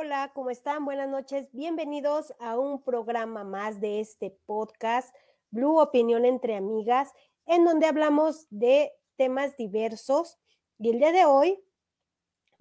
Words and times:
Hola, 0.00 0.30
¿cómo 0.32 0.50
están? 0.50 0.84
Buenas 0.84 1.08
noches. 1.08 1.48
Bienvenidos 1.50 2.32
a 2.38 2.56
un 2.56 2.80
programa 2.80 3.42
más 3.42 3.80
de 3.80 3.98
este 3.98 4.30
podcast, 4.46 5.12
Blue 5.50 5.80
Opinión 5.80 6.24
entre 6.24 6.54
Amigas, 6.54 7.12
en 7.46 7.64
donde 7.64 7.86
hablamos 7.86 8.46
de 8.50 8.92
temas 9.16 9.56
diversos. 9.56 10.38
Y 10.78 10.90
el 10.90 11.00
día 11.00 11.10
de 11.10 11.24
hoy 11.24 11.60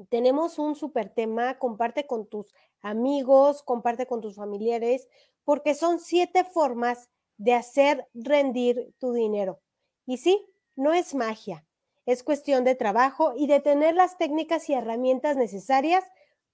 tenemos 0.09 0.57
un 0.57 0.73
súper 0.73 1.13
tema, 1.13 1.59
comparte 1.59 2.07
con 2.07 2.25
tus 2.25 2.55
amigos, 2.81 3.61
comparte 3.61 4.07
con 4.07 4.19
tus 4.19 4.38
familiares, 4.38 5.07
porque 5.43 5.75
son 5.75 5.99
siete 5.99 6.43
formas 6.43 7.11
de 7.38 7.53
hacer 7.53 8.07
rendir 8.15 8.95
tu 8.97 9.13
dinero. 9.13 9.61
Y 10.07 10.17
sí, 10.17 10.43
no 10.75 10.91
es 10.91 11.13
magia, 11.13 11.67
es 12.07 12.23
cuestión 12.23 12.63
de 12.63 12.73
trabajo 12.73 13.33
y 13.38 13.45
de 13.45 13.59
tener 13.59 13.93
las 13.93 14.17
técnicas 14.17 14.67
y 14.71 14.73
herramientas 14.73 15.38
necesarias 15.38 16.03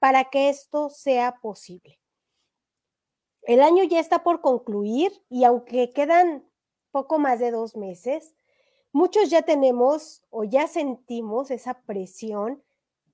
para 0.03 0.25
que 0.25 0.49
esto 0.49 0.89
sea 0.89 1.39
posible. 1.39 1.97
El 3.43 3.61
año 3.61 3.85
ya 3.85 4.01
está 4.01 4.21
por 4.21 4.41
concluir 4.41 5.13
y 5.29 5.45
aunque 5.45 5.91
quedan 5.91 6.45
poco 6.91 7.19
más 7.19 7.39
de 7.39 7.51
dos 7.51 7.77
meses, 7.77 8.35
muchos 8.91 9.29
ya 9.29 9.43
tenemos 9.43 10.21
o 10.29 10.43
ya 10.43 10.67
sentimos 10.67 11.51
esa 11.51 11.83
presión 11.83 12.61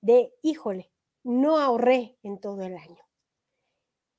de, 0.00 0.34
híjole, 0.42 0.90
no 1.22 1.58
ahorré 1.58 2.18
en 2.24 2.40
todo 2.40 2.62
el 2.62 2.76
año. 2.76 3.04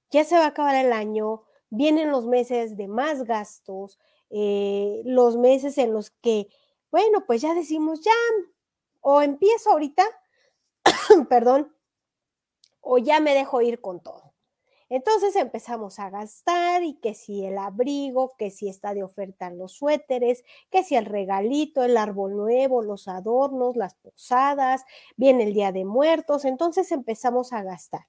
Ya 0.09 0.23
se 0.23 0.38
va 0.38 0.45
a 0.45 0.47
acabar 0.47 0.75
el 0.75 0.94
año, 0.94 1.44
vienen 1.69 2.09
los 2.09 2.25
meses 2.25 2.77
de 2.77 2.88
más 2.88 3.25
gastos, 3.25 3.99
eh, 4.30 5.02
los 5.03 5.36
meses 5.36 5.77
en 5.77 5.92
los 5.92 6.11
que, 6.11 6.47
bueno, 6.89 7.25
pues 7.25 7.42
ya 7.42 7.53
decimos, 7.53 7.99
ya, 7.99 8.14
o 9.02 9.22
empiezo 9.22 9.72
ahorita, 9.72 10.05
perdón, 11.27 11.75
o 12.81 12.97
ya 12.97 13.19
me 13.19 13.33
dejo 13.33 13.61
ir 13.61 13.79
con 13.79 14.01
todo. 14.01 14.31
Entonces 14.91 15.37
empezamos 15.37 15.99
a 15.99 16.09
gastar 16.09 16.83
y 16.83 16.95
que 16.95 17.13
si 17.13 17.45
el 17.45 17.57
abrigo, 17.57 18.35
que 18.37 18.51
si 18.51 18.67
está 18.67 18.93
de 18.93 19.03
oferta 19.03 19.49
los 19.49 19.71
suéteres, 19.71 20.43
que 20.69 20.83
si 20.83 20.97
el 20.97 21.05
regalito, 21.05 21.81
el 21.83 21.95
árbol 21.95 22.35
nuevo, 22.35 22.81
los 22.81 23.07
adornos, 23.07 23.77
las 23.77 23.95
posadas, 23.95 24.83
viene 25.15 25.45
el 25.45 25.53
día 25.53 25.71
de 25.71 25.85
muertos, 25.85 26.43
entonces 26.43 26.91
empezamos 26.91 27.53
a 27.53 27.63
gastar. 27.63 28.07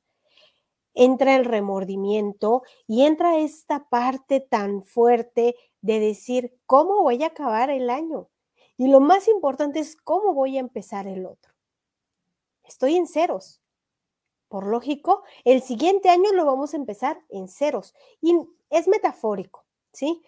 Entra 0.92 1.36
el 1.36 1.44
remordimiento 1.44 2.62
y 2.88 3.04
entra 3.04 3.38
esta 3.38 3.88
parte 3.88 4.40
tan 4.40 4.82
fuerte 4.82 5.54
de 5.82 6.00
decir, 6.00 6.58
¿cómo 6.66 7.02
voy 7.02 7.22
a 7.22 7.28
acabar 7.28 7.70
el 7.70 7.90
año? 7.90 8.28
Y 8.76 8.88
lo 8.88 8.98
más 8.98 9.28
importante 9.28 9.78
es 9.78 9.94
cómo 9.94 10.34
voy 10.34 10.56
a 10.56 10.60
empezar 10.60 11.06
el 11.06 11.26
otro. 11.26 11.52
Estoy 12.64 12.96
en 12.96 13.06
ceros 13.06 13.61
por 14.52 14.66
lógico, 14.66 15.22
el 15.44 15.62
siguiente 15.62 16.10
año 16.10 16.30
lo 16.32 16.44
vamos 16.44 16.74
a 16.74 16.76
empezar 16.76 17.18
en 17.30 17.48
ceros. 17.48 17.94
Y 18.20 18.36
es 18.68 18.86
metafórico, 18.86 19.64
¿sí? 19.94 20.22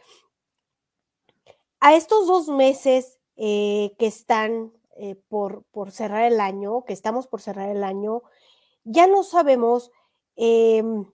A 1.79 1.95
estos 1.95 2.27
dos 2.27 2.49
meses 2.49 3.19
eh, 3.37 3.95
que 3.99 4.07
están 4.07 4.73
eh, 4.97 5.17
por, 5.29 5.65
por, 5.65 5.91
cerrar 5.91 6.25
el 6.25 6.41
año, 6.41 6.87
que 6.87 6.95
estamos 6.95 7.27
por 7.27 7.43
cerrar 7.43 7.69
el 7.69 7.85
año, 7.85 8.23
ya 8.85 9.07
no 9.07 9.25
sabemos 9.25 9.93
em, 10.37 11.05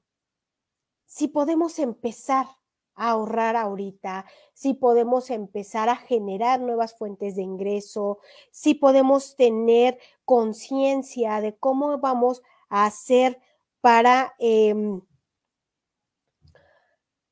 si 1.05 1.27
podemos 1.27 1.81
empezar 1.81 2.47
a 2.95 3.11
ahorrar 3.11 3.57
ahorita, 3.57 4.25
si 4.53 4.75
podemos 4.75 5.31
empezar 5.31 5.89
a 5.89 5.97
generar 5.97 6.61
nuevas 6.61 6.97
fuentes 6.97 7.35
de 7.35 7.43
ingreso, 7.43 8.21
si 8.53 8.75
podemos 8.75 9.35
tener 9.35 9.99
conciencia 10.25 11.41
de 11.41 11.57
cómo 11.57 11.99
vamos 11.99 12.41
hacer 12.71 13.39
para 13.81 14.35
em, 14.39 15.03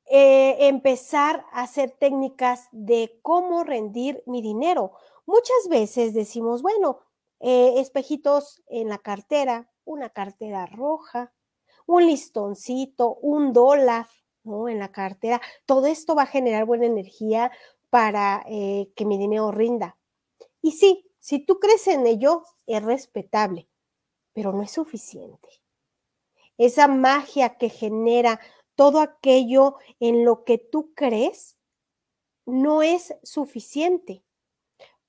eh, 0.05 0.67
empezar 0.67 1.45
a 1.51 1.63
hacer 1.63 1.91
técnicas 1.91 2.67
de 2.71 3.19
cómo 3.21 3.63
rendir 3.63 4.23
mi 4.25 4.41
dinero. 4.41 4.91
Muchas 5.25 5.67
veces 5.69 6.13
decimos, 6.13 6.61
bueno, 6.61 6.99
eh, 7.39 7.75
espejitos 7.77 8.61
en 8.67 8.89
la 8.89 8.97
cartera, 8.97 9.71
una 9.85 10.09
cartera 10.09 10.65
roja, 10.65 11.33
un 11.85 12.05
listoncito, 12.05 13.15
un 13.15 13.53
dólar, 13.53 14.07
¿no? 14.43 14.67
En 14.67 14.79
la 14.79 14.91
cartera. 14.91 15.41
Todo 15.65 15.87
esto 15.87 16.15
va 16.15 16.23
a 16.23 16.27
generar 16.27 16.65
buena 16.65 16.85
energía 16.85 17.51
para 17.89 18.43
eh, 18.47 18.91
que 18.95 19.05
mi 19.05 19.17
dinero 19.17 19.51
rinda. 19.51 19.97
Y 20.61 20.73
sí, 20.73 21.09
si 21.19 21.39
tú 21.39 21.59
crees 21.59 21.87
en 21.87 22.05
ello, 22.07 22.43
es 22.67 22.83
respetable 22.83 23.69
pero 24.33 24.53
no 24.53 24.63
es 24.63 24.71
suficiente. 24.71 25.49
Esa 26.57 26.87
magia 26.87 27.57
que 27.57 27.69
genera 27.69 28.39
todo 28.75 28.99
aquello 28.99 29.75
en 29.99 30.25
lo 30.25 30.43
que 30.43 30.57
tú 30.57 30.93
crees 30.93 31.57
no 32.45 32.81
es 32.81 33.15
suficiente. 33.23 34.23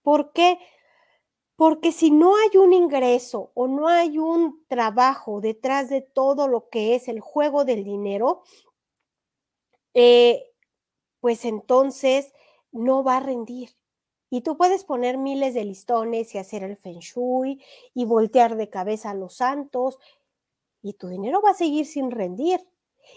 ¿Por 0.02 0.32
qué? 0.32 0.58
Porque 1.56 1.92
si 1.92 2.10
no 2.10 2.36
hay 2.36 2.56
un 2.56 2.72
ingreso 2.72 3.52
o 3.54 3.68
no 3.68 3.88
hay 3.88 4.18
un 4.18 4.64
trabajo 4.66 5.40
detrás 5.40 5.90
de 5.90 6.00
todo 6.00 6.48
lo 6.48 6.68
que 6.68 6.94
es 6.94 7.08
el 7.08 7.20
juego 7.20 7.64
del 7.64 7.84
dinero, 7.84 8.42
eh, 9.94 10.50
pues 11.20 11.44
entonces 11.44 12.32
no 12.72 13.04
va 13.04 13.18
a 13.18 13.20
rendir. 13.20 13.79
Y 14.30 14.42
tú 14.42 14.56
puedes 14.56 14.84
poner 14.84 15.18
miles 15.18 15.54
de 15.54 15.64
listones 15.64 16.34
y 16.34 16.38
hacer 16.38 16.62
el 16.62 16.76
feng 16.76 17.00
shui 17.00 17.60
y 17.94 18.04
voltear 18.04 18.56
de 18.56 18.70
cabeza 18.70 19.10
a 19.10 19.14
los 19.14 19.34
santos 19.34 19.98
y 20.82 20.94
tu 20.94 21.08
dinero 21.08 21.42
va 21.42 21.50
a 21.50 21.54
seguir 21.54 21.86
sin 21.86 22.10
rendir. 22.10 22.60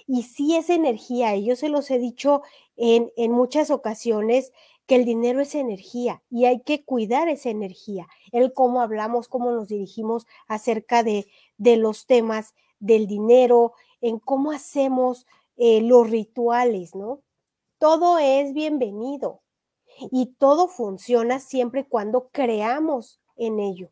Y 0.08 0.24
si 0.24 0.56
es 0.56 0.70
energía, 0.70 1.36
y 1.36 1.46
yo 1.46 1.56
se 1.56 1.70
los 1.70 1.92
he 1.92 2.00
dicho 2.00 2.42
en, 2.76 3.12
en 3.16 3.32
muchas 3.32 3.70
ocasiones, 3.70 4.52
que 4.88 4.96
el 4.96 5.06
dinero 5.06 5.40
es 5.42 5.56
energía 5.56 6.24
y 6.30 6.46
hay 6.46 6.62
que 6.62 6.84
cuidar 6.84 7.30
esa 7.30 7.50
energía, 7.50 8.08
el 8.32 8.54
cómo 8.54 8.82
hablamos, 8.82 9.28
cómo 9.28 9.52
nos 9.52 9.70
dirigimos 9.70 10.26
acerca 10.48 11.04
de, 11.04 11.28
de 11.58 11.78
los 11.78 12.06
temas 12.06 12.54
del 12.80 13.08
dinero, 13.08 13.74
en 14.02 14.20
cómo 14.20 14.52
hacemos 14.52 15.26
eh, 15.56 15.82
los 15.82 16.10
rituales, 16.10 16.96
¿no? 16.96 17.22
Todo 17.78 18.18
es 18.18 18.54
bienvenido. 18.54 19.43
Y 20.12 20.36
todo 20.38 20.68
funciona 20.68 21.40
siempre 21.40 21.82
y 21.82 21.86
cuando 21.86 22.30
creamos 22.30 23.22
en 23.36 23.60
ello. 23.60 23.90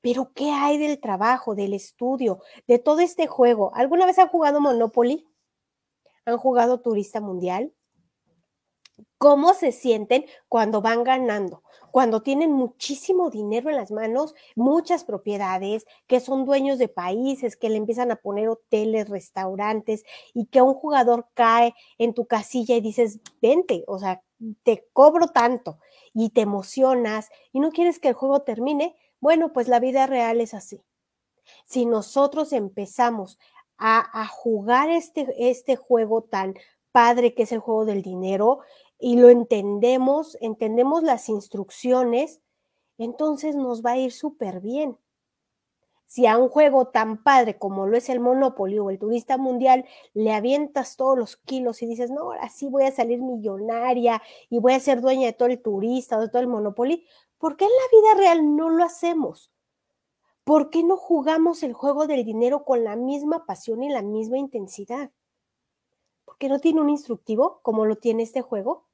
Pero 0.00 0.32
¿qué 0.34 0.50
hay 0.50 0.78
del 0.78 1.00
trabajo, 1.00 1.54
del 1.54 1.74
estudio, 1.74 2.40
de 2.66 2.78
todo 2.78 3.00
este 3.00 3.26
juego? 3.26 3.72
¿Alguna 3.74 4.06
vez 4.06 4.18
han 4.18 4.28
jugado 4.28 4.60
Monopoly? 4.60 5.26
¿Han 6.24 6.38
jugado 6.38 6.80
Turista 6.80 7.20
Mundial? 7.20 7.72
¿Cómo 9.16 9.54
se 9.54 9.72
sienten 9.72 10.26
cuando 10.48 10.80
van 10.80 11.02
ganando? 11.02 11.62
Cuando 11.90 12.22
tienen 12.22 12.52
muchísimo 12.52 13.30
dinero 13.30 13.70
en 13.70 13.76
las 13.76 13.90
manos, 13.90 14.34
muchas 14.54 15.04
propiedades, 15.04 15.86
que 16.06 16.20
son 16.20 16.44
dueños 16.44 16.78
de 16.78 16.88
países, 16.88 17.56
que 17.56 17.70
le 17.70 17.76
empiezan 17.76 18.12
a 18.12 18.16
poner 18.16 18.48
hoteles, 18.48 19.08
restaurantes 19.08 20.04
y 20.34 20.46
que 20.46 20.62
un 20.62 20.74
jugador 20.74 21.26
cae 21.34 21.74
en 21.98 22.14
tu 22.14 22.26
casilla 22.26 22.76
y 22.76 22.80
dices, 22.80 23.18
vente, 23.42 23.84
o 23.88 23.98
sea, 23.98 24.22
te 24.62 24.88
cobro 24.92 25.28
tanto 25.28 25.78
y 26.14 26.30
te 26.30 26.42
emocionas 26.42 27.28
y 27.52 27.60
no 27.60 27.70
quieres 27.70 27.98
que 27.98 28.08
el 28.08 28.14
juego 28.14 28.42
termine, 28.42 28.96
bueno, 29.20 29.52
pues 29.52 29.68
la 29.68 29.80
vida 29.80 30.06
real 30.06 30.40
es 30.40 30.54
así. 30.54 30.82
Si 31.64 31.86
nosotros 31.86 32.52
empezamos 32.52 33.38
a, 33.78 34.26
jugar 34.26 34.90
este, 34.90 35.26
este 35.50 35.76
juego 35.76 36.22
tan 36.22 36.54
padre 36.92 37.34
que 37.34 37.44
es 37.44 37.52
el 37.52 37.60
juego 37.60 37.84
del 37.84 38.02
dinero 38.02 38.60
y 38.98 39.16
lo 39.16 39.28
entendemos, 39.28 40.36
entendemos 40.40 41.02
las 41.02 41.28
instrucciones, 41.28 42.40
entonces 42.98 43.54
nos 43.54 43.84
va 43.84 43.92
a 43.92 43.98
ir 43.98 44.12
súper 44.12 44.60
bien 44.60 44.98
si 46.08 46.26
a 46.26 46.38
un 46.38 46.48
juego 46.48 46.88
tan 46.88 47.22
padre 47.22 47.58
como 47.58 47.86
lo 47.86 47.96
es 47.96 48.08
el 48.08 48.18
Monopoly 48.18 48.78
o 48.78 48.88
el 48.88 48.98
Turista 48.98 49.36
Mundial 49.36 49.84
le 50.14 50.32
avientas 50.32 50.96
todos 50.96 51.18
los 51.18 51.36
kilos 51.36 51.82
y 51.82 51.86
dices, 51.86 52.10
no, 52.10 52.22
ahora 52.22 52.48
sí 52.48 52.66
voy 52.66 52.84
a 52.84 52.90
salir 52.90 53.20
millonaria 53.20 54.22
y 54.48 54.58
voy 54.58 54.72
a 54.72 54.80
ser 54.80 55.02
dueña 55.02 55.26
de 55.26 55.34
todo 55.34 55.48
el 55.48 55.60
turista 55.60 56.16
o 56.16 56.22
de 56.22 56.30
todo 56.30 56.40
el 56.40 56.48
Monopoly, 56.48 57.06
¿por 57.36 57.58
qué 57.58 57.66
en 57.66 57.70
la 57.70 58.00
vida 58.00 58.20
real 58.22 58.56
no 58.56 58.70
lo 58.70 58.84
hacemos? 58.84 59.52
¿Por 60.44 60.70
qué 60.70 60.82
no 60.82 60.96
jugamos 60.96 61.62
el 61.62 61.74
juego 61.74 62.06
del 62.06 62.24
dinero 62.24 62.64
con 62.64 62.84
la 62.84 62.96
misma 62.96 63.44
pasión 63.44 63.82
y 63.82 63.90
la 63.90 64.00
misma 64.00 64.38
intensidad? 64.38 65.10
¿Por 66.24 66.38
qué 66.38 66.48
no 66.48 66.58
tiene 66.58 66.80
un 66.80 66.88
instructivo 66.88 67.60
como 67.62 67.84
lo 67.84 67.96
tiene 67.96 68.22
este 68.22 68.40
juego? 68.40 68.86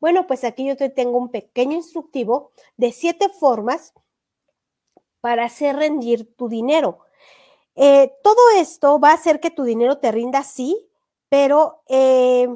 Bueno, 0.00 0.26
pues 0.26 0.42
aquí 0.42 0.66
yo 0.66 0.76
te 0.76 0.90
tengo 0.90 1.16
un 1.16 1.30
pequeño 1.30 1.76
instructivo 1.76 2.50
de 2.76 2.90
siete 2.90 3.28
formas 3.28 3.94
para 5.26 5.46
hacer 5.46 5.74
rendir 5.74 6.36
tu 6.36 6.48
dinero. 6.48 7.00
Eh, 7.74 8.12
todo 8.22 8.38
esto 8.58 9.00
va 9.00 9.10
a 9.10 9.14
hacer 9.14 9.40
que 9.40 9.50
tu 9.50 9.64
dinero 9.64 9.98
te 9.98 10.12
rinda, 10.12 10.44
sí, 10.44 10.88
pero 11.28 11.82
eh, 11.88 12.46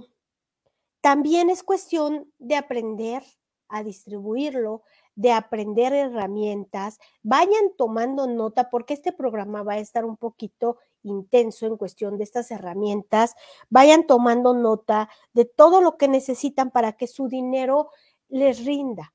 también 1.00 1.50
es 1.50 1.64
cuestión 1.64 2.32
de 2.38 2.54
aprender 2.54 3.24
a 3.68 3.82
distribuirlo, 3.82 4.84
de 5.16 5.32
aprender 5.32 5.92
herramientas, 5.92 7.00
vayan 7.24 7.72
tomando 7.76 8.28
nota 8.28 8.70
porque 8.70 8.94
este 8.94 9.10
programa 9.10 9.64
va 9.64 9.72
a 9.72 9.78
estar 9.78 10.04
un 10.04 10.16
poquito 10.16 10.78
intenso 11.02 11.66
en 11.66 11.76
cuestión 11.76 12.18
de 12.18 12.22
estas 12.22 12.52
herramientas, 12.52 13.34
vayan 13.68 14.06
tomando 14.06 14.54
nota 14.54 15.08
de 15.32 15.44
todo 15.44 15.80
lo 15.80 15.96
que 15.96 16.06
necesitan 16.06 16.70
para 16.70 16.92
que 16.92 17.08
su 17.08 17.26
dinero 17.26 17.90
les 18.28 18.64
rinda. 18.64 19.12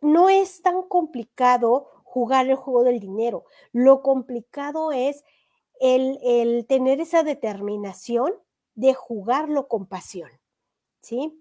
No 0.00 0.28
es 0.28 0.62
tan 0.62 0.82
complicado 0.82 1.88
jugar 2.10 2.48
el 2.48 2.56
juego 2.56 2.82
del 2.82 2.98
dinero, 2.98 3.44
lo 3.70 4.02
complicado 4.02 4.90
es 4.90 5.22
el, 5.78 6.18
el 6.24 6.66
tener 6.66 7.00
esa 7.00 7.22
determinación 7.22 8.34
de 8.74 8.94
jugarlo 8.94 9.68
con 9.68 9.86
pasión, 9.86 10.30
¿sí? 11.00 11.40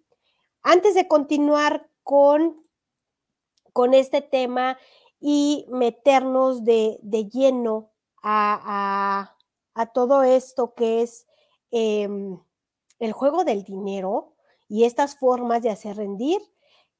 Antes 0.61 0.93
de 0.93 1.07
continuar 1.07 1.89
con, 2.03 2.63
con 3.73 3.95
este 3.95 4.21
tema 4.21 4.77
y 5.19 5.65
meternos 5.69 6.63
de, 6.63 6.99
lleno 7.31 7.91
a, 8.21 9.35
todo 9.93 10.21
esto 10.23 10.75
que 10.75 11.01
es 11.01 11.25
em, 11.71 12.37
el 12.99 13.11
juego 13.13 13.43
del 13.43 13.63
dinero 13.63 14.35
y 14.67 14.83
estas 14.83 15.17
formas 15.17 15.63
de 15.63 15.71
hacer 15.71 15.97
rendir, 15.97 16.39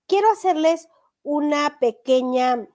quiero 0.08 0.32
hacerles 0.32 0.88
una 1.22 1.78
pequeña, 1.80 2.68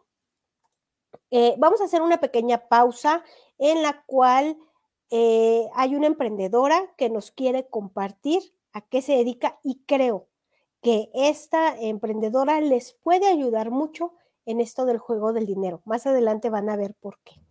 eh, 1.31 1.55
vamos 1.59 1.81
a 1.81 1.85
hacer 1.85 2.03
una 2.03 2.21
pequeña 2.21 2.69
pausa 2.69 3.23
en 3.59 3.83
la 3.83 4.03
cual 4.07 4.57
eh, 5.11 5.69
hay 5.75 5.95
una 5.95 6.07
emprendedora 6.07 6.93
que 6.97 7.11
nos 7.11 7.31
quiere 7.31 7.69
compartir 7.69 8.43
a 8.73 8.81
qué 8.81 9.03
se 9.03 9.13
dedica 9.17 9.59
y 9.63 9.83
creo 9.87 10.29
que 10.83 11.11
esta 11.15 11.79
emprendedora 11.81 12.61
les 12.61 12.93
puede 12.93 13.27
ayudar 13.27 13.71
mucho 13.71 14.13
en 14.47 14.61
esto 14.61 14.85
del 14.85 14.99
juego 14.99 15.33
del 15.33 15.47
dinero. 15.47 15.83
Más 15.85 16.07
adelante 16.07 16.51
van 16.51 16.69
a 16.69 16.77
ver 16.77 16.95
por 16.95 17.19
qué. 17.25 17.44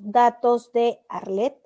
Datos 0.00 0.72
de 0.72 1.00
Arlet, 1.08 1.56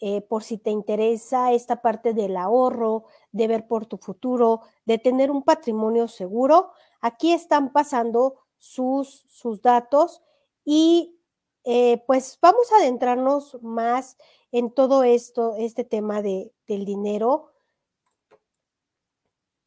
eh, 0.00 0.20
por 0.20 0.42
si 0.42 0.58
te 0.58 0.70
interesa 0.70 1.52
esta 1.52 1.80
parte 1.80 2.12
del 2.12 2.36
ahorro, 2.36 3.04
de 3.32 3.48
ver 3.48 3.66
por 3.66 3.86
tu 3.86 3.96
futuro, 3.96 4.60
de 4.84 4.98
tener 4.98 5.30
un 5.30 5.42
patrimonio 5.42 6.08
seguro. 6.08 6.72
Aquí 7.00 7.32
están 7.32 7.72
pasando 7.72 8.36
sus, 8.58 9.24
sus 9.28 9.62
datos 9.62 10.22
y 10.64 11.18
eh, 11.64 12.02
pues 12.06 12.38
vamos 12.42 12.70
a 12.72 12.76
adentrarnos 12.76 13.58
más 13.62 14.16
en 14.52 14.70
todo 14.70 15.02
esto, 15.02 15.54
este 15.56 15.84
tema 15.84 16.22
de, 16.22 16.52
del 16.66 16.84
dinero. 16.84 17.52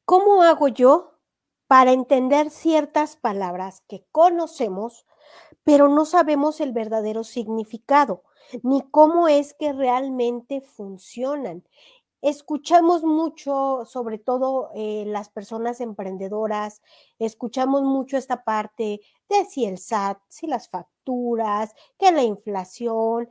¿Cómo 0.06 0.44
hago 0.44 0.68
yo 0.68 1.20
para 1.68 1.92
entender 1.92 2.50
ciertas 2.50 3.16
palabras 3.16 3.84
que 3.88 4.06
conocemos, 4.12 5.06
pero 5.70 5.88
no 5.88 6.04
sabemos 6.04 6.62
el 6.62 6.72
verdadero 6.72 7.24
significado, 7.24 8.24
ni 8.64 8.82
cómo 8.90 9.28
es 9.28 9.54
que 9.54 9.72
realmente 9.72 10.62
funcionan. 10.62 11.64
Escuchamos 12.24 13.04
mucho, 13.04 13.86
sobre 13.86 14.18
todo 14.18 14.72
eh, 14.74 15.04
las 15.06 15.30
personas 15.30 15.80
emprendedoras, 15.80 16.82
escuchamos 17.20 17.84
mucho 17.84 18.18
esta 18.18 18.44
parte 18.44 19.02
de 19.30 19.46
si 19.46 19.66
el 19.66 19.78
SAT, 19.78 20.18
si 20.28 20.48
las 20.48 20.70
facturas, 20.70 21.76
que 22.00 22.12
la 22.12 22.24
inflación, 22.24 23.30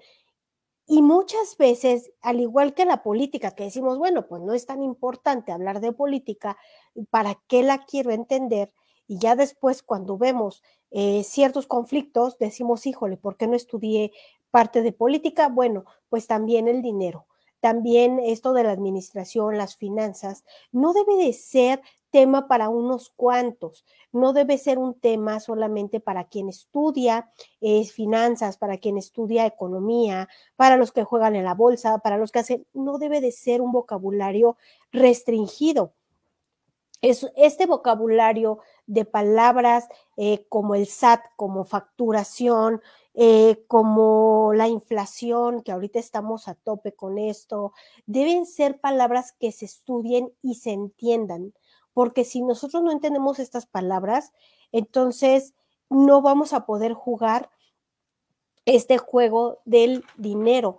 y 0.86 1.02
muchas 1.02 1.56
veces, 1.56 2.12
al 2.22 2.38
igual 2.38 2.72
que 2.72 2.84
la 2.84 3.02
política, 3.02 3.50
que 3.50 3.64
decimos, 3.64 3.98
bueno, 3.98 4.28
pues 4.28 4.42
no 4.42 4.54
es 4.54 4.64
tan 4.64 4.80
importante 4.84 5.50
hablar 5.50 5.80
de 5.80 5.90
política, 5.90 6.56
¿para 7.10 7.34
qué 7.48 7.64
la 7.64 7.84
quiero 7.84 8.12
entender? 8.12 8.72
Y 9.08 9.18
ya 9.18 9.34
después, 9.34 9.82
cuando 9.82 10.18
vemos 10.18 10.62
eh, 10.90 11.24
ciertos 11.24 11.66
conflictos, 11.66 12.38
decimos, 12.38 12.86
híjole, 12.86 13.16
¿por 13.16 13.36
qué 13.36 13.48
no 13.48 13.56
estudié 13.56 14.12
parte 14.50 14.82
de 14.82 14.92
política? 14.92 15.48
Bueno, 15.48 15.86
pues 16.10 16.26
también 16.26 16.68
el 16.68 16.82
dinero, 16.82 17.26
también 17.60 18.20
esto 18.20 18.52
de 18.52 18.64
la 18.64 18.70
administración, 18.70 19.56
las 19.56 19.76
finanzas, 19.76 20.44
no 20.72 20.92
debe 20.92 21.16
de 21.16 21.32
ser 21.32 21.80
tema 22.10 22.48
para 22.48 22.68
unos 22.68 23.10
cuantos, 23.10 23.84
no 24.12 24.32
debe 24.32 24.58
ser 24.58 24.78
un 24.78 24.94
tema 24.94 25.40
solamente 25.40 26.00
para 26.00 26.24
quien 26.24 26.48
estudia 26.48 27.30
eh, 27.60 27.84
finanzas, 27.86 28.56
para 28.56 28.78
quien 28.78 28.98
estudia 28.98 29.46
economía, 29.46 30.28
para 30.56 30.76
los 30.76 30.92
que 30.92 31.04
juegan 31.04 31.34
en 31.34 31.44
la 31.44 31.54
bolsa, 31.54 31.98
para 31.98 32.18
los 32.18 32.30
que 32.30 32.38
hacen, 32.40 32.66
no 32.72 32.98
debe 32.98 33.20
de 33.20 33.32
ser 33.32 33.60
un 33.60 33.72
vocabulario 33.72 34.56
restringido. 34.92 35.92
Es, 37.00 37.30
este 37.36 37.66
vocabulario 37.66 38.58
de 38.88 39.04
palabras 39.04 39.86
eh, 40.16 40.46
como 40.48 40.74
el 40.74 40.86
SAT, 40.86 41.20
como 41.36 41.64
facturación, 41.64 42.80
eh, 43.14 43.64
como 43.68 44.52
la 44.54 44.66
inflación, 44.66 45.62
que 45.62 45.70
ahorita 45.70 45.98
estamos 45.98 46.48
a 46.48 46.54
tope 46.54 46.94
con 46.94 47.18
esto, 47.18 47.72
deben 48.06 48.46
ser 48.46 48.80
palabras 48.80 49.32
que 49.32 49.52
se 49.52 49.66
estudien 49.66 50.32
y 50.42 50.56
se 50.56 50.72
entiendan, 50.72 51.52
porque 51.92 52.24
si 52.24 52.42
nosotros 52.42 52.82
no 52.82 52.90
entendemos 52.90 53.38
estas 53.38 53.66
palabras, 53.66 54.32
entonces 54.72 55.54
no 55.90 56.22
vamos 56.22 56.52
a 56.52 56.64
poder 56.64 56.94
jugar 56.94 57.50
este 58.64 58.98
juego 58.98 59.58
del 59.64 60.04
dinero. 60.16 60.78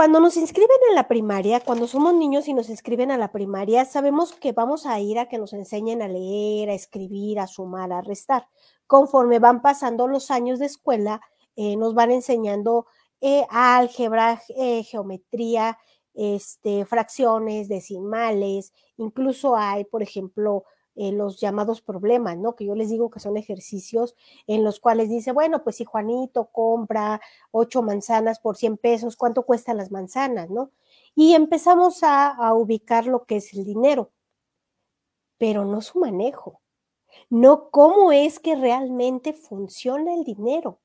Cuando 0.00 0.18
nos 0.18 0.38
inscriben 0.38 0.78
en 0.88 0.94
la 0.94 1.08
primaria, 1.08 1.60
cuando 1.60 1.86
somos 1.86 2.14
niños 2.14 2.48
y 2.48 2.54
nos 2.54 2.70
inscriben 2.70 3.10
a 3.10 3.18
la 3.18 3.32
primaria, 3.32 3.84
sabemos 3.84 4.32
que 4.32 4.52
vamos 4.52 4.86
a 4.86 4.98
ir 4.98 5.18
a 5.18 5.28
que 5.28 5.36
nos 5.36 5.52
enseñen 5.52 6.00
a 6.00 6.08
leer, 6.08 6.70
a 6.70 6.72
escribir, 6.72 7.38
a 7.38 7.46
sumar, 7.46 7.92
a 7.92 8.00
restar. 8.00 8.48
Conforme 8.86 9.40
van 9.40 9.60
pasando 9.60 10.08
los 10.08 10.30
años 10.30 10.58
de 10.58 10.64
escuela, 10.64 11.20
eh, 11.54 11.76
nos 11.76 11.92
van 11.92 12.12
enseñando 12.12 12.86
eh, 13.20 13.44
álgebra, 13.50 14.40
eh, 14.56 14.84
geometría, 14.84 15.76
este, 16.14 16.86
fracciones, 16.86 17.68
decimales, 17.68 18.72
incluso 18.96 19.54
hay, 19.54 19.84
por 19.84 20.02
ejemplo, 20.02 20.64
los 20.94 21.40
llamados 21.40 21.80
problemas, 21.80 22.36
¿no? 22.36 22.56
Que 22.56 22.66
yo 22.66 22.74
les 22.74 22.90
digo 22.90 23.10
que 23.10 23.20
son 23.20 23.36
ejercicios 23.36 24.14
en 24.46 24.64
los 24.64 24.80
cuales 24.80 25.08
dice, 25.08 25.32
bueno, 25.32 25.62
pues 25.62 25.76
si 25.76 25.84
Juanito 25.84 26.46
compra 26.52 27.20
ocho 27.52 27.82
manzanas 27.82 28.38
por 28.40 28.56
100 28.56 28.76
pesos, 28.76 29.16
¿cuánto 29.16 29.44
cuestan 29.44 29.76
las 29.76 29.90
manzanas, 29.90 30.50
no? 30.50 30.70
Y 31.14 31.34
empezamos 31.34 32.02
a, 32.02 32.28
a 32.28 32.54
ubicar 32.54 33.06
lo 33.06 33.24
que 33.24 33.36
es 33.36 33.54
el 33.54 33.64
dinero, 33.64 34.10
pero 35.38 35.64
no 35.64 35.80
su 35.80 35.98
manejo, 36.00 36.60
no 37.30 37.70
cómo 37.70 38.12
es 38.12 38.38
que 38.38 38.56
realmente 38.56 39.32
funciona 39.32 40.14
el 40.14 40.24
dinero. 40.24 40.80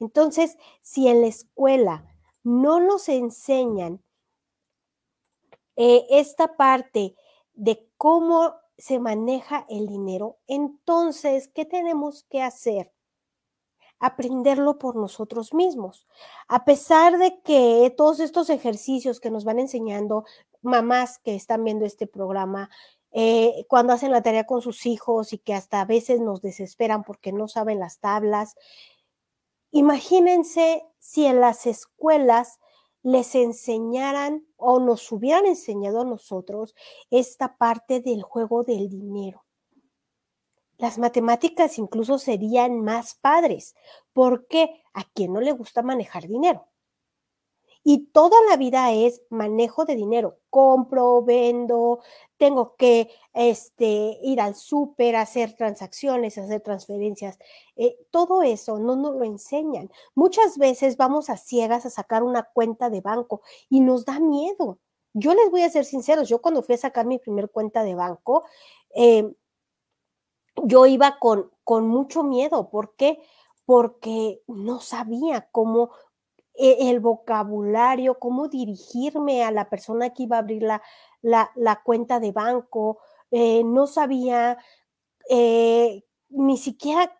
Entonces, 0.00 0.56
si 0.80 1.08
en 1.08 1.20
la 1.20 1.28
escuela 1.28 2.04
no 2.42 2.80
nos 2.80 3.08
enseñan 3.08 4.02
eh, 5.76 6.06
esta 6.10 6.56
parte 6.56 7.14
de 7.54 7.88
cómo 7.96 8.54
se 8.78 9.00
maneja 9.00 9.66
el 9.68 9.88
dinero, 9.88 10.38
entonces, 10.46 11.48
¿qué 11.48 11.64
tenemos 11.64 12.24
que 12.30 12.42
hacer? 12.42 12.92
Aprenderlo 13.98 14.78
por 14.78 14.94
nosotros 14.94 15.52
mismos. 15.52 16.06
A 16.46 16.64
pesar 16.64 17.18
de 17.18 17.40
que 17.42 17.92
todos 17.96 18.20
estos 18.20 18.48
ejercicios 18.48 19.18
que 19.18 19.32
nos 19.32 19.44
van 19.44 19.58
enseñando 19.58 20.24
mamás 20.62 21.18
que 21.18 21.34
están 21.34 21.64
viendo 21.64 21.84
este 21.84 22.06
programa, 22.06 22.70
eh, 23.10 23.64
cuando 23.68 23.92
hacen 23.92 24.12
la 24.12 24.22
tarea 24.22 24.46
con 24.46 24.62
sus 24.62 24.86
hijos 24.86 25.32
y 25.32 25.38
que 25.38 25.54
hasta 25.54 25.80
a 25.80 25.84
veces 25.84 26.20
nos 26.20 26.40
desesperan 26.40 27.02
porque 27.02 27.32
no 27.32 27.48
saben 27.48 27.80
las 27.80 27.98
tablas. 27.98 28.54
Imagínense 29.72 30.84
si 31.00 31.26
en 31.26 31.40
las 31.40 31.66
escuelas 31.66 32.60
les 33.02 33.34
enseñaran 33.34 34.46
o 34.56 34.80
nos 34.80 35.10
hubieran 35.12 35.46
enseñado 35.46 36.02
a 36.02 36.04
nosotros 36.04 36.74
esta 37.10 37.56
parte 37.56 38.00
del 38.00 38.22
juego 38.22 38.64
del 38.64 38.88
dinero. 38.88 39.44
Las 40.78 40.96
matemáticas 40.98 41.78
incluso 41.78 42.18
serían 42.18 42.80
más 42.82 43.16
padres, 43.16 43.74
porque 44.12 44.80
a 44.94 45.04
quien 45.04 45.32
no 45.32 45.40
le 45.40 45.52
gusta 45.52 45.82
manejar 45.82 46.28
dinero. 46.28 46.67
Y 47.90 48.00
toda 48.12 48.36
la 48.50 48.58
vida 48.58 48.92
es 48.92 49.22
manejo 49.30 49.86
de 49.86 49.96
dinero. 49.96 50.40
Compro, 50.50 51.22
vendo, 51.22 52.00
tengo 52.36 52.76
que 52.76 53.10
este, 53.32 54.18
ir 54.22 54.42
al 54.42 54.56
súper, 54.56 55.16
hacer 55.16 55.56
transacciones, 55.56 56.36
hacer 56.36 56.60
transferencias. 56.60 57.38
Eh, 57.76 57.96
todo 58.10 58.42
eso 58.42 58.78
no 58.78 58.94
nos 58.94 59.14
lo 59.16 59.24
enseñan. 59.24 59.90
Muchas 60.14 60.58
veces 60.58 60.98
vamos 60.98 61.30
a 61.30 61.38
ciegas 61.38 61.86
a 61.86 61.90
sacar 61.90 62.22
una 62.24 62.42
cuenta 62.42 62.90
de 62.90 63.00
banco 63.00 63.40
y 63.70 63.80
nos 63.80 64.04
da 64.04 64.20
miedo. 64.20 64.80
Yo 65.14 65.32
les 65.32 65.50
voy 65.50 65.62
a 65.62 65.70
ser 65.70 65.86
sinceros, 65.86 66.28
yo 66.28 66.42
cuando 66.42 66.62
fui 66.62 66.74
a 66.74 66.78
sacar 66.78 67.06
mi 67.06 67.18
primer 67.18 67.50
cuenta 67.50 67.84
de 67.84 67.94
banco, 67.94 68.44
eh, 68.94 69.32
yo 70.62 70.84
iba 70.84 71.18
con, 71.18 71.50
con 71.64 71.88
mucho 71.88 72.22
miedo. 72.22 72.68
¿Por 72.68 72.96
qué? 72.96 73.18
Porque 73.64 74.42
no 74.46 74.80
sabía 74.80 75.48
cómo, 75.50 75.90
el 76.58 77.00
vocabulario, 77.00 78.18
cómo 78.18 78.48
dirigirme 78.48 79.44
a 79.44 79.50
la 79.50 79.70
persona 79.70 80.10
que 80.10 80.24
iba 80.24 80.36
a 80.36 80.40
abrir 80.40 80.62
la, 80.62 80.82
la, 81.22 81.82
cuenta 81.84 82.20
de 82.20 82.32
banco, 82.32 82.98
eh, 83.30 83.62
no 83.64 83.86
sabía 83.86 84.58
eh, 85.30 86.04
ni 86.30 86.56
siquiera 86.56 87.16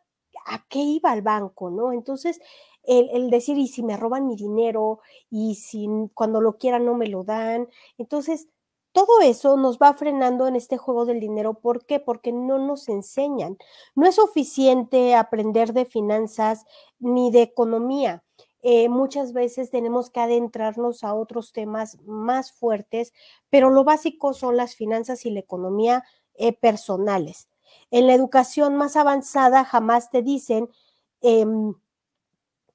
a 0.47 0.65
qué 0.69 0.81
iba 0.81 1.15
el 1.15 1.23
banco, 1.23 1.71
¿no? 1.71 1.93
Entonces, 1.93 2.41
el, 2.83 3.11
el, 3.11 3.31
decir, 3.31 3.59
y 3.59 3.69
si 3.69 3.83
me 3.83 3.97
roban 3.97 4.27
mi 4.27 4.37
dinero, 4.37 5.01
y 5.31 5.57
si 5.57 5.89
cuando 6.15 6.41
lo 6.41 6.59
quieran 6.59 6.85
no 6.87 6.95
me 6.95 7.07
lo 7.07 7.23
dan, 7.25 7.69
entonces 7.99 8.49
todo 8.93 9.21
eso 9.21 9.57
nos 9.57 9.79
va 9.79 9.95
frenando 9.95 10.49
en 10.49 10.57
este 10.57 10.77
juego 10.77 11.05
del 11.05 11.21
dinero. 11.21 11.55
¿Por 11.55 11.87
qué? 11.87 12.01
Porque 12.01 12.33
no 12.33 12.59
nos 12.59 12.89
enseñan. 12.89 13.57
No 13.95 14.07
es 14.07 14.17
suficiente 14.17 15.15
aprender 15.15 15.73
de 15.73 15.85
finanzas 15.85 16.65
ni 16.99 17.31
de 17.31 17.43
economía. 17.43 18.25
Eh, 18.63 18.89
muchas 18.89 19.33
veces 19.33 19.71
tenemos 19.71 20.11
que 20.11 20.21
adentrarnos 20.21 21.05
a 21.05 21.15
otros 21.15 21.53
temas 21.53 21.99
más 22.07 22.53
fuertes, 22.53 23.13
pero 23.51 23.71
lo 23.71 23.85
básico 23.85 24.35
son 24.35 24.57
las 24.57 24.75
finanzas 24.75 25.25
y 25.27 25.31
la 25.31 25.41
economía 25.41 26.05
eh, 26.35 26.53
personales. 26.53 27.49
En 27.91 28.07
la 28.07 28.15
educación 28.15 28.77
más 28.77 28.97
avanzada 28.97 29.65
jamás 29.65 30.11
te 30.11 30.23
dicen 30.23 30.69
em, 31.21 31.75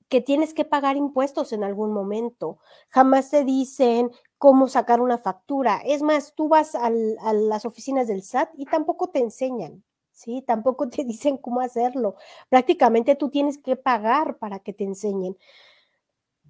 que 0.09 0.21
tienes 0.21 0.53
que 0.53 0.65
pagar 0.65 0.95
impuestos 0.95 1.53
en 1.53 1.63
algún 1.63 1.91
momento, 1.91 2.59
jamás 2.89 3.29
te 3.31 3.43
dicen 3.43 4.11
cómo 4.37 4.67
sacar 4.67 5.01
una 5.01 5.17
factura. 5.17 5.81
Es 5.85 6.01
más, 6.01 6.33
tú 6.35 6.47
vas 6.49 6.75
a 6.75 6.89
las 6.89 7.65
oficinas 7.65 8.07
del 8.07 8.21
SAT 8.21 8.49
y 8.57 8.65
tampoco 8.65 9.07
te 9.09 9.19
enseñan. 9.19 9.83
¿sí? 10.11 10.43
Tampoco 10.45 10.89
te 10.89 11.03
dicen 11.05 11.37
cómo 11.37 11.61
hacerlo. 11.61 12.15
Prácticamente 12.49 13.15
tú 13.15 13.29
tienes 13.29 13.57
que 13.57 13.75
pagar 13.75 14.37
para 14.37 14.59
que 14.59 14.73
te 14.73 14.83
enseñen. 14.83 15.37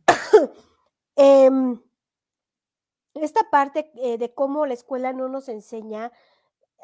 Em, 1.16 1.80
esta 3.14 3.50
parte 3.52 3.92
eh, 3.96 4.18
de 4.18 4.34
cómo 4.34 4.66
la 4.66 4.74
escuela 4.74 5.14
no 5.14 5.30
nos 5.30 5.48
enseña, 5.48 6.12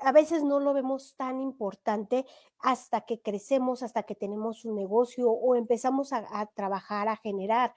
a 0.01 0.11
veces 0.11 0.43
no 0.43 0.59
lo 0.59 0.73
vemos 0.73 1.15
tan 1.15 1.41
importante 1.41 2.25
hasta 2.59 3.01
que 3.01 3.21
crecemos, 3.21 3.83
hasta 3.83 4.03
que 4.03 4.15
tenemos 4.15 4.65
un 4.65 4.75
negocio 4.75 5.31
o 5.31 5.55
empezamos 5.55 6.13
a, 6.13 6.45
trabajar, 6.53 7.07
a 7.07 7.17
generar. 7.17 7.73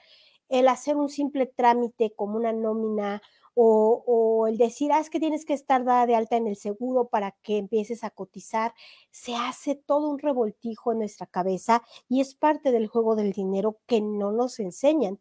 El 0.48 0.68
hacer 0.68 0.96
un 0.96 1.08
simple 1.08 1.46
trámite 1.46 2.12
como 2.14 2.36
una 2.36 2.52
nómina 2.52 3.22
o, 3.54 4.02
o, 4.06 4.46
el 4.46 4.58
decir, 4.58 4.92
ah, 4.92 5.00
es 5.00 5.10
que 5.10 5.20
tienes 5.20 5.44
que 5.44 5.54
estar 5.54 5.84
dada 5.84 6.06
de 6.06 6.14
alta 6.14 6.36
en 6.36 6.46
el 6.46 6.56
seguro 6.56 7.08
para 7.08 7.32
que 7.42 7.58
empieces 7.58 8.02
a 8.02 8.10
cotizar, 8.10 8.72
se 9.10 9.34
hace 9.34 9.74
todo 9.74 10.08
un 10.08 10.18
revoltijo 10.18 10.92
en 10.92 10.98
nuestra 10.98 11.26
cabeza 11.26 11.82
y 12.08 12.20
es 12.20 12.34
parte 12.34 12.72
del 12.72 12.86
juego 12.86 13.14
del 13.14 13.32
dinero 13.32 13.78
que 13.86 14.00
no 14.00 14.32
nos 14.32 14.58
enseñan. 14.58 15.18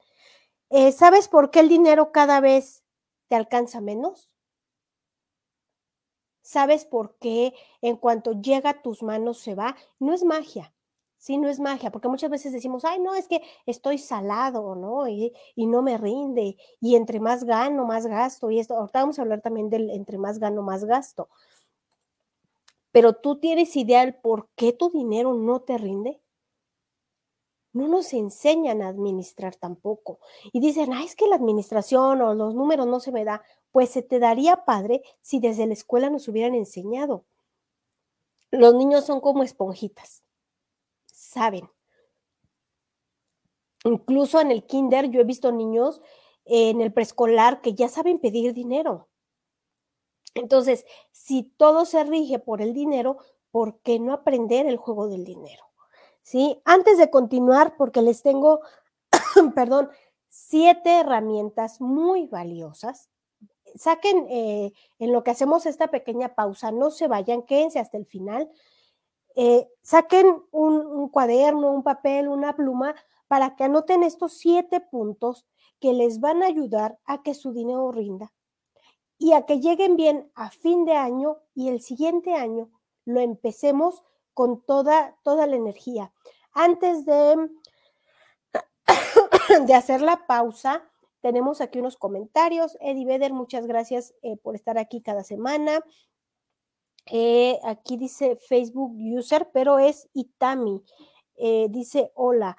Eh, 0.74 0.94
¿Sabes 0.94 1.28
por 1.28 1.52
qué 1.52 1.60
el 1.60 1.68
dinero 1.68 2.14
cada 2.14 2.40
vez 2.40 2.84
te 3.28 3.36
alcanza 3.36 3.82
menos? 3.82 4.32
¿Sabes 6.42 6.86
por 6.86 7.18
qué 7.18 7.54
en 7.82 7.98
cuanto 7.98 8.40
llega 8.42 8.70
a 8.70 8.82
tus 8.82 9.04
manos 9.04 9.40
se 9.40 9.54
va? 9.54 9.76
No 10.00 10.14
es 10.14 10.24
magia, 10.24 10.74
sí, 11.18 11.38
no 11.38 11.50
es 11.50 11.60
magia, 11.60 11.92
porque 11.92 12.08
muchas 12.08 12.30
veces 12.30 12.54
decimos, 12.54 12.86
ay, 12.86 13.00
no, 13.00 13.16
es 13.16 13.28
que 13.28 13.42
estoy 13.66 13.98
salado, 13.98 14.76
¿no? 14.76 15.10
Y, 15.10 15.34
y, 15.56 15.68
no 15.68 15.82
me 15.82 15.98
rinde, 15.98 16.56
y 16.80 16.96
entre 16.96 17.20
más 17.20 17.44
gano, 17.44 17.86
más 17.86 18.08
gasto, 18.08 18.50
y 18.50 18.60
esto, 18.60 18.76
ahorita 18.76 19.02
vamos 19.02 19.20
a 19.20 19.24
hablar 19.24 19.42
también 19.42 19.70
del 19.70 19.90
entre 19.90 20.18
más 20.18 20.40
gano, 20.40 20.62
más 20.62 20.86
gasto. 20.86 21.30
Pero 22.94 23.14
tú 23.14 23.40
tienes 23.40 23.76
idea 23.76 24.02
del 24.02 24.16
por 24.16 24.50
qué 24.56 24.72
tu 24.72 24.90
dinero 24.90 25.34
no 25.34 25.62
te 25.62 25.78
rinde 25.78 26.22
no 27.74 27.88
nos 27.88 28.14
enseñan 28.14 28.82
a 28.82 28.90
administrar 28.90 29.56
tampoco. 29.56 30.20
Y 30.52 30.60
dicen, 30.60 30.94
ah, 30.94 31.04
es 31.04 31.16
que 31.16 31.28
la 31.28 31.36
administración 31.36 32.22
o 32.22 32.34
los 32.34 32.54
números 32.54 32.88
no 32.88 33.00
se 33.00 33.12
me 33.12 33.24
da. 33.24 33.42
Pues 33.72 33.90
se 33.90 34.02
te 34.02 34.20
daría 34.20 34.66
padre 34.66 35.02
si 35.22 35.40
desde 35.40 35.66
la 35.66 35.74
escuela 35.74 36.10
nos 36.10 36.28
hubieran 36.28 36.56
enseñado. 36.56 37.26
Los 38.52 38.76
niños 38.76 39.06
son 39.06 39.22
como 39.22 39.44
esponjitas, 39.44 40.24
saben. 41.06 41.70
Incluso 43.86 44.42
en 44.42 44.52
el 44.52 44.66
kinder 44.66 45.10
yo 45.10 45.22
he 45.22 45.24
visto 45.24 45.52
niños 45.52 46.02
en 46.46 46.82
el 46.82 46.92
preescolar 46.92 47.62
que 47.62 47.74
ya 47.74 47.88
saben 47.88 48.20
pedir 48.20 48.54
dinero. 48.54 49.08
Entonces, 50.34 50.86
si 51.12 51.44
todo 51.44 51.86
se 51.86 52.04
rige 52.04 52.40
por 52.40 52.62
el 52.62 52.74
dinero, 52.74 53.18
¿por 53.52 53.80
qué 53.80 54.00
no 54.00 54.14
aprender 54.14 54.66
el 54.66 54.78
juego 54.78 55.08
del 55.08 55.24
dinero? 55.24 55.71
¿Sí? 56.32 56.62
Antes 56.64 56.98
de 56.98 57.10
continuar, 57.10 57.76
porque 57.76 58.02
les 58.02 58.22
tengo, 58.22 58.62
perdón, 59.54 59.90
siete 60.30 61.02
herramientas 61.02 61.82
muy 61.82 62.28
valiosas. 62.28 63.10
Saquen 63.76 64.28
eh, 64.30 64.72
en 65.00 65.12
lo 65.12 65.26
que 65.26 65.32
hacemos 65.32 65.66
esta 65.66 65.88
pequeña 65.90 66.34
pausa, 66.34 66.72
no 66.72 66.90
se 66.90 67.10
vayan, 67.10 67.42
quédense 67.42 67.80
hasta 67.80 67.98
el 67.98 68.06
final. 68.06 68.50
Eh, 69.36 69.68
saquen 69.82 70.42
un, 70.52 71.10
cuaderno, 71.10 71.70
un 71.70 71.84
papel, 71.84 72.30
una 72.30 72.56
pluma 72.56 72.96
para 73.28 73.58
que 73.58 73.66
anoten 73.66 74.04
estos 74.04 74.38
siete 74.38 74.80
puntos 74.80 75.46
que 75.82 75.92
les 75.92 76.22
van 76.22 76.44
a 76.44 76.46
ayudar 76.46 76.98
a 77.04 77.24
que 77.24 77.34
su 77.34 77.52
dinero 77.52 77.92
rinda 77.92 78.32
y 79.18 79.34
a 79.34 79.46
que 79.46 79.60
lleguen 79.60 79.98
bien 79.98 80.32
a 80.36 80.50
fin 80.50 80.86
de 80.86 80.96
año 80.96 81.40
y 81.54 81.68
el 81.68 81.82
siguiente 81.82 82.36
año 82.36 82.70
lo 83.04 83.20
empecemos 83.20 84.04
con 84.34 84.62
toda, 84.62 85.18
toda 85.24 85.48
la 85.48 85.56
energía. 85.56 86.14
Antes 86.54 87.06
de, 87.06 87.50
de 89.66 89.74
hacer 89.74 90.02
la 90.02 90.26
pausa, 90.28 90.84
tenemos 91.22 91.62
aquí 91.62 91.80
unos 91.80 91.98
comentarios. 91.98 92.78
Eddie 92.82 93.06
Beder, 93.06 93.34
muchas 93.34 93.68
gracias 93.68 94.14
eh, 94.22 94.38
por 94.38 94.56
estar 94.56 94.78
aquí 94.78 95.02
cada 95.02 95.24
semana. 95.24 95.82
Eh, 97.08 97.60
aquí 97.64 97.98
dice 97.98 98.36
Facebook 98.36 98.94
user, 98.96 99.50
pero 99.54 99.80
es 99.80 100.08
Itami. 100.14 100.84
Eh, 101.36 101.68
dice 101.70 102.12
hola. 102.16 102.58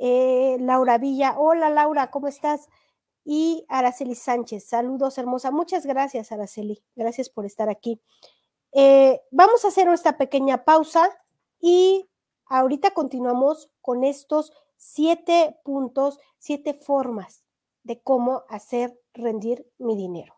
Laura 0.00 0.96
Villa, 0.98 1.34
hola 1.38 1.70
Laura, 1.70 2.08
¿cómo 2.12 2.28
estás? 2.28 2.68
Y 3.24 3.66
Araceli 3.68 4.14
Sánchez, 4.14 4.64
saludos 4.68 5.18
hermosa. 5.18 5.50
Muchas 5.50 5.84
gracias, 5.84 6.30
Araceli. 6.30 6.82
Gracias 6.94 7.28
por 7.28 7.44
estar 7.44 7.68
aquí. 7.68 8.00
Eh, 8.72 9.20
vamos 9.30 9.64
a 9.64 9.68
hacer 9.68 9.88
esta 9.88 10.18
pequeña 10.18 10.64
pausa 10.64 11.10
y 11.60 12.08
ahorita 12.46 12.92
continuamos 12.92 13.70
con 13.80 14.04
estos 14.04 14.52
siete 14.76 15.58
puntos, 15.64 16.20
siete 16.38 16.74
formas 16.74 17.44
de 17.82 18.00
cómo 18.00 18.44
hacer 18.48 18.98
rendir 19.14 19.66
mi 19.78 19.96
dinero. 19.96 20.37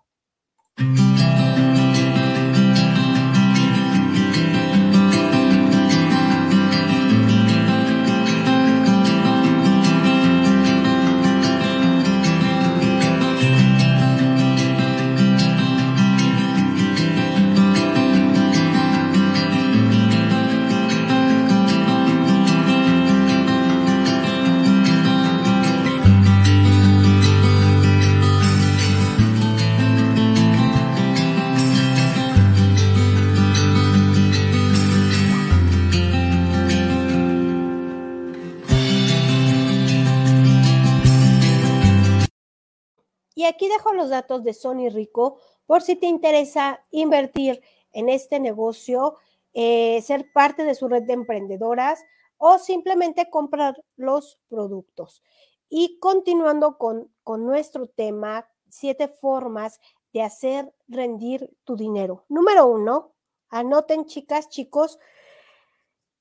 Los 44.00 44.10
datos 44.10 44.42
de 44.42 44.54
Sony 44.54 44.88
Rico 44.90 45.38
por 45.66 45.82
si 45.82 45.94
te 45.94 46.06
interesa 46.06 46.84
invertir 46.90 47.62
en 47.92 48.08
este 48.08 48.40
negocio, 48.40 49.16
eh, 49.52 50.00
ser 50.02 50.32
parte 50.32 50.64
de 50.64 50.74
su 50.74 50.88
red 50.88 51.02
de 51.02 51.12
emprendedoras 51.12 52.02
o 52.38 52.58
simplemente 52.58 53.30
comprar 53.30 53.84
los 53.96 54.38
productos. 54.48 55.22
Y 55.68 55.98
continuando 56.00 56.78
con, 56.78 57.12
con 57.22 57.44
nuestro 57.44 57.86
tema, 57.86 58.48
siete 58.68 59.06
formas 59.08 59.78
de 60.12 60.22
hacer 60.22 60.72
rendir 60.88 61.54
tu 61.64 61.76
dinero. 61.76 62.24
Número 62.28 62.66
uno, 62.66 63.12
anoten 63.50 64.06
chicas, 64.06 64.48
chicos, 64.48 64.98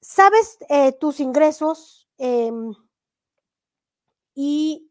sabes 0.01 0.57
eh, 0.69 0.91
tus 0.91 1.19
ingresos 1.19 2.07
em, 2.17 2.73
y, 4.35 4.88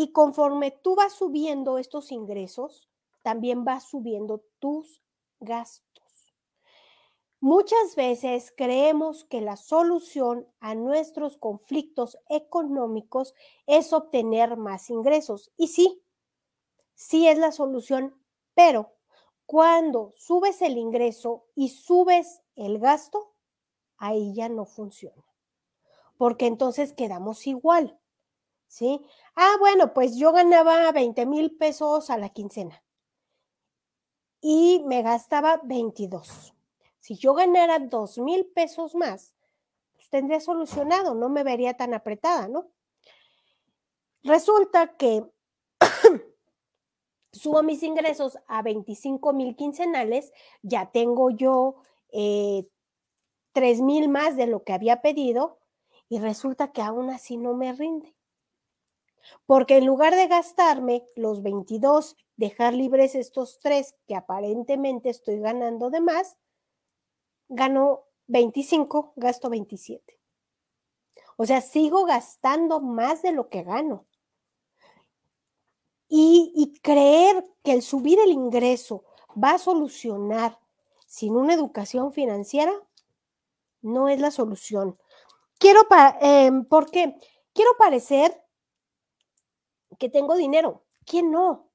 y 0.00 0.12
conforme 0.12 0.70
tú 0.70 0.94
vas 0.94 1.12
subiendo 1.12 1.76
estos 1.76 2.10
ingresos, 2.10 2.88
también 3.20 3.66
vas 3.66 3.84
subiendo 3.84 4.42
tus 4.58 5.02
gastos. 5.40 6.32
Muchas 7.38 7.96
veces 7.96 8.50
creemos 8.56 9.24
que 9.24 9.42
la 9.42 9.58
solución 9.58 10.48
a 10.58 10.74
nuestros 10.74 11.36
conflictos 11.36 12.16
económicos 12.30 13.34
es 13.66 13.92
obtener 13.92 14.56
más 14.56 14.88
ingresos. 14.88 15.52
Y 15.58 15.68
sí, 15.68 16.02
sí 16.94 17.28
es 17.28 17.36
la 17.36 17.52
solución, 17.52 18.18
pero 18.54 18.94
cuando 19.44 20.14
subes 20.16 20.62
el 20.62 20.78
ingreso 20.78 21.44
y 21.54 21.68
subes 21.68 22.40
el 22.56 22.78
gasto, 22.78 23.34
ahí 23.98 24.32
ya 24.32 24.48
no 24.48 24.64
funciona. 24.64 25.26
Porque 26.16 26.46
entonces 26.46 26.94
quedamos 26.94 27.46
igual. 27.46 28.00
¿Sí? 28.70 29.04
Ah, 29.34 29.56
bueno, 29.58 29.92
pues 29.92 30.16
yo 30.16 30.30
ganaba 30.30 30.92
20 30.92 31.26
mil 31.26 31.56
pesos 31.56 32.08
a 32.08 32.16
la 32.16 32.28
quincena 32.28 32.84
y 34.40 34.84
me 34.86 35.02
gastaba 35.02 35.60
22. 35.64 36.54
Si 37.00 37.16
yo 37.16 37.34
ganara 37.34 37.80
2 37.80 38.18
mil 38.18 38.46
pesos 38.46 38.94
más, 38.94 39.34
pues 39.94 40.08
tendría 40.08 40.38
solucionado, 40.38 41.16
no 41.16 41.28
me 41.28 41.42
vería 41.42 41.76
tan 41.76 41.94
apretada, 41.94 42.46
¿no? 42.46 42.70
Resulta 44.22 44.96
que 44.96 45.24
subo 47.32 47.64
mis 47.64 47.82
ingresos 47.82 48.38
a 48.46 48.62
25 48.62 49.32
mil 49.32 49.56
quincenales, 49.56 50.32
ya 50.62 50.92
tengo 50.92 51.30
yo 51.30 51.82
eh, 52.12 52.68
3 53.52 53.80
mil 53.80 54.08
más 54.08 54.36
de 54.36 54.46
lo 54.46 54.62
que 54.62 54.74
había 54.74 55.02
pedido 55.02 55.58
y 56.08 56.20
resulta 56.20 56.70
que 56.70 56.82
aún 56.82 57.10
así 57.10 57.36
no 57.36 57.54
me 57.54 57.72
rinde. 57.72 58.14
Porque 59.46 59.78
en 59.78 59.86
lugar 59.86 60.14
de 60.14 60.26
gastarme 60.26 61.04
los 61.16 61.42
22, 61.42 62.16
dejar 62.36 62.74
libres 62.74 63.14
estos 63.14 63.58
tres 63.58 63.94
que 64.06 64.14
aparentemente 64.14 65.10
estoy 65.10 65.40
ganando 65.40 65.90
de 65.90 66.00
más, 66.00 66.38
gano 67.48 68.04
25, 68.28 69.12
gasto 69.16 69.50
27. 69.50 70.18
O 71.36 71.46
sea, 71.46 71.60
sigo 71.60 72.04
gastando 72.04 72.80
más 72.80 73.22
de 73.22 73.32
lo 73.32 73.48
que 73.48 73.62
gano. 73.62 74.06
Y, 76.08 76.52
y, 76.56 76.80
creer 76.80 77.44
que 77.62 77.72
el 77.72 77.82
subir 77.82 78.18
el 78.18 78.30
ingreso 78.30 79.04
va 79.42 79.52
a 79.52 79.58
solucionar 79.58 80.58
sin 81.06 81.36
una 81.36 81.54
educación 81.54 82.12
financiera 82.12 82.72
no 83.82 84.08
es 84.08 84.20
la 84.20 84.30
solución. 84.30 84.98
Quiero, 85.58 85.80
eh, 86.20 86.50
¿por 86.68 86.90
qué? 86.90 87.16
Quiero 87.52 87.72
parecer 87.78 88.40
que 90.00 90.08
tengo 90.08 90.34
dinero. 90.34 90.82
¿Quién 91.04 91.30
no? 91.30 91.68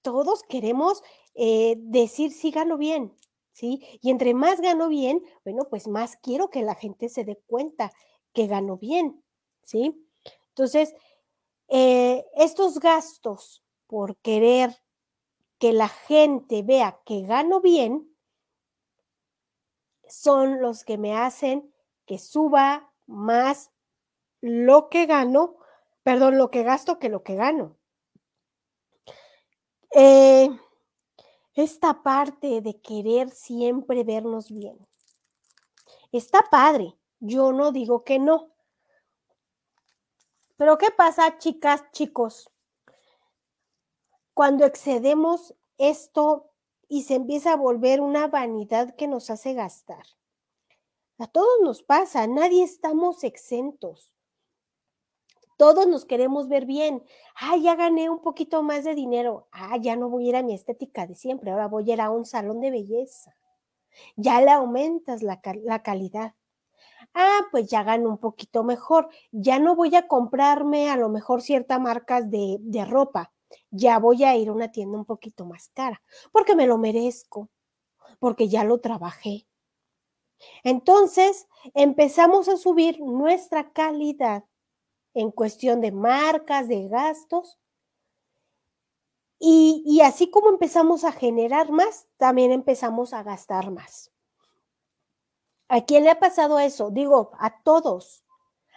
Todos 0.00 0.42
queremos 0.42 1.04
eh, 1.34 1.76
decir 1.78 2.32
si 2.32 2.50
gano 2.50 2.76
bien, 2.76 3.14
¿sí? 3.52 3.86
Y 4.00 4.10
entre 4.10 4.34
más 4.34 4.60
gano 4.60 4.88
bien, 4.88 5.22
bueno, 5.44 5.68
pues 5.70 5.86
más 5.86 6.16
quiero 6.16 6.50
que 6.50 6.62
la 6.62 6.74
gente 6.74 7.08
se 7.08 7.24
dé 7.24 7.36
cuenta 7.46 7.92
que 8.32 8.48
gano 8.48 8.78
bien, 8.78 9.22
¿sí? 9.62 10.04
Entonces, 10.48 10.94
eh, 11.68 12.24
estos 12.34 12.80
gastos 12.80 13.62
por 13.86 14.16
querer 14.16 14.82
que 15.58 15.72
la 15.72 15.88
gente 15.88 16.62
vea 16.62 16.98
que 17.04 17.22
gano 17.22 17.60
bien, 17.60 18.08
son 20.08 20.60
los 20.60 20.84
que 20.84 20.98
me 20.98 21.16
hacen 21.16 21.72
que 22.04 22.18
suba 22.18 22.92
más 23.06 23.70
lo 24.40 24.88
que 24.88 25.06
gano, 25.06 25.56
perdón, 26.02 26.38
lo 26.38 26.50
que 26.50 26.62
gasto 26.62 26.98
que 26.98 27.08
lo 27.08 27.22
que 27.22 27.34
gano. 27.34 27.76
Eh, 29.94 30.48
esta 31.54 32.02
parte 32.02 32.60
de 32.62 32.80
querer 32.80 33.30
siempre 33.30 34.04
vernos 34.04 34.50
bien. 34.50 34.78
Está 36.12 36.42
padre, 36.50 36.96
yo 37.20 37.52
no 37.52 37.72
digo 37.72 38.04
que 38.04 38.18
no. 38.18 38.52
Pero 40.56 40.78
¿qué 40.78 40.90
pasa, 40.90 41.38
chicas, 41.38 41.84
chicos? 41.92 42.50
Cuando 44.34 44.64
excedemos 44.64 45.54
esto 45.76 46.52
y 46.88 47.02
se 47.02 47.14
empieza 47.14 47.52
a 47.52 47.56
volver 47.56 48.00
una 48.00 48.28
vanidad 48.28 48.94
que 48.96 49.08
nos 49.08 49.28
hace 49.30 49.54
gastar. 49.54 50.04
A 51.18 51.26
todos 51.26 51.60
nos 51.62 51.82
pasa, 51.82 52.26
nadie 52.26 52.62
estamos 52.62 53.24
exentos. 53.24 54.12
Todos 55.62 55.86
nos 55.86 56.04
queremos 56.04 56.48
ver 56.48 56.66
bien. 56.66 57.04
Ah, 57.36 57.56
ya 57.56 57.76
gané 57.76 58.10
un 58.10 58.18
poquito 58.18 58.64
más 58.64 58.82
de 58.82 58.96
dinero. 58.96 59.46
Ah, 59.52 59.76
ya 59.80 59.94
no 59.94 60.08
voy 60.08 60.26
a 60.26 60.28
ir 60.30 60.36
a 60.36 60.42
mi 60.42 60.54
estética 60.54 61.06
de 61.06 61.14
siempre, 61.14 61.52
ahora 61.52 61.68
voy 61.68 61.88
a 61.88 61.94
ir 61.94 62.00
a 62.00 62.10
un 62.10 62.24
salón 62.24 62.60
de 62.60 62.72
belleza. 62.72 63.36
Ya 64.16 64.40
le 64.40 64.50
aumentas 64.50 65.22
la, 65.22 65.40
calidad. 65.40 66.34
Ah, 67.14 67.42
pues 67.52 67.68
ya 67.68 67.84
gano 67.84 68.08
un 68.08 68.18
poquito 68.18 68.64
mejor. 68.64 69.08
Ya 69.30 69.60
no 69.60 69.76
voy 69.76 69.94
a 69.94 70.08
comprarme 70.08 70.90
a 70.90 70.96
lo 70.96 71.08
mejor 71.08 71.42
ciertas 71.42 71.78
marcas 71.78 72.28
de, 72.28 72.56
de 72.58 72.84
ropa 72.84 73.32
ya 73.70 74.00
voy 74.00 74.24
a 74.24 74.34
ir 74.34 74.48
a 74.48 74.52
una 74.54 74.72
tienda 74.72 74.98
un 74.98 75.04
poquito 75.04 75.44
más 75.44 75.68
cara, 75.74 76.02
porque 76.32 76.56
me 76.56 76.66
lo 76.66 76.76
merezco, 76.76 77.50
porque 78.18 78.48
ya 78.48 78.64
lo 78.64 78.80
trabajé. 78.80 79.46
Entonces, 80.64 81.46
empezamos 81.72 82.48
a 82.48 82.56
subir 82.56 82.98
nuestra 82.98 83.72
calidad 83.72 84.42
en 85.14 85.30
cuestión 85.30 85.80
de 85.80 85.92
marcas, 85.92 86.68
de 86.68 86.88
gastos. 86.88 87.58
Y, 89.38 89.82
y, 89.84 90.00
así 90.02 90.30
como 90.30 90.50
empezamos 90.50 91.04
a 91.04 91.12
generar 91.12 91.70
más, 91.72 92.06
también 92.16 92.52
empezamos 92.52 93.12
a 93.12 93.22
gastar 93.22 93.70
más. 93.70 94.12
¿A 95.68 95.84
quién 95.84 96.04
le 96.04 96.10
ha 96.10 96.20
pasado 96.20 96.58
eso? 96.58 96.90
Digo, 96.90 97.32
a 97.38 97.62
todos, 97.62 98.24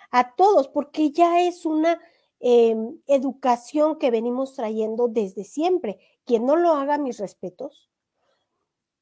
a 0.09 0.35
todos, 0.35 0.67
porque 0.67 1.11
ya 1.11 1.41
es 1.41 1.65
una 1.65 1.99
Em, 2.47 2.99
educación 3.07 3.97
que 3.97 4.11
venimos 4.11 4.53
trayendo 4.53 5.07
desde 5.07 5.43
siempre. 5.43 5.97
Quien 6.25 6.45
no 6.45 6.55
lo 6.55 6.73
haga, 6.73 6.99
mis 6.99 7.17
respetos. 7.17 7.89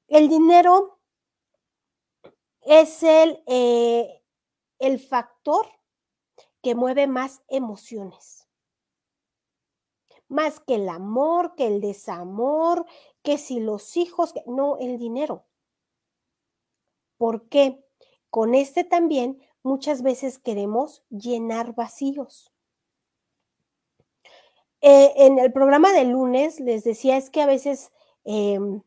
El 0.07 0.29
dinero 0.29 0.99
es 2.61 3.03
el, 3.03 3.43
eh, 3.47 4.21
el 4.79 4.97
factor 4.97 5.67
que 6.63 6.73
mueve 6.73 7.05
más 7.05 7.43
emociones. 7.49 8.47
Más 10.29 10.61
que 10.61 10.75
el 10.75 10.89
amor, 10.89 11.53
que 11.55 11.67
el 11.67 11.81
desamor, 11.81 12.85
que 13.21 13.37
si 13.37 13.59
los 13.59 13.97
hijos, 13.97 14.33
no, 14.47 14.77
el 14.79 14.97
dinero. 14.97 15.45
¿Por 17.17 17.47
qué? 17.49 17.85
Con 18.29 18.55
este 18.55 18.83
también 18.83 19.41
muchas 19.61 20.01
veces 20.01 20.39
queremos 20.39 21.03
llenar 21.09 21.75
vacíos. 21.75 22.51
Eh, 24.81 25.13
en 25.17 25.39
el 25.39 25.53
programa 25.53 25.91
de 25.93 26.05
lunes 26.05 26.59
les 26.59 26.83
decía 26.83 27.17
es 27.17 27.29
que 27.29 27.41
a 27.41 27.45
veces 27.45 27.91
em, 28.23 28.81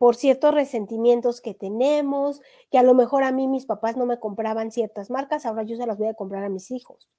por 0.00 0.16
ciertos 0.16 0.54
resentimientos 0.54 1.42
que 1.42 1.52
tenemos, 1.52 2.40
que 2.70 2.78
a 2.78 2.82
lo 2.82 2.94
mejor 2.94 3.22
a 3.22 3.32
mí 3.32 3.46
mis 3.48 3.66
papás 3.66 3.98
no 3.98 4.06
me 4.06 4.18
compraban 4.18 4.72
ciertas 4.72 5.10
marcas, 5.10 5.44
ahora 5.44 5.62
yo 5.62 5.76
se 5.76 5.86
las 5.86 5.98
voy 5.98 6.08
a 6.08 6.14
comprar 6.14 6.42
a 6.42 6.48
mis 6.48 6.70
hijos. 6.70 7.10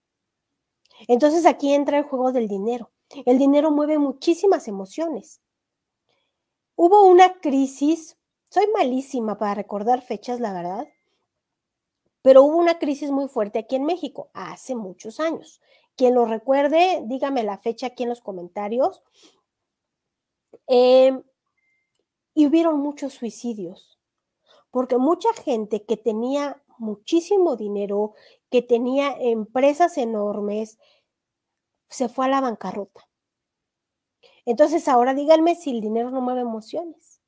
Entonces 1.08 1.46
aquí 1.46 1.76
entra 1.76 2.00
el 2.00 2.06
juego 2.06 2.32
del 2.32 2.48
dinero. 2.48 2.90
El 3.28 3.38
dinero 3.38 3.70
mueve 3.70 4.00
muchísimas 4.00 4.68
emociones. 4.68 5.42
Hubo 6.76 7.06
una 7.06 7.40
crisis, 7.40 8.18
soy 8.50 8.66
malísima 8.76 9.38
para 9.38 9.54
recordar 9.54 10.02
fechas, 10.02 10.40
la 10.40 10.52
verdad, 10.52 10.88
pero 12.24 12.42
hubo 12.42 12.58
una 12.58 12.80
crisis 12.80 13.12
muy 13.12 13.28
fuerte 13.28 13.60
aquí 13.60 13.76
en 13.76 13.86
México 13.86 14.32
hace 14.34 14.74
muchos 14.74 15.20
años. 15.20 15.62
Quien 15.96 16.16
lo 16.16 16.26
recuerde, 16.26 17.04
dígame 17.06 17.44
la 17.44 17.60
fecha 17.60 17.86
aquí 17.86 18.02
en 18.02 18.10
los 18.10 18.22
comentarios. 18.22 19.04
Em, 20.66 21.22
y 22.34 22.48
hubieron 22.48 22.80
muchos 22.80 23.14
suicidios, 23.14 24.00
porque 24.72 24.98
mucha 24.98 25.34
gente 25.34 25.84
que 25.84 25.98
tenía 25.98 26.62
muchísimo 26.78 27.56
dinero, 27.56 28.14
que 28.50 28.62
tenía 28.62 29.16
empresas 29.20 29.98
enormes, 29.98 30.80
se 31.90 32.10
fue 32.10 32.26
a 32.26 32.30
la 32.30 32.42
bancarrota. 32.42 33.08
Entonces 34.46 34.88
ahora 34.88 35.14
díganme 35.14 35.56
si 35.56 35.72
el 35.72 35.82
dinero 35.82 36.10
no 36.10 36.22
mueve 36.22 36.42
emociones. 36.42 37.22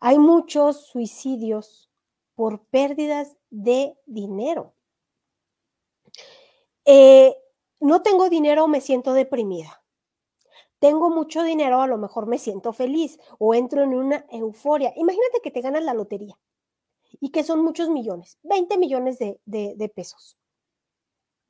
Hay 0.00 0.18
muchos 0.18 0.86
suicidios 0.86 1.90
por 2.34 2.64
pérdidas 2.66 3.36
de 3.50 3.98
dinero. 4.06 4.74
Eh, 6.84 7.36
no 7.80 8.02
tengo 8.02 8.28
dinero, 8.28 8.68
me 8.68 8.80
siento 8.80 9.12
deprimida. 9.12 9.77
Tengo 10.78 11.10
mucho 11.10 11.42
dinero, 11.42 11.80
a 11.80 11.86
lo 11.86 11.98
mejor 11.98 12.26
me 12.26 12.38
siento 12.38 12.72
feliz 12.72 13.18
o 13.38 13.54
entro 13.54 13.82
en 13.82 13.94
una 13.94 14.24
euforia. 14.30 14.92
Imagínate 14.96 15.40
que 15.42 15.50
te 15.50 15.60
ganas 15.60 15.82
la 15.82 15.94
lotería 15.94 16.38
y 17.20 17.30
que 17.30 17.42
son 17.42 17.64
muchos 17.64 17.88
millones, 17.88 18.38
20 18.42 18.78
millones 18.78 19.18
de, 19.18 19.40
de 19.44 19.88
pesos. 19.88 20.38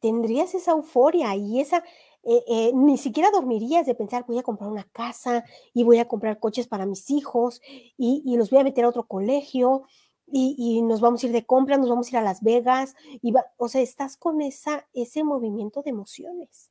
Tendrías 0.00 0.54
esa 0.54 0.72
euforia 0.72 1.34
y 1.34 1.60
esa, 1.60 1.82
eh, 2.24 2.44
eh, 2.46 2.72
ni 2.74 2.98
siquiera 2.98 3.30
dormirías 3.30 3.86
de 3.86 3.94
pensar, 3.94 4.24
voy 4.26 4.38
a 4.38 4.42
comprar 4.42 4.70
una 4.70 4.84
casa 4.92 5.44
y 5.72 5.82
voy 5.82 5.98
a 5.98 6.08
comprar 6.08 6.38
coches 6.38 6.66
para 6.66 6.84
mis 6.84 7.10
hijos 7.10 7.60
y, 7.96 8.36
los 8.36 8.50
voy 8.50 8.60
a 8.60 8.64
meter 8.64 8.84
a 8.84 8.88
otro 8.88 9.06
colegio 9.06 9.84
y, 10.26 10.82
nos 10.82 11.00
vamos 11.00 11.22
a 11.22 11.26
ir 11.26 11.32
de 11.32 11.46
compra, 11.46 11.78
nos 11.78 11.88
vamos 11.88 12.08
a 12.08 12.10
ir 12.10 12.16
a 12.18 12.22
Las 12.22 12.42
Vegas. 12.42 12.94
Y 13.22 13.32
o 13.56 13.68
sea, 13.68 13.80
estás 13.80 14.16
con 14.16 14.42
esa, 14.42 14.86
ese 14.92 15.24
movimiento 15.24 15.82
de 15.82 15.90
emociones. 15.90 16.70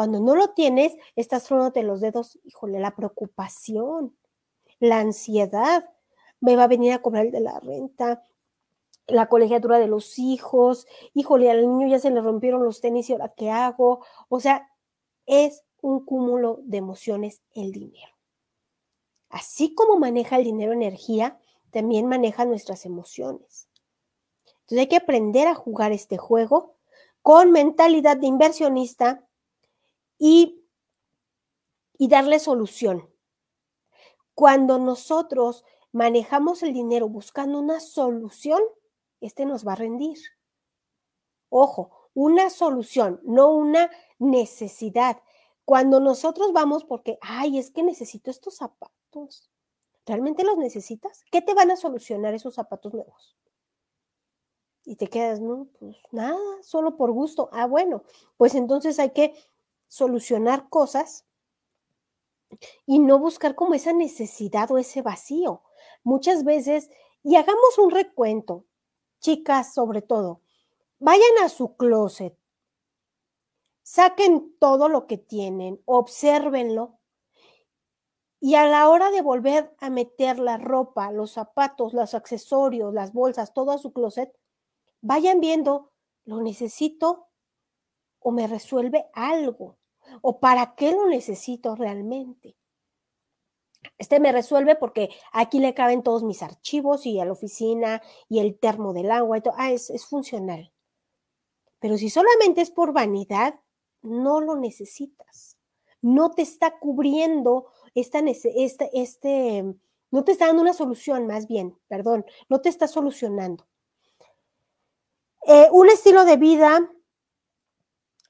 Cuando 0.00 0.18
no 0.18 0.34
lo 0.34 0.54
tienes, 0.54 0.96
estás 1.14 1.44
tronándote 1.44 1.82
los 1.82 2.00
dedos, 2.00 2.38
híjole, 2.44 2.80
la 2.80 2.96
preocupación, 2.96 4.16
la 4.78 4.98
ansiedad, 4.98 5.90
me 6.40 6.56
va 6.56 6.62
a 6.62 6.68
venir 6.68 6.94
a 6.94 7.02
cobrar 7.02 7.26
el 7.26 7.32
de 7.32 7.40
la 7.40 7.60
renta, 7.60 8.24
la 9.08 9.28
colegiatura 9.28 9.78
de 9.78 9.88
los 9.88 10.18
hijos, 10.18 10.86
híjole, 11.12 11.50
al 11.50 11.60
niño 11.60 11.86
ya 11.86 11.98
se 11.98 12.10
le 12.10 12.22
rompieron 12.22 12.64
los 12.64 12.80
tenis 12.80 13.10
y 13.10 13.12
ahora 13.12 13.34
qué 13.36 13.50
hago. 13.50 14.02
O 14.30 14.40
sea, 14.40 14.70
es 15.26 15.64
un 15.82 16.02
cúmulo 16.06 16.60
de 16.62 16.78
emociones 16.78 17.42
el 17.54 17.70
dinero. 17.70 18.14
Así 19.28 19.74
como 19.74 19.98
maneja 19.98 20.38
el 20.38 20.44
dinero 20.44 20.72
energía, 20.72 21.38
también 21.72 22.06
maneja 22.06 22.46
nuestras 22.46 22.86
emociones. 22.86 23.68
Entonces 24.60 24.78
hay 24.78 24.88
que 24.88 24.96
aprender 24.96 25.46
a 25.46 25.54
jugar 25.54 25.92
este 25.92 26.16
juego 26.16 26.76
con 27.20 27.52
mentalidad 27.52 28.16
de 28.16 28.28
inversionista 28.28 29.26
y, 30.20 30.62
y 31.98 32.06
darle 32.06 32.38
solución. 32.38 33.10
Cuando 34.34 34.78
nosotros 34.78 35.64
manejamos 35.90 36.62
el 36.62 36.72
dinero 36.72 37.08
buscando 37.08 37.58
una 37.58 37.80
solución, 37.80 38.60
este 39.20 39.46
nos 39.46 39.66
va 39.66 39.72
a 39.72 39.76
rendir. 39.76 40.18
Ojo, 41.48 42.10
una 42.14 42.50
solución, 42.50 43.20
no 43.24 43.52
una 43.52 43.90
necesidad. 44.18 45.20
Cuando 45.64 46.00
nosotros 46.00 46.52
vamos 46.52 46.84
porque, 46.84 47.18
ay, 47.22 47.58
es 47.58 47.70
que 47.70 47.82
necesito 47.82 48.30
estos 48.30 48.56
zapatos, 48.56 49.50
¿realmente 50.06 50.44
los 50.44 50.58
necesitas? 50.58 51.24
¿Qué 51.32 51.40
te 51.40 51.54
van 51.54 51.70
a 51.70 51.76
solucionar 51.76 52.34
esos 52.34 52.54
zapatos 52.54 52.92
nuevos? 52.92 53.36
Y 54.84 54.96
te 54.96 55.08
quedas, 55.08 55.40
no, 55.40 55.68
pues 55.78 55.96
nada, 56.10 56.38
solo 56.62 56.96
por 56.96 57.12
gusto. 57.12 57.48
Ah, 57.52 57.66
bueno, 57.66 58.02
pues 58.36 58.54
entonces 58.54 58.98
hay 58.98 59.10
que 59.10 59.34
solucionar 59.90 60.68
cosas 60.68 61.26
y 62.86 63.00
no 63.00 63.18
buscar 63.18 63.56
como 63.56 63.74
esa 63.74 63.92
necesidad 63.92 64.70
o 64.70 64.78
ese 64.78 65.02
vacío. 65.02 65.62
Muchas 66.04 66.44
veces, 66.44 66.90
y 67.22 67.36
hagamos 67.36 67.76
un 67.76 67.90
recuento, 67.90 68.64
chicas 69.18 69.74
sobre 69.74 70.00
todo, 70.00 70.42
vayan 71.00 71.38
a 71.42 71.48
su 71.48 71.76
closet, 71.76 72.36
saquen 73.82 74.54
todo 74.60 74.88
lo 74.88 75.08
que 75.08 75.18
tienen, 75.18 75.82
obsérvenlo 75.84 77.00
y 78.38 78.54
a 78.54 78.66
la 78.66 78.88
hora 78.88 79.10
de 79.10 79.22
volver 79.22 79.74
a 79.78 79.90
meter 79.90 80.38
la 80.38 80.56
ropa, 80.56 81.10
los 81.10 81.32
zapatos, 81.32 81.92
los 81.92 82.14
accesorios, 82.14 82.94
las 82.94 83.12
bolsas, 83.12 83.52
todo 83.52 83.72
a 83.72 83.78
su 83.78 83.92
closet, 83.92 84.32
vayan 85.00 85.40
viendo, 85.40 85.90
¿lo 86.24 86.40
necesito 86.40 87.26
o 88.20 88.30
me 88.30 88.46
resuelve 88.46 89.10
algo? 89.14 89.79
¿O 90.22 90.40
para 90.40 90.74
qué 90.74 90.92
lo 90.92 91.08
necesito 91.08 91.76
realmente? 91.76 92.56
Este 93.98 94.20
me 94.20 94.32
resuelve 94.32 94.76
porque 94.76 95.10
aquí 95.32 95.58
le 95.58 95.74
caben 95.74 96.02
todos 96.02 96.22
mis 96.22 96.42
archivos 96.42 97.06
y 97.06 97.18
a 97.20 97.24
la 97.24 97.32
oficina 97.32 98.02
y 98.28 98.40
el 98.40 98.58
termo 98.58 98.92
del 98.92 99.10
agua 99.10 99.38
y 99.38 99.40
todo. 99.40 99.54
Ah, 99.56 99.72
es, 99.72 100.06
funcional. 100.06 100.72
Pero 101.80 101.96
si 101.96 102.10
solamente 102.10 102.60
es 102.60 102.70
por 102.70 102.92
vanidad, 102.92 103.58
no 104.02 104.40
lo 104.40 104.56
necesitas. 104.56 105.56
No 106.02 106.30
te 106.30 106.42
está 106.42 106.78
cubriendo 106.78 107.66
esta, 107.94 108.20
este, 108.20 108.90
este, 108.94 109.64
no 110.10 110.24
te 110.24 110.32
está 110.32 110.46
dando 110.46 110.62
una 110.62 110.74
solución, 110.74 111.26
más 111.26 111.46
bien, 111.46 111.78
perdón, 111.88 112.24
no 112.48 112.60
te 112.60 112.68
está 112.68 112.86
solucionando. 112.86 113.66
Eh, 115.46 115.68
un 115.72 115.88
estilo 115.88 116.24
de 116.24 116.36
vida 116.36 116.90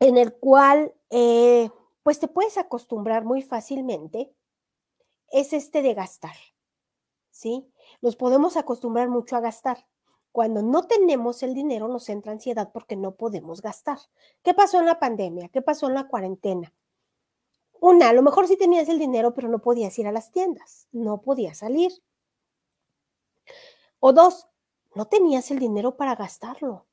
en 0.01 0.17
el 0.17 0.35
cual, 0.35 0.95
eh, 1.11 1.71
pues 2.03 2.19
te 2.19 2.29
puedes 2.29 2.59
acostumbrar 2.59 3.25
muy 3.25 3.43
fácilmente 3.43 4.35
es 5.31 5.53
este 5.53 5.83
de 5.83 5.95
gastar, 5.95 6.35
¿sí? 7.31 7.71
Nos 8.01 8.17
podemos 8.17 8.57
acostumbrar 8.57 9.09
mucho 9.09 9.37
a 9.37 9.41
gastar. 9.41 9.87
Cuando 10.33 10.63
no 10.63 10.87
tenemos 10.87 11.43
el 11.43 11.55
dinero 11.55 11.89
nos 11.89 12.09
entra 12.09 12.33
ansiedad 12.33 12.71
porque 12.73 12.97
no 12.97 13.15
podemos 13.15 13.63
gastar. 13.63 13.99
¿Qué 14.43 14.55
pasó 14.55 14.79
en 14.81 14.87
la 14.87 14.99
pandemia? 14.99 15.49
¿Qué 15.49 15.61
pasó 15.61 15.89
en 15.89 15.95
la 15.95 16.09
cuarentena? 16.09 16.73
Una, 17.81 18.11
a 18.11 18.13
lo 18.13 18.23
mejor 18.23 18.47
sí 18.47 18.57
tenías 18.57 18.89
el 18.89 18.99
dinero, 18.99 19.35
pero 19.35 19.49
no 19.49 19.61
podías 19.61 19.99
ir 19.99 20.07
a 20.07 20.13
las 20.13 20.31
tiendas, 20.33 20.87
no 20.93 21.21
podías 21.23 21.59
salir. 21.59 21.93
O 23.99 24.13
dos, 24.13 24.49
no 24.95 25.07
tenías 25.07 25.51
el 25.51 25.59
dinero 25.59 25.97
para 25.97 26.15
gastarlo. 26.15 26.87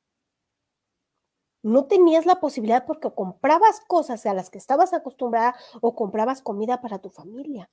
No 1.67 1.86
tenías 1.86 2.25
la 2.25 2.39
posibilidad 2.39 2.86
porque 2.86 3.12
comprabas 3.12 3.82
cosas 3.88 4.25
a 4.25 4.34
las 4.34 4.49
que 4.49 4.58
estabas 4.58 4.93
acostumbrada 4.93 5.53
o 5.82 5.95
comprabas 5.95 6.41
comida 6.41 6.80
para 6.80 6.99
tu 6.99 7.10
familia. 7.10 7.69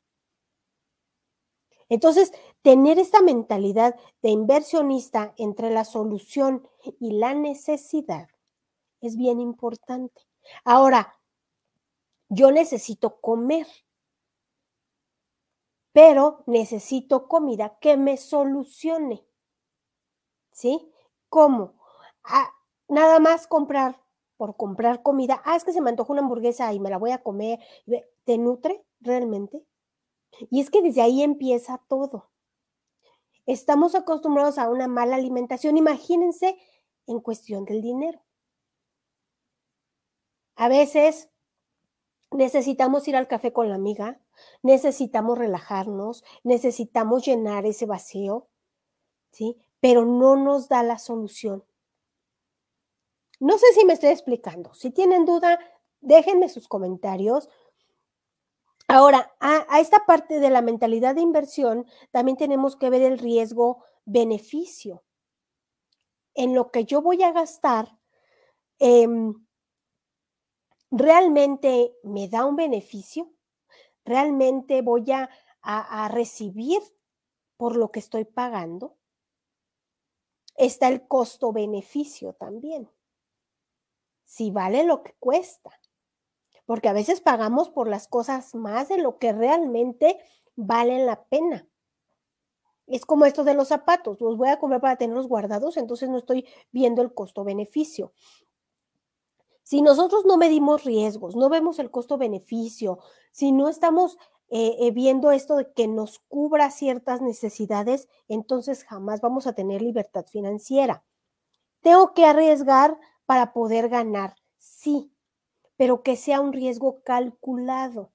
Entonces, 1.88 2.33
tener 2.62 2.98
esta 2.98 3.22
mentalidad 3.22 3.94
de 4.20 4.30
inversionista 4.30 5.33
entre 5.37 5.70
la 5.70 5.85
solución 5.85 6.66
y 6.98 7.12
la 7.12 7.35
necesidad 7.35 8.28
es 9.00 9.16
bien 9.16 9.38
importante. 9.38 10.22
Ahora, 10.64 11.14
yo 12.28 12.50
necesito 12.50 13.20
comer, 13.20 13.68
pero 15.92 16.42
necesito 16.46 17.28
comida 17.28 17.78
que 17.78 17.96
me 17.96 18.16
solucione. 18.16 19.24
¿Sí? 20.50 20.90
¿Cómo? 21.28 21.74
Ah, 22.24 22.50
nada 22.88 23.18
más 23.18 23.47
comprar 23.47 24.01
por 24.37 24.57
comprar 24.57 25.03
comida. 25.03 25.40
Ah, 25.44 25.57
es 25.57 25.64
que 25.64 25.73
se 25.73 25.81
me 25.81 25.90
antoja 25.90 26.12
una 26.12 26.23
hamburguesa 26.23 26.73
y 26.73 26.81
me 26.81 26.90
la 26.90 26.99
voy 26.99 27.12
a 27.12 27.23
comer. 27.23 27.61
¿Te 28.25 28.38
nutre 28.38 28.85
realmente? 29.01 29.64
Y 30.51 30.61
es 30.61 30.70
que 30.70 30.83
desde 30.83 31.03
ahí 31.03 31.23
empieza 31.23 31.81
todo. 31.88 32.31
Estamos 33.47 33.94
acostumbrados 33.94 34.59
a 34.59 34.70
una 34.70 34.88
mala 34.88 35.16
alimentación, 35.16 35.77
imagínense 35.77 36.57
en 37.07 37.20
cuestión 37.20 37.64
del 37.64 37.83
dinero. 37.83 38.23
A 40.57 40.68
veces 40.68 41.29
necesitamos 42.31 43.07
ir 43.07 43.16
al 43.16 43.29
café 43.29 43.53
con 43.53 43.68
la 43.68 43.75
amiga, 43.75 44.20
necesitamos 44.62 45.37
relajarnos, 45.37 46.25
necesitamos 46.42 47.27
llenar 47.27 47.66
ese 47.66 47.87
vacío, 47.87 48.49
¿sí? 49.31 49.59
Pero 49.81 50.07
no 50.07 50.37
nos 50.37 50.68
da 50.68 50.83
la 50.83 50.99
solución. 50.99 51.64
No 53.44 53.59
sé 53.59 53.66
si 53.74 53.85
me 53.85 53.92
estoy 53.92 54.09
explicando. 54.09 54.72
Si 54.72 54.90
tienen 54.90 55.26
duda, 55.26 55.61
déjenme 56.00 56.48
sus 56.48 56.66
comentarios. 56.66 57.50
Ahora, 58.88 59.37
a, 59.38 59.80
esta 59.80 60.07
parte 60.07 60.40
de 60.40 60.48
la 60.48 60.62
mentalidad 60.62 61.14
de 61.14 61.20
inversión, 61.20 61.87
también 62.11 62.38
tenemos 62.38 62.74
que 62.74 62.88
ver 62.88 63.02
el 63.02 63.18
riesgo-beneficio. 63.18 65.04
En 66.33 66.54
lo 66.54 66.70
que 66.70 66.87
yo 66.87 67.02
voy 67.02 67.22
a 67.22 67.33
gastar, 67.33 67.98
em, 68.78 69.35
¿realmente 70.90 71.92
me 72.02 72.28
da 72.28 72.46
un 72.46 72.57
beneficio? 72.57 73.30
¿Realmente 74.07 74.80
voy 74.80 75.12
a, 75.12 75.28
a 75.61 76.09
recibir 76.09 76.80
por 77.59 77.76
lo 77.76 77.92
que 77.92 77.98
estoy 77.98 78.24
pagando? 78.24 78.96
Está 80.57 80.88
el 80.88 81.07
costo-beneficio 81.07 82.33
también. 82.33 82.88
Si 84.24 84.50
vale 84.50 84.84
lo 84.84 85.02
que 85.02 85.14
cuesta 85.18 85.70
porque 86.66 86.88
a 86.88 86.92
veces 86.92 87.20
pagamos 87.20 87.68
por 87.68 87.88
las 87.88 88.08
cosas 88.08 88.54
más 88.54 88.88
de 88.88 88.98
lo 88.98 89.18
que 89.18 89.32
realmente 89.32 90.18
valen 90.56 91.06
la 91.06 91.24
pena. 91.24 91.68
Es 92.87 93.06
como 93.06 93.24
esto 93.24 93.44
de 93.44 93.54
los 93.54 93.68
zapatos, 93.68 94.20
los 94.20 94.37
voy 94.37 94.48
a 94.48 94.58
comprar 94.58 94.80
para 94.80 94.96
tenerlos 94.96 95.26
guardados, 95.26 95.76
entonces 95.76 96.08
no 96.10 96.18
estoy 96.18 96.46
viendo 96.70 97.02
el 97.02 97.14
costo-beneficio. 97.14 98.12
Si 99.62 99.80
nosotros 99.80 100.26
no 100.26 100.37
medimos 100.37 100.84
riesgos, 100.84 101.37
no 101.37 101.48
vemos 101.48 101.78
el 101.78 101.90
costo-beneficio, 101.90 102.98
si 103.30 103.52
no 103.52 103.70
estamos 103.70 104.18
eh, 104.50 104.76
eh, 104.80 104.90
viendo 104.90 105.30
esto 105.30 105.56
de 105.56 105.72
que 105.72 105.88
nos 105.88 106.18
cubra 106.28 106.70
ciertas 106.70 107.22
necesidades, 107.22 108.08
entonces 108.28 108.84
jamás 108.84 109.22
vamos 109.22 109.46
a 109.46 109.54
tener 109.54 109.80
libertad 109.80 110.26
financiera. 110.26 111.02
Tengo 111.80 112.12
que 112.12 112.26
arriesgar 112.26 112.98
para 113.26 113.52
poder 113.52 113.88
ganar, 113.88 114.34
sí, 114.56 115.12
pero 115.76 116.02
que 116.02 116.16
sea 116.16 116.40
un 116.40 116.52
riesgo 116.52 117.02
calculado. 117.02 118.12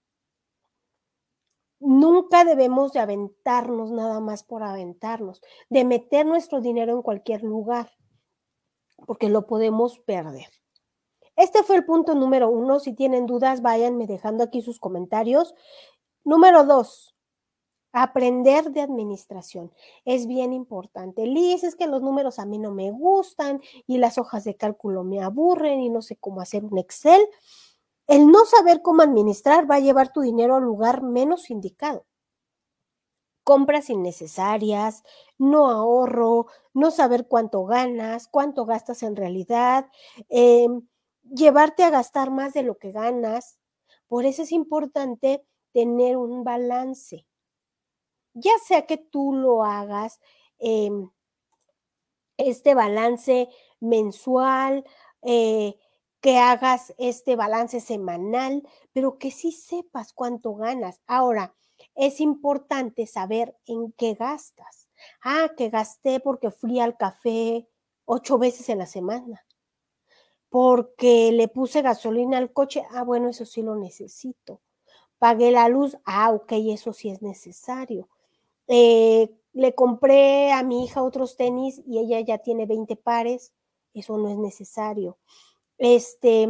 Nunca 1.80 2.44
debemos 2.44 2.92
de 2.92 3.00
aventarnos 3.00 3.92
nada 3.92 4.20
más 4.20 4.44
por 4.44 4.64
aventarnos, 4.64 5.42
de 5.70 5.86
meter 5.86 6.26
nuestro 6.26 6.62
dinero 6.62 6.94
en 6.94 7.02
cualquier 7.02 7.44
lugar, 7.44 7.90
porque 9.06 9.30
lo 9.30 9.48
podemos 9.48 10.00
perder. 10.00 10.50
Este 11.38 11.64
fue 11.64 11.78
el 11.78 11.86
punto 11.86 12.16
número 12.16 12.50
uno. 12.50 12.82
Si 12.82 12.94
tienen 12.94 13.26
dudas, 13.26 13.62
váyanme 13.62 14.08
dejando 14.08 14.44
aquí 14.44 14.62
sus 14.62 14.78
comentarios. 14.78 15.56
Número 16.26 16.66
dos, 16.66 17.16
aprender 17.92 18.72
de 18.72 18.82
administración. 18.82 19.72
Es 20.06 20.28
bien 20.28 20.54
importante. 20.54 21.26
Liz, 21.26 21.64
es 21.64 21.76
que 21.76 21.88
los 21.88 22.02
números 22.02 22.40
a 22.40 22.46
mí 22.46 22.60
no 22.60 22.72
me 22.72 22.92
gustan 22.92 23.62
y 23.88 23.98
las 23.98 24.18
hojas 24.18 24.44
de 24.44 24.56
cálculo 24.56 25.04
me 25.04 25.22
aburren 25.22 25.80
y 25.80 25.90
no 25.90 26.02
sé 26.02 26.16
cómo 26.16 26.42
hacer 26.42 26.64
un 26.64 26.78
Excel. 26.78 27.22
El 28.08 28.28
no 28.28 28.46
saber 28.46 28.82
cómo 28.82 29.04
administrar 29.04 29.70
va 29.70 29.76
a 29.76 29.80
llevar 29.80 30.12
tu 30.12 30.22
dinero 30.22 30.56
al 30.56 30.64
lugar 30.64 31.04
menos 31.04 31.50
indicado. 31.50 32.06
Compras 33.44 33.90
innecesarias, 33.90 35.04
no 35.40 35.70
ahorro, 35.70 36.48
no 36.74 36.92
saber 36.92 37.28
cuánto 37.28 37.66
ganas, 37.66 38.28
cuánto 38.28 38.66
gastas 38.66 39.02
en 39.02 39.16
realidad. 39.16 39.88
Eh, 40.30 40.68
llevarte 41.24 41.84
a 41.84 41.90
gastar 41.90 42.30
más 42.32 42.54
de 42.54 42.64
lo 42.64 42.78
que 42.78 42.92
ganas. 42.92 43.58
Por 44.08 44.26
eso 44.26 44.44
es 44.44 44.52
importante 44.52 45.44
tener 45.72 46.18
un 46.18 46.44
balance. 46.44 47.26
Ya 48.34 48.52
sea 48.66 48.86
que 48.88 48.98
tú 48.98 49.34
lo 49.34 49.64
hagas, 49.64 50.20
em, 50.60 51.10
este 52.38 52.74
balance 52.76 53.50
mensual, 53.80 54.84
eh, 55.22 55.76
que 56.22 56.38
hagas 56.38 56.94
este 56.98 57.36
balance 57.36 57.80
semanal, 57.80 58.68
pero 58.94 59.18
que 59.18 59.32
sí 59.32 59.52
sepas 59.52 60.14
cuánto 60.14 60.56
ganas. 60.56 61.00
Ahora, 61.08 61.56
es 61.96 62.20
importante 62.20 63.08
saber 63.08 63.56
en 63.66 63.92
qué 63.94 64.16
gastas. 64.16 64.90
Ah, 65.24 65.50
que 65.56 65.70
gasté 65.70 66.20
porque 66.20 66.52
fui 66.52 66.80
al 66.80 66.98
café 66.98 67.68
ocho 68.06 68.38
veces 68.38 68.68
en 68.70 68.80
la 68.80 68.86
semana 68.86 69.46
porque 70.50 71.32
le 71.32 71.48
puse 71.48 71.82
gasolina 71.82 72.38
al 72.38 72.52
coche, 72.52 72.84
ah, 72.92 73.04
bueno, 73.04 73.30
eso 73.30 73.46
sí 73.46 73.62
lo 73.62 73.76
necesito. 73.76 74.62
Pagué 75.20 75.52
la 75.52 75.70
luz, 75.70 75.98
ah, 76.06 76.32
ok, 76.32 76.54
eso 76.72 76.94
sí 76.94 77.10
es 77.10 77.22
necesario. 77.22 78.10
Eh, 78.70 79.30
le 79.54 79.76
compré 79.76 80.54
a 80.54 80.64
mi 80.64 80.86
hija 80.86 81.04
otros 81.04 81.36
tenis 81.36 81.82
y 81.86 82.00
ella 82.00 82.22
ya 82.22 82.38
tiene 82.38 82.66
20 82.66 82.96
pares, 82.96 83.52
eso 83.94 84.18
no 84.18 84.30
es 84.30 84.38
necesario. 84.38 85.18
Este, 85.78 86.48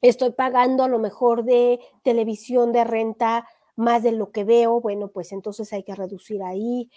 estoy 0.00 0.32
pagando 0.32 0.84
a 0.84 0.88
lo 0.88 0.98
mejor 0.98 1.44
de 1.44 1.78
televisión 2.02 2.72
de 2.72 2.84
renta 2.84 3.46
más 3.76 4.02
de 4.02 4.12
lo 4.12 4.32
que 4.32 4.42
veo, 4.42 4.80
bueno, 4.80 5.08
pues 5.08 5.30
entonces 5.30 5.72
hay 5.72 5.84
que 5.84 5.94
reducir 5.94 6.42
ahí 6.42 6.90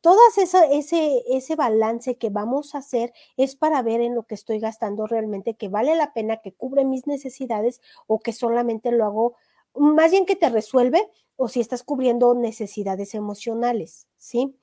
todas 0.00 0.38
ese, 0.38 1.22
ese 1.28 1.56
balance 1.56 2.16
que 2.16 2.30
vamos 2.30 2.74
a 2.74 2.78
hacer 2.78 3.12
es 3.36 3.56
para 3.56 3.82
ver 3.82 4.00
en 4.00 4.14
lo 4.14 4.24
que 4.24 4.34
estoy 4.34 4.58
gastando 4.58 5.06
realmente 5.06 5.54
que 5.54 5.68
vale 5.68 5.94
la 5.96 6.12
pena, 6.12 6.38
que 6.38 6.52
cubre 6.52 6.84
mis 6.84 7.06
necesidades 7.06 7.80
o 8.06 8.20
que 8.20 8.32
solamente 8.32 8.92
lo 8.92 9.04
hago, 9.04 9.36
más 9.74 10.10
bien 10.10 10.26
que 10.26 10.36
te 10.36 10.48
resuelve 10.48 11.08
o 11.36 11.48
si 11.48 11.60
estás 11.60 11.82
cubriendo 11.82 12.34
necesidades 12.34 13.14
emocionales, 13.14 14.06
¿sí? 14.16 14.56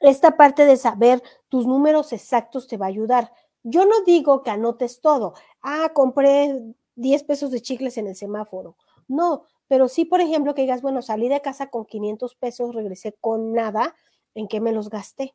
Esta 0.00 0.36
parte 0.36 0.64
de 0.64 0.76
saber 0.76 1.22
tus 1.48 1.66
números 1.66 2.12
exactos 2.12 2.66
te 2.66 2.76
va 2.76 2.86
a 2.86 2.88
ayudar. 2.88 3.32
Yo 3.62 3.86
no 3.86 4.02
digo 4.04 4.42
que 4.42 4.50
anotes 4.50 5.00
todo. 5.00 5.34
Ah, 5.62 5.90
compré 5.94 6.62
10 6.96 7.24
pesos 7.24 7.50
de 7.50 7.60
chicles 7.60 7.96
en 7.98 8.06
el 8.06 8.16
semáforo. 8.16 8.76
No, 9.08 9.44
pero 9.68 9.88
sí, 9.88 10.04
por 10.04 10.20
ejemplo, 10.20 10.54
que 10.54 10.62
digas, 10.62 10.82
bueno, 10.82 11.02
salí 11.02 11.28
de 11.28 11.40
casa 11.40 11.70
con 11.70 11.84
500 11.84 12.34
pesos, 12.34 12.74
regresé 12.74 13.14
con 13.20 13.52
nada, 13.52 13.94
¿en 14.34 14.48
qué 14.48 14.60
me 14.60 14.72
los 14.72 14.90
gasté? 14.90 15.34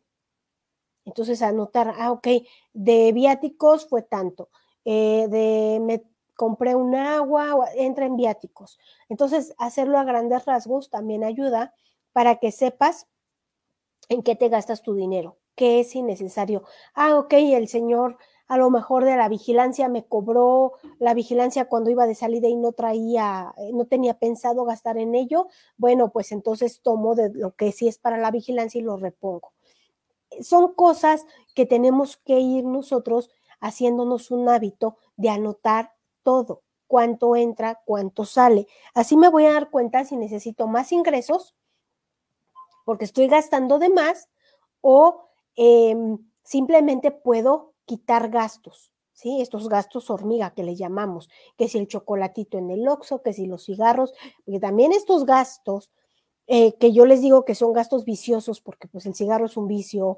Entonces 1.06 1.42
anotar, 1.42 1.94
ah, 1.98 2.12
ok, 2.12 2.28
de 2.74 3.12
viáticos 3.14 3.88
fue 3.88 4.04
tanto, 4.04 4.50
eh, 4.86 5.28
de 5.30 6.04
compré 6.40 6.74
un 6.74 6.96
agua, 6.96 7.66
entra 7.76 8.06
en 8.06 8.16
viáticos. 8.16 8.80
Entonces, 9.10 9.54
hacerlo 9.58 10.00
a 10.00 10.06
grandes 10.06 10.46
rasgos 10.46 10.90
también 10.90 11.26
ayuda 11.26 11.74
para 12.14 12.38
que 12.38 12.54
sepas 12.54 13.08
en 14.08 14.24
qué 14.24 14.38
te 14.38 14.48
gastas 14.48 14.82
tu 14.82 14.94
dinero, 14.94 15.38
qué 15.56 15.82
es 15.82 15.94
innecesario. 15.98 16.64
Ah, 16.94 17.18
ok, 17.18 17.34
el 17.34 17.68
señor 17.68 18.18
a 18.48 18.56
lo 18.56 18.70
mejor 18.70 19.04
de 19.04 19.18
la 19.18 19.28
vigilancia 19.28 19.90
me 19.90 20.06
cobró 20.06 20.76
la 20.98 21.14
vigilancia 21.14 21.66
cuando 21.66 21.90
iba 21.90 22.08
de 22.08 22.16
salida 22.16 22.48
y 22.48 22.56
no 22.56 22.72
traía, 22.72 23.54
eh, 23.58 23.72
no 23.74 23.84
tenía 23.84 24.18
pensado 24.18 24.64
gastar 24.64 24.98
en 24.98 25.16
ello, 25.16 25.50
bueno, 25.76 26.10
pues 26.14 26.32
entonces 26.32 26.80
tomo 26.82 27.16
de 27.16 27.34
lo 27.34 27.54
que 27.54 27.74
sí 27.74 27.90
es 27.90 27.98
para 27.98 28.18
la 28.18 28.32
vigilancia 28.32 28.80
y 28.80 28.86
lo 28.86 28.96
repongo. 28.96 29.52
Son 30.40 30.74
cosas 30.74 31.26
que 31.54 31.66
tenemos 31.66 32.16
que 32.16 32.40
ir 32.40 32.64
nosotros 32.64 33.30
haciéndonos 33.60 34.32
un 34.32 34.48
hábito 34.48 34.96
de 35.18 35.32
anotar 35.32 35.99
todo, 36.24 36.64
cuánto 36.88 37.36
entra, 37.36 37.82
cuánto 37.86 38.26
sale. 38.26 38.68
Así 38.94 39.18
me 39.18 39.30
voy 39.30 39.46
a 39.46 39.54
dar 39.54 39.70
cuenta 39.70 40.04
si 40.06 40.18
necesito 40.18 40.68
más 40.68 40.92
ingresos 40.92 41.56
porque 42.90 43.06
estoy 43.06 43.28
gastando 43.28 43.78
de 43.78 43.90
más 43.90 44.30
o 44.82 45.28
em, 45.56 46.18
simplemente 46.44 47.12
puedo 47.12 47.76
quitar 47.86 48.30
gastos, 48.30 48.92
¿sí? 49.14 49.42
Estos 49.42 49.70
gastos 49.70 50.10
hormiga 50.10 50.56
que 50.56 50.64
le 50.64 50.76
llamamos, 50.76 51.30
que 51.56 51.68
si 51.68 51.78
el 51.78 51.88
chocolatito 51.88 52.58
en 52.58 52.72
el 52.72 52.88
oxo, 52.88 53.22
que 53.22 53.32
si 53.32 53.46
los 53.46 53.66
cigarros, 53.66 54.16
porque 54.44 54.60
también 54.60 54.92
estos 54.92 55.28
gastos, 55.28 55.92
eh, 56.48 56.74
que 56.80 56.92
yo 56.92 57.06
les 57.06 57.22
digo 57.22 57.46
que 57.46 57.54
son 57.54 57.74
gastos 57.74 58.06
viciosos, 58.06 58.60
porque 58.60 58.88
pues 58.88 59.06
el 59.06 59.14
cigarro 59.14 59.46
es 59.46 59.56
un 59.56 59.68
vicio, 59.68 60.18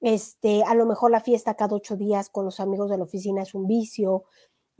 este, 0.00 0.62
a 0.62 0.76
lo 0.76 0.86
mejor 0.86 1.10
la 1.10 1.20
fiesta 1.22 1.54
cada 1.54 1.74
ocho 1.74 1.96
días 1.96 2.28
con 2.28 2.44
los 2.44 2.60
amigos 2.60 2.88
de 2.88 2.98
la 2.98 3.04
oficina 3.04 3.42
es 3.42 3.52
un 3.54 3.66
vicio, 3.66 4.26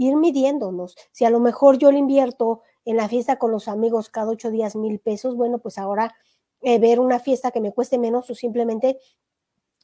ir 0.07 0.17
midiéndonos. 0.17 0.97
Si 1.11 1.25
a 1.25 1.31
lo 1.31 1.41
mejor 1.41 1.79
yo 1.79 1.91
le 1.93 1.99
invierto 1.99 2.63
en 2.85 2.97
la 2.97 3.09
fiesta 3.09 3.39
con 3.39 3.51
los 3.51 3.69
amigos 3.69 4.09
cada 4.09 4.31
ocho 4.31 4.51
días 4.51 4.77
mil 4.77 4.99
pesos, 4.99 5.37
bueno, 5.37 5.59
pues 5.59 5.79
ahora 5.79 6.15
eh, 6.61 6.79
ver 6.79 7.01
una 7.01 7.19
fiesta 7.19 7.51
que 7.51 7.61
me 7.61 7.73
cueste 7.73 7.99
menos 7.99 8.31
o 8.31 8.35
simplemente 8.35 8.99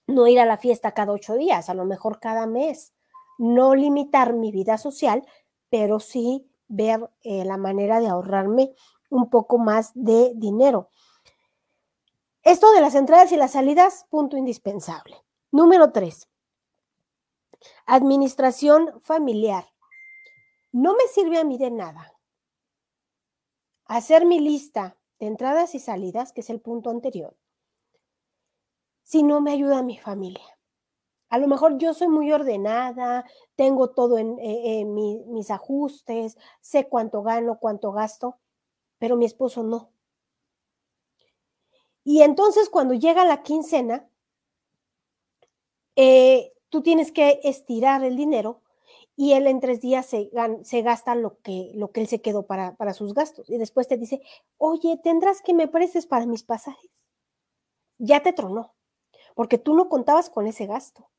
no 0.07 0.27
ir 0.27 0.41
a 0.41 0.47
la 0.47 0.57
fiesta 0.57 0.93
cada 0.93 1.13
ocho 1.13 1.35
días, 1.35 1.69
a 1.69 1.75
lo 1.75 1.85
mejor 1.85 2.19
cada 2.19 2.47
mes, 2.47 2.93
no 3.39 3.75
limitar 3.75 4.33
mi 4.33 4.51
vida 4.51 4.79
social, 4.79 5.25
pero 5.71 6.01
sí 6.01 6.51
ver 6.67 7.11
eh, 7.23 7.45
la 7.45 7.57
manera 7.57 8.01
de 8.01 8.09
ahorrarme 8.09 8.73
un 9.11 9.31
poco 9.31 9.59
más 9.59 9.93
de 9.95 10.33
dinero. 10.35 10.89
Esto 12.43 12.71
de 12.73 12.81
las 12.81 12.95
entradas 12.95 13.33
y 13.33 13.37
las 13.37 13.53
salidas, 13.53 14.07
punto 14.09 14.37
indispensable. 14.37 15.17
Número 15.51 15.93
tres, 15.93 16.29
administración 17.87 19.01
familiar. 19.03 19.67
No 20.79 20.93
me 20.93 21.09
sirve 21.09 21.39
a 21.39 21.45
mí 21.45 21.59
de 21.59 21.73
nada 21.73 22.17
hacer 23.87 24.25
mi 24.27 24.39
lista 24.39 24.97
de 25.19 25.27
entradas 25.27 25.75
y 25.75 25.81
salidas, 25.81 26.33
que 26.33 26.43
es 26.43 26.51
el 26.51 26.61
punto 26.61 26.91
anterior, 26.91 27.37
si 29.03 29.25
no 29.25 29.41
me 29.41 29.51
ayuda 29.51 29.83
mi 29.83 29.99
familia. 29.99 30.57
A 31.31 31.39
lo 31.39 31.49
mejor 31.49 31.79
yo 31.79 31.95
soy 31.95 32.07
muy 32.07 32.31
ordenada, 32.31 33.25
tengo 33.57 33.91
todo 33.91 34.19
en, 34.19 34.39
eh, 34.39 34.85
mis 34.85 35.51
ajustes, 35.51 36.39
sé 36.61 36.89
cuánto 36.89 37.25
gano, 37.25 37.59
cuánto 37.59 37.91
gasto, 37.91 38.39
pero 38.99 39.17
mi 39.17 39.25
esposo 39.27 39.65
no. 39.65 39.91
Y 42.05 42.23
entonces 42.23 42.71
cuando 42.71 42.95
llega 42.95 43.25
la 43.25 43.43
quincena, 43.43 44.09
eh, 45.97 46.53
tú 46.69 46.83
tienes 46.83 47.11
que 47.11 47.41
estirar 47.43 48.05
el 48.05 48.15
dinero 48.17 48.63
y 49.21 49.33
él 49.33 49.49
en 49.49 49.59
tres 49.59 49.81
días 49.81 50.07
se, 50.07 50.31
gasta 50.83 51.17
lo 51.17 51.41
que, 51.41 51.73
lo 51.75 51.91
que 51.91 52.03
él 52.03 52.07
se 52.07 52.23
quedó 52.23 52.47
para, 52.47 52.77
para 52.77 52.95
sus 52.95 53.15
gastos. 53.15 53.51
Y 53.51 53.59
después 53.59 53.89
te 53.89 53.97
dice, 53.97 54.23
oye, 54.59 54.97
tendrás 55.03 55.43
que 55.43 55.55
me 55.55 55.67
prestes 55.67 56.07
para 56.07 56.25
mis 56.25 56.45
pasajes. 56.45 56.89
Ya 57.99 58.23
te 58.23 58.33
tronó 58.33 58.77
porque 59.35 59.59
tú 59.59 59.75
no 59.75 59.89
contabas 59.89 60.31
con 60.31 60.47
ese 60.47 60.67
gasto. 60.67 61.11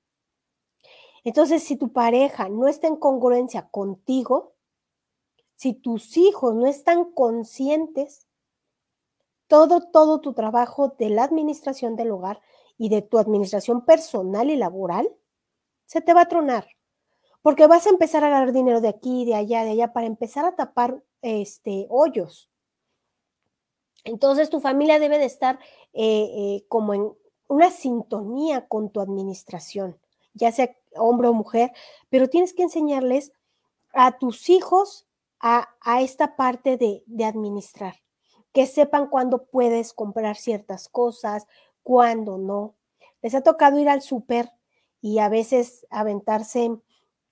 Entonces, 1.26 1.62
si 1.62 1.76
tu 1.76 1.92
pareja 1.92 2.48
no 2.48 2.70
está 2.70 2.88
en 2.88 2.96
congruencia 2.96 3.68
contigo, 3.68 4.56
si 5.56 5.74
tus 5.74 6.16
hijos 6.16 6.56
no 6.56 6.68
están 6.68 7.12
conscientes, 7.12 8.28
todo, 9.48 9.82
todo 9.92 10.22
tu 10.22 10.32
trabajo 10.32 10.96
de 10.98 11.10
la 11.10 11.26
administración 11.26 11.98
del 11.98 12.12
hogar 12.12 12.40
y 12.78 12.88
de 12.88 13.02
tu 13.02 13.18
administración 13.18 13.84
personal 13.84 14.50
y 14.50 14.56
laboral, 14.56 15.14
se 15.86 16.00
te 16.00 16.14
va 16.14 16.22
a 16.22 16.30
tronar. 16.30 16.79
Porque 17.42 17.68
vas 17.68 17.86
a 17.86 17.90
empezar 17.90 18.24
a 18.24 18.28
agarrar 18.28 18.52
dinero 18.52 18.82
de 18.82 18.90
aquí, 18.90 19.26
de 19.26 19.36
allá, 19.36 19.64
de 19.64 19.72
allá, 19.72 19.94
para 19.94 20.08
empezar 20.08 20.46
a 20.46 20.56
tapar 20.56 21.02
este, 21.22 21.88
hoyos. 21.90 22.50
Entonces 24.04 24.50
tu 24.50 24.60
familia 24.60 25.00
debe 25.00 25.18
de 25.18 25.26
estar 25.26 25.60
eh, 25.94 26.30
eh, 26.36 26.66
como 26.68 26.94
en 26.94 27.12
una 27.48 27.72
sintonía 27.72 28.68
con 28.68 28.92
tu 28.92 29.02
administración, 29.02 30.00
ya 30.34 30.52
sea 30.52 30.76
hombre 30.96 31.28
o 31.28 31.34
mujer, 31.34 31.72
pero 32.10 32.30
tienes 32.30 32.54
que 32.54 32.64
enseñarles 32.64 33.32
a 33.94 34.18
tus 34.18 34.50
hijos 34.50 35.08
a, 35.40 35.68
esta 36.02 36.36
parte 36.36 36.78
de, 36.78 37.04
de 37.08 37.26
administrar, 37.26 37.96
que 38.52 38.68
sepan 38.68 39.08
cuándo 39.08 39.46
puedes 39.46 39.94
comprar 39.94 40.36
ciertas 40.36 40.90
cosas, 40.90 41.48
cuándo 41.82 42.38
no. 42.38 42.76
Les 43.22 43.34
ha 43.36 43.42
tocado 43.42 43.80
ir 43.80 43.90
al 43.90 44.02
súper 44.02 44.52
y 45.02 45.20
a 45.20 45.30
veces 45.30 45.88
aventarse 45.90 46.80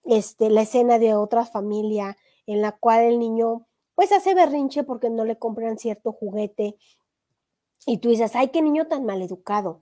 este, 0.08 0.50
la 0.50 0.62
escena 0.62 1.00
de 1.00 1.16
otra 1.16 1.46
familia 1.46 2.18
en 2.46 2.62
la 2.62 2.72
cual 2.72 3.04
el 3.04 3.20
niño 3.20 3.68
pues 3.96 4.12
hace 4.12 4.36
berrinche 4.36 4.84
porque 4.84 5.10
no 5.10 5.26
le 5.26 5.40
compran 5.40 5.78
cierto 5.78 6.12
juguete 6.12 6.78
y 7.88 8.00
tú 8.00 8.10
dices, 8.10 8.36
ay, 8.36 8.50
qué 8.50 8.62
niño 8.62 8.88
tan 8.88 9.06
maleducado. 9.06 9.82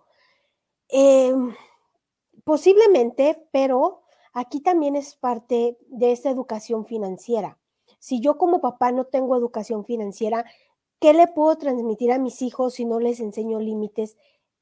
Eh, 0.89 1.33
posiblemente, 2.43 3.47
pero 3.51 4.03
aquí 4.31 4.61
también 4.61 4.95
es 4.95 5.15
parte 5.15 5.77
de 5.87 6.11
esta 6.11 6.29
educación 6.29 6.85
financiera. 6.85 7.57
Si 7.99 8.19
yo 8.19 8.37
como 8.37 8.61
papá 8.61 8.91
no 8.91 9.05
tengo 9.05 9.35
educación 9.35 9.85
financiera, 9.85 10.45
¿qué 10.99 11.13
le 11.13 11.27
puedo 11.27 11.57
transmitir 11.57 12.11
a 12.11 12.19
mis 12.19 12.43
hijos 12.43 12.75
si 12.75 12.85
no 12.85 12.99
les 12.99 13.19
enseño 13.19 13.59
límites 13.59 14.17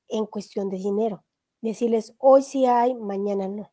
en 0.07 0.25
cuestión 0.25 0.69
de 0.69 0.77
dinero? 0.77 1.25
Decirles, 1.61 2.15
hoy 2.19 2.43
sí 2.43 2.65
hay, 2.65 2.95
mañana 2.95 3.49
no. 3.49 3.72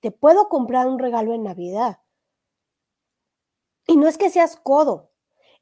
Te 0.00 0.10
puedo 0.10 0.48
comprar 0.48 0.86
un 0.86 0.98
regalo 0.98 1.34
en 1.34 1.42
Navidad. 1.42 2.00
Y 3.86 3.96
no 3.96 4.06
es 4.06 4.18
que 4.18 4.30
seas 4.30 4.56
codo, 4.56 5.10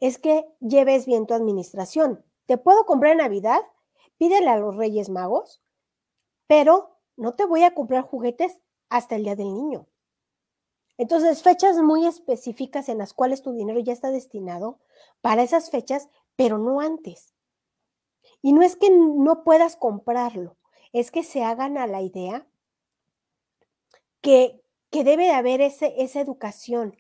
es 0.01 0.19
que 0.19 0.47
lleves 0.61 1.07
bien 1.07 1.27
tu 1.27 1.35
administración. 1.35 2.25
Te 2.47 2.59
puedo 2.59 2.85
comprar 2.85 3.13
en 3.13 3.19
Navidad, 3.19 3.61
pídele 4.19 4.49
a 4.49 4.59
los 4.59 4.77
Reyes 4.77 5.09
Magos, 5.09 5.63
pero 6.47 6.99
no 7.17 7.35
te 7.35 7.47
voy 7.47 7.63
a 7.63 7.75
comprar 7.75 8.03
juguetes 8.03 8.61
hasta 8.89 9.17
el 9.17 9.25
Día 9.25 9.37
del 9.37 9.55
Niño. 9.55 9.87
Entonces, 10.99 11.43
fechas 11.43 11.77
muy 11.79 12.07
específicas 12.07 12.89
en 12.89 12.99
las 12.99 13.13
cuales 13.13 13.43
tu 13.43 13.53
dinero 13.53 13.81
ya 13.81 13.93
está 13.93 14.11
destinado 14.11 14.81
para 15.21 15.43
esas 15.43 15.71
fechas, 15.71 16.09
pero 16.37 16.59
no 16.59 16.81
antes. 16.81 17.35
Y 18.43 18.53
no 18.53 18.63
es 18.63 18.77
que 18.77 18.91
no 18.91 19.45
puedas 19.45 19.77
comprarlo, 19.77 20.57
es 20.93 21.11
que 21.11 21.23
se 21.23 21.43
hagan 21.45 21.79
a 21.79 21.87
la 21.87 22.01
idea 22.01 22.47
que, 24.27 25.05
debe 25.05 25.27
de 25.27 25.31
haber 25.31 25.61
ese, 25.61 25.95
esa 25.99 26.21
educación, 26.21 26.97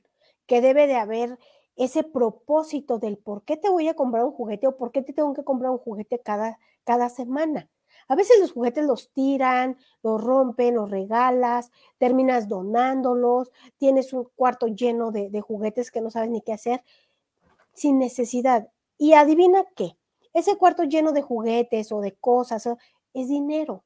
que 0.46 0.60
debe 0.60 0.86
de 0.86 0.94
haber 0.94 1.40
ese 1.74 2.04
propósito 2.04 3.00
del 3.00 3.18
por 3.18 3.42
qué 3.42 3.56
te 3.56 3.68
voy 3.68 3.88
a 3.88 3.94
comprar 3.94 4.24
un 4.24 4.30
juguete 4.30 4.68
o 4.68 4.76
por 4.76 4.92
qué 4.92 5.02
te 5.02 5.12
tengo 5.12 5.34
que 5.34 5.42
comprar 5.42 5.72
un 5.72 5.78
juguete 5.78 6.20
cada, 6.20 6.60
cada 6.84 7.08
semana. 7.08 7.68
A 8.06 8.14
veces 8.14 8.38
los 8.38 8.52
juguetes 8.52 8.84
los 8.84 9.10
tiran, 9.10 9.76
los 10.04 10.22
rompen, 10.22 10.76
los 10.76 10.88
regalas, 10.88 11.72
terminas 11.98 12.46
donándolos, 12.46 13.50
tienes 13.76 14.12
un 14.12 14.28
cuarto 14.36 14.68
lleno 14.68 15.10
de 15.10 15.40
juguetes 15.40 15.90
que 15.90 16.00
no 16.00 16.10
sabes 16.10 16.30
ni 16.30 16.42
qué 16.42 16.52
hacer, 16.52 16.84
sin 17.74 17.98
necesidad. 17.98 18.68
Y 18.98 19.14
adivina 19.14 19.64
qué, 19.74 19.96
ese 20.32 20.56
cuarto 20.56 20.84
lleno 20.84 21.10
de 21.10 21.22
juguetes 21.22 21.90
o 21.90 22.00
de 22.00 22.14
cosas 22.14 22.68
es 23.14 23.28
dinero. 23.28 23.82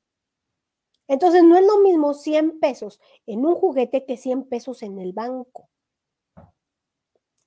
Entonces 1.11 1.43
no 1.43 1.59
es 1.59 1.67
lo 1.67 1.81
mismo 1.81 2.15
100 2.15 2.61
pesos 2.61 3.01
en 3.27 3.45
un 3.45 3.57
juguete 3.57 4.07
que 4.07 4.17
100 4.17 4.45
pesos 4.45 4.81
en 4.85 5.01
el 5.01 5.13
banco. 5.13 5.69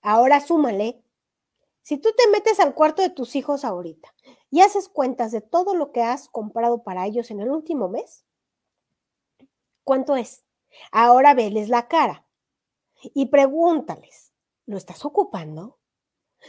Ahora 0.01 0.41
súmale, 0.41 1.01
si 1.81 1.97
tú 1.97 2.09
te 2.11 2.29
metes 2.29 2.59
al 2.59 2.73
cuarto 2.75 3.01
de 3.01 3.09
tus 3.09 3.37
hijos 3.37 3.63
ahorita 3.63 4.13
y 4.51 4.59
haces 4.59 4.89
cuentas 4.89 5.31
de 5.31 5.39
todo 5.39 5.75
lo 5.75 5.93
que 5.93 6.01
has 6.01 6.27
comprado 6.27 6.83
para 6.83 7.05
ellos 7.05 7.31
en 7.31 7.39
el 7.39 7.51
último 7.51 7.87
mes, 7.87 8.25
¿cuánto 9.85 10.17
es? 10.17 10.43
Ahora 10.91 11.33
veles 11.33 11.69
la 11.69 11.87
cara 11.87 12.27
y 13.01 13.27
pregúntales, 13.27 14.33
¿lo 14.65 14.75
estás 14.75 15.05
ocupando? 15.05 15.79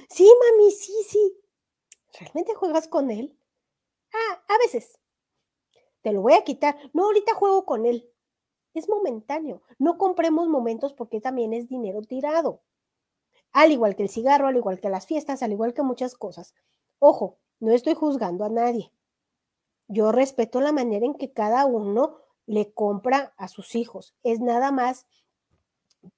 Sí, 0.09 0.29
mami, 0.51 0.73
sí, 0.73 0.93
sí. 1.07 1.41
¿Realmente 2.19 2.55
juegas 2.55 2.89
con 2.89 3.13
él? 3.13 3.39
Ah, 4.13 4.45
a 4.49 4.59
veces. 4.59 4.99
Te 6.05 6.13
lo 6.13 6.23
voy 6.23 6.35
a 6.35 6.45
quitar. 6.45 6.77
No, 6.93 7.07
ahorita 7.07 7.35
juego 7.35 7.67
con 7.67 7.85
él. 7.85 8.09
Es 8.75 8.89
momentáneo. 8.89 9.63
No 9.81 9.99
compremos 9.99 10.47
momentos 10.47 10.93
porque 10.93 11.21
también 11.21 11.53
es 11.53 11.69
dinero 11.69 12.01
tirado 12.03 12.63
al 13.55 13.71
igual 13.71 13.95
que 13.97 14.03
el 14.03 14.09
cigarro, 14.11 14.49
al 14.49 14.57
igual 14.57 14.81
que 14.81 14.91
las 14.91 15.07
fiestas, 15.07 15.43
al 15.43 15.53
igual 15.53 15.73
que 15.73 15.83
muchas 15.83 16.17
cosas. 16.17 16.55
Ojo, 16.99 17.39
no 17.61 17.73
estoy 17.73 17.95
juzgando 17.95 18.45
a 18.45 18.49
nadie. 18.49 18.93
Yo 19.87 20.11
respeto 20.11 20.61
la 20.61 20.73
manera 20.73 21.07
en 21.07 21.15
que 21.15 21.33
cada 21.33 21.65
uno 21.65 22.19
le 22.47 22.73
compra 22.73 23.33
a 23.37 23.47
sus 23.47 23.77
hijos. 23.77 24.13
Es 24.25 24.41
nada 24.41 24.73
más 24.73 25.07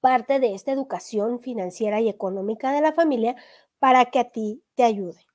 parte 0.01 0.39
de 0.39 0.55
esta 0.55 0.71
educación 0.71 1.39
financiera 1.39 2.01
y 2.01 2.09
económica 2.09 2.71
de 2.71 2.81
la 2.81 2.91
familia 2.91 3.35
para 3.77 4.05
que 4.05 4.19
a 4.19 4.31
ti 4.31 4.63
te 4.73 4.83
ayude. 4.83 5.26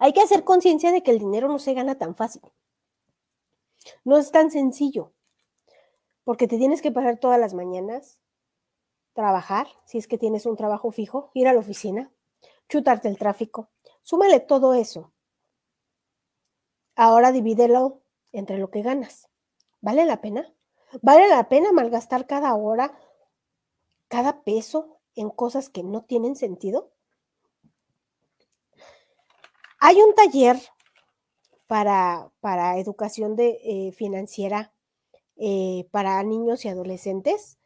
Hay 0.00 0.14
que 0.14 0.22
hacer 0.22 0.44
conciencia 0.44 0.92
de 0.92 1.02
que 1.02 1.10
el 1.10 1.18
dinero 1.18 1.46
no 1.46 1.58
se 1.58 1.74
gana 1.74 1.98
tan 1.98 2.16
fácil. 2.16 2.42
No 4.02 4.16
es 4.16 4.32
tan 4.32 4.50
sencillo, 4.50 5.12
porque 6.24 6.48
te 6.48 6.56
tienes 6.56 6.80
que 6.80 6.90
pagar 6.90 7.18
todas 7.18 7.38
las 7.38 7.52
mañanas, 7.52 8.18
trabajar, 9.12 9.66
si 9.84 9.98
es 9.98 10.08
que 10.08 10.16
tienes 10.16 10.46
un 10.46 10.56
trabajo 10.56 10.90
fijo, 10.90 11.30
ir 11.34 11.48
a 11.48 11.52
la 11.52 11.60
oficina, 11.60 12.10
chutarte 12.66 13.08
el 13.08 13.18
tráfico. 13.18 13.68
Súmale 14.00 14.40
todo 14.40 14.72
eso. 14.72 15.12
Ahora 16.96 17.30
divídelo 17.30 18.00
entre 18.32 18.56
lo 18.56 18.70
que 18.70 18.80
ganas. 18.80 19.28
¿Vale 19.82 20.06
la 20.06 20.22
pena? 20.22 20.50
¿Vale 21.02 21.28
la 21.28 21.48
pena 21.50 21.72
malgastar 21.72 22.26
cada 22.26 22.54
hora, 22.54 22.98
cada 24.08 24.42
peso 24.44 24.98
en 25.14 25.28
cosas 25.28 25.68
que 25.68 25.82
no 25.82 26.04
tienen 26.04 26.36
sentido? 26.36 26.90
Hay 29.82 29.96
un 30.02 30.14
taller 30.14 30.58
para, 31.66 32.30
para 32.40 32.78
educación 32.78 33.34
eh, 33.38 33.92
financiera 33.92 34.74
eh, 35.36 35.88
para 35.90 36.22
niños 36.22 36.66
y 36.66 36.68
adolescentes 36.68 37.58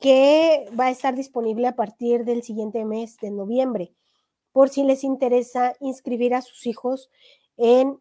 que 0.00 0.68
va 0.78 0.86
a 0.86 0.90
estar 0.90 1.14
disponible 1.14 1.68
a 1.68 1.76
partir 1.76 2.24
del 2.24 2.42
siguiente 2.42 2.84
mes 2.84 3.16
de 3.18 3.30
noviembre, 3.30 3.94
por 4.50 4.70
si 4.70 4.82
les 4.82 5.04
interesa 5.04 5.76
inscribir 5.78 6.34
a 6.34 6.42
sus 6.42 6.66
hijos 6.66 7.10
en, 7.56 8.00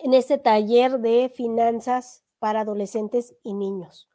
en 0.00 0.12
este 0.12 0.36
taller 0.36 0.98
de 0.98 1.32
finanzas 1.32 2.24
para 2.40 2.62
adolescentes 2.62 3.36
y 3.44 3.54
niños. 3.54 4.08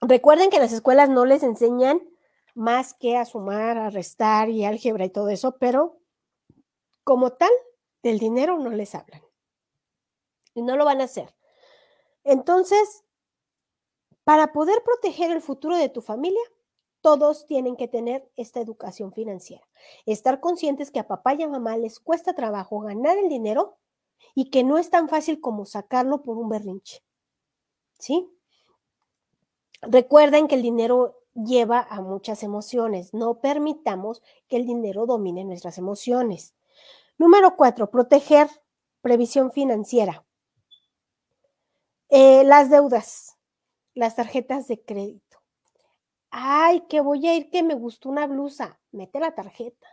Recuerden 0.00 0.48
que 0.48 0.60
las 0.60 0.72
escuelas 0.72 1.10
no 1.10 1.24
les 1.24 1.42
enseñan 1.42 2.00
más 2.54 2.94
que 2.94 3.16
a 3.16 3.24
sumar, 3.24 3.78
a 3.78 3.90
restar 3.90 4.48
y 4.48 4.64
álgebra 4.64 5.06
y 5.06 5.10
todo 5.10 5.28
eso, 5.28 5.56
pero 5.58 6.03
como 7.04 7.32
tal, 7.32 7.52
del 8.02 8.18
dinero 8.18 8.58
no 8.58 8.70
les 8.70 8.94
hablan. 8.94 9.22
Y 10.54 10.62
no 10.62 10.76
lo 10.76 10.84
van 10.84 11.00
a 11.00 11.04
hacer. 11.04 11.34
Entonces, 12.24 13.04
para 14.24 14.52
poder 14.52 14.82
proteger 14.82 15.30
el 15.30 15.42
futuro 15.42 15.76
de 15.76 15.88
tu 15.88 16.00
familia, 16.00 16.40
todos 17.02 17.44
tienen 17.44 17.76
que 17.76 17.86
tener 17.86 18.30
esta 18.36 18.60
educación 18.60 19.12
financiera. 19.12 19.68
Estar 20.06 20.40
conscientes 20.40 20.90
que 20.90 21.00
a 21.00 21.06
papá 21.06 21.34
y 21.34 21.42
a 21.42 21.48
mamá 21.48 21.76
les 21.76 22.00
cuesta 22.00 22.34
trabajo 22.34 22.80
ganar 22.80 23.18
el 23.18 23.28
dinero 23.28 23.76
y 24.34 24.50
que 24.50 24.64
no 24.64 24.78
es 24.78 24.88
tan 24.88 25.10
fácil 25.10 25.40
como 25.40 25.66
sacarlo 25.66 26.22
por 26.22 26.38
un 26.38 26.48
berrinche. 26.48 27.02
¿Sí? 27.98 28.26
Recuerden 29.82 30.48
que 30.48 30.54
el 30.54 30.62
dinero 30.62 31.20
lleva 31.34 31.80
a 31.80 32.00
muchas 32.00 32.42
emociones. 32.42 33.12
No 33.12 33.40
permitamos 33.40 34.22
que 34.48 34.56
el 34.56 34.64
dinero 34.64 35.04
domine 35.04 35.44
nuestras 35.44 35.76
emociones. 35.76 36.54
Número 37.18 37.56
cuatro, 37.56 37.90
proteger 37.90 38.48
previsión 39.00 39.52
financiera. 39.52 40.24
Eh, 42.08 42.44
las 42.44 42.70
deudas 42.70 43.34
las 43.94 44.16
tarjetas 44.16 44.66
de 44.68 44.82
crédito. 44.82 45.38
Ay, 46.30 46.82
que 46.88 47.00
voy 47.00 47.26
a 47.28 47.36
ir 47.36 47.50
que 47.50 47.62
me 47.62 47.74
gustó 47.74 48.08
una 48.08 48.26
blusa. 48.26 48.80
Mete 48.90 49.20
la 49.20 49.34
tarjeta. 49.34 49.86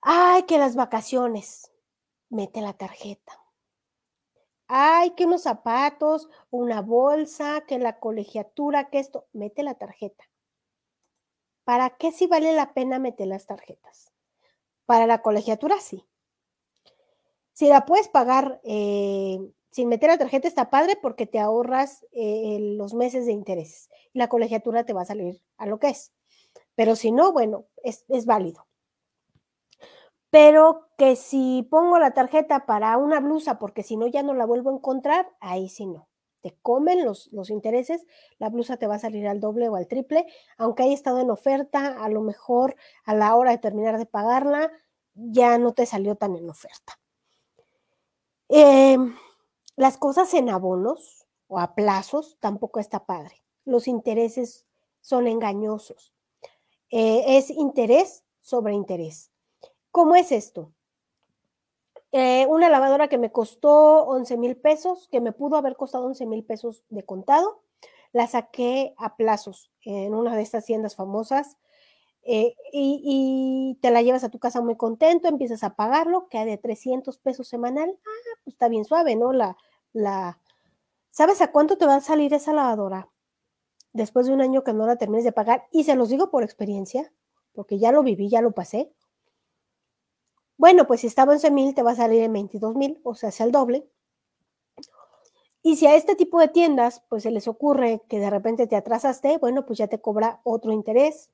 Ay, 0.00 0.44
que 0.44 0.58
las 0.58 0.76
vacaciones. 0.76 1.72
Mete 2.28 2.60
la 2.60 2.74
tarjeta. 2.74 3.32
Ay, 4.68 5.10
que 5.16 5.24
unos 5.24 5.42
zapatos, 5.42 6.28
una 6.50 6.80
bolsa, 6.80 7.64
que 7.66 7.78
la 7.78 7.98
colegiatura, 7.98 8.88
que 8.88 9.00
esto. 9.00 9.26
Mete 9.32 9.62
la 9.64 9.74
tarjeta. 9.74 10.24
¿Para 11.64 11.90
qué 11.90 12.12
si 12.12 12.26
vale 12.26 12.54
la 12.54 12.72
pena 12.72 12.98
meter 12.98 13.26
las 13.26 13.46
tarjetas? 13.46 14.12
Para 14.88 15.06
la 15.06 15.20
colegiatura 15.20 15.78
sí. 15.80 16.06
Si 17.52 17.68
la 17.68 17.84
puedes 17.84 18.08
pagar 18.08 18.58
eh, 18.64 19.38
sin 19.70 19.90
meter 19.90 20.08
la 20.08 20.16
tarjeta 20.16 20.48
está 20.48 20.70
padre 20.70 20.96
porque 21.02 21.26
te 21.26 21.38
ahorras 21.38 22.06
eh, 22.12 22.56
los 22.78 22.94
meses 22.94 23.26
de 23.26 23.32
intereses 23.32 23.90
la 24.14 24.30
colegiatura 24.30 24.84
te 24.84 24.94
va 24.94 25.02
a 25.02 25.04
salir 25.04 25.42
a 25.58 25.66
lo 25.66 25.78
que 25.78 25.88
es. 25.88 26.14
Pero 26.74 26.96
si 26.96 27.12
no, 27.12 27.32
bueno, 27.32 27.66
es, 27.84 28.06
es 28.08 28.24
válido. 28.24 28.66
Pero 30.30 30.88
que 30.96 31.16
si 31.16 31.68
pongo 31.70 31.98
la 31.98 32.14
tarjeta 32.14 32.64
para 32.64 32.96
una 32.96 33.20
blusa, 33.20 33.58
porque 33.58 33.82
si 33.82 33.98
no 33.98 34.06
ya 34.06 34.22
no 34.22 34.32
la 34.32 34.46
vuelvo 34.46 34.70
a 34.70 34.74
encontrar, 34.74 35.28
ahí 35.40 35.68
sí 35.68 35.86
no. 35.86 36.07
Te 36.40 36.56
comen 36.62 37.04
los, 37.04 37.28
los 37.32 37.50
intereses, 37.50 38.06
la 38.38 38.48
blusa 38.48 38.76
te 38.76 38.86
va 38.86 38.96
a 38.96 39.00
salir 39.00 39.26
al 39.26 39.40
doble 39.40 39.68
o 39.68 39.76
al 39.76 39.88
triple, 39.88 40.26
aunque 40.56 40.84
haya 40.84 40.94
estado 40.94 41.20
en 41.20 41.30
oferta, 41.30 42.02
a 42.02 42.08
lo 42.08 42.20
mejor 42.20 42.76
a 43.04 43.14
la 43.14 43.34
hora 43.34 43.50
de 43.50 43.58
terminar 43.58 43.98
de 43.98 44.06
pagarla, 44.06 44.70
ya 45.14 45.58
no 45.58 45.72
te 45.72 45.86
salió 45.86 46.14
tan 46.14 46.36
en 46.36 46.48
oferta. 46.48 46.98
Em, 48.48 49.14
las 49.76 49.98
cosas 49.98 50.32
en 50.34 50.48
abonos 50.48 51.26
o 51.48 51.58
a 51.58 51.74
plazos 51.74 52.36
tampoco 52.40 52.80
está 52.80 53.04
padre. 53.04 53.42
Los 53.64 53.88
intereses 53.88 54.66
son 55.00 55.26
engañosos. 55.26 56.14
Eh, 56.90 57.36
es 57.36 57.50
interés 57.50 58.24
sobre 58.40 58.74
interés. 58.74 59.30
¿Cómo 59.90 60.14
es 60.14 60.32
esto? 60.32 60.72
Eh, 62.12 62.46
una 62.46 62.68
lavadora 62.70 63.08
que 63.08 63.18
me 63.18 63.32
costó 63.32 64.04
11 64.04 64.36
mil 64.38 64.56
pesos, 64.56 65.08
que 65.10 65.20
me 65.20 65.32
pudo 65.32 65.56
haber 65.56 65.76
costado 65.76 66.06
11 66.06 66.26
mil 66.26 66.44
pesos 66.44 66.82
de 66.88 67.04
contado, 67.04 67.62
la 68.12 68.26
saqué 68.26 68.94
a 68.96 69.16
plazos 69.16 69.70
en 69.82 70.14
una 70.14 70.34
de 70.34 70.42
estas 70.42 70.64
tiendas 70.64 70.96
famosas 70.96 71.58
eh, 72.22 72.54
y, 72.72 73.78
te 73.80 73.90
la 73.90 74.02
llevas 74.02 74.24
a 74.24 74.28
tu 74.28 74.38
casa 74.38 74.60
muy 74.60 74.76
contento, 74.76 75.28
empiezas 75.28 75.64
a 75.64 75.76
pagarlo, 75.76 76.28
queda 76.28 76.44
de 76.44 76.58
300 76.58 77.16
pesos 77.18 77.48
semanal, 77.48 77.98
ah, 78.04 78.38
pues 78.44 78.54
está 78.54 78.68
bien 78.68 78.84
suave, 78.84 79.16
¿no? 79.16 79.32
La, 79.32 79.56
la, 79.92 80.38
¿Sabes 81.10 81.40
a 81.40 81.52
cuánto 81.52 81.78
te 81.78 81.86
va 81.86 81.96
a 81.96 82.00
salir 82.00 82.34
esa 82.34 82.52
lavadora 82.52 83.08
después 83.92 84.26
de 84.26 84.32
un 84.32 84.40
año 84.40 84.62
que 84.62 84.72
no 84.72 84.86
la 84.86 84.96
termines 84.96 85.24
de 85.24 85.32
pagar? 85.32 85.66
Y 85.72 85.84
se 85.84 85.94
los 85.94 86.10
digo 86.10 86.30
por 86.30 86.42
experiencia, 86.42 87.12
porque 87.52 87.78
ya 87.78 87.92
lo 87.92 88.02
viví, 88.02 88.28
ya 88.28 88.42
lo 88.42 88.52
pasé. 88.52 88.92
Bueno, 90.58 90.86
pues 90.88 91.00
si 91.00 91.06
estaba 91.06 91.32
en 91.32 91.36
11 91.36 91.50
mil, 91.52 91.74
te 91.74 91.82
va 91.82 91.92
a 91.92 91.96
salir 91.96 92.22
en 92.22 92.32
22 92.32 92.74
mil, 92.74 93.00
o 93.04 93.14
sea, 93.14 93.30
es 93.30 93.40
el 93.40 93.52
doble. 93.52 93.88
Y 95.62 95.76
si 95.76 95.86
a 95.86 95.94
este 95.94 96.16
tipo 96.16 96.40
de 96.40 96.48
tiendas, 96.48 97.02
pues 97.08 97.22
se 97.22 97.30
les 97.30 97.48
ocurre 97.48 98.02
que 98.08 98.18
de 98.18 98.28
repente 98.30 98.66
te 98.66 98.76
atrasaste, 98.76 99.38
bueno, 99.38 99.66
pues 99.66 99.78
ya 99.78 99.86
te 99.86 100.00
cobra 100.00 100.40
otro 100.44 100.72
interés. 100.72 101.30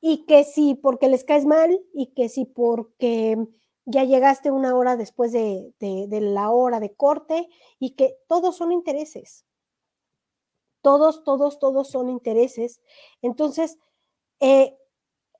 Y 0.00 0.26
que 0.26 0.44
si 0.44 0.74
porque 0.74 1.08
les 1.08 1.24
caes 1.24 1.46
mal 1.46 1.80
y 1.92 2.08
que 2.14 2.28
si 2.28 2.44
porque 2.44 3.38
ya 3.86 4.04
llegaste 4.04 4.50
una 4.50 4.76
hora 4.76 4.96
después 4.96 5.32
de, 5.32 5.74
la 5.80 6.50
hora 6.50 6.78
de 6.78 6.94
corte 6.94 7.48
y 7.78 7.90
que 7.92 8.16
todos 8.28 8.56
son 8.56 8.70
intereses. 8.70 9.44
Todos, 10.82 11.24
todos, 11.24 11.58
todos 11.58 11.88
son 11.90 12.10
intereses. 12.10 12.80
Entonces, 13.22 13.78
eh, 14.40 14.76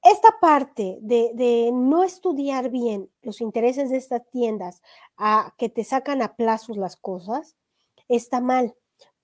esta 0.05 0.39
parte 0.39 0.99
de, 1.01 1.71
no 1.73 2.05
estudiar 2.05 2.69
bien 2.71 3.11
los 3.23 3.41
intereses 3.41 3.89
de 3.89 3.97
estas 3.97 4.23
tiendas, 4.31 4.83
a 5.17 5.55
que 5.57 5.71
te 5.71 5.83
sacan 5.83 6.21
a 6.21 6.37
plazos 6.37 6.77
las 6.77 6.97
cosas, 6.97 7.57
está 8.09 8.41
mal, 8.41 8.77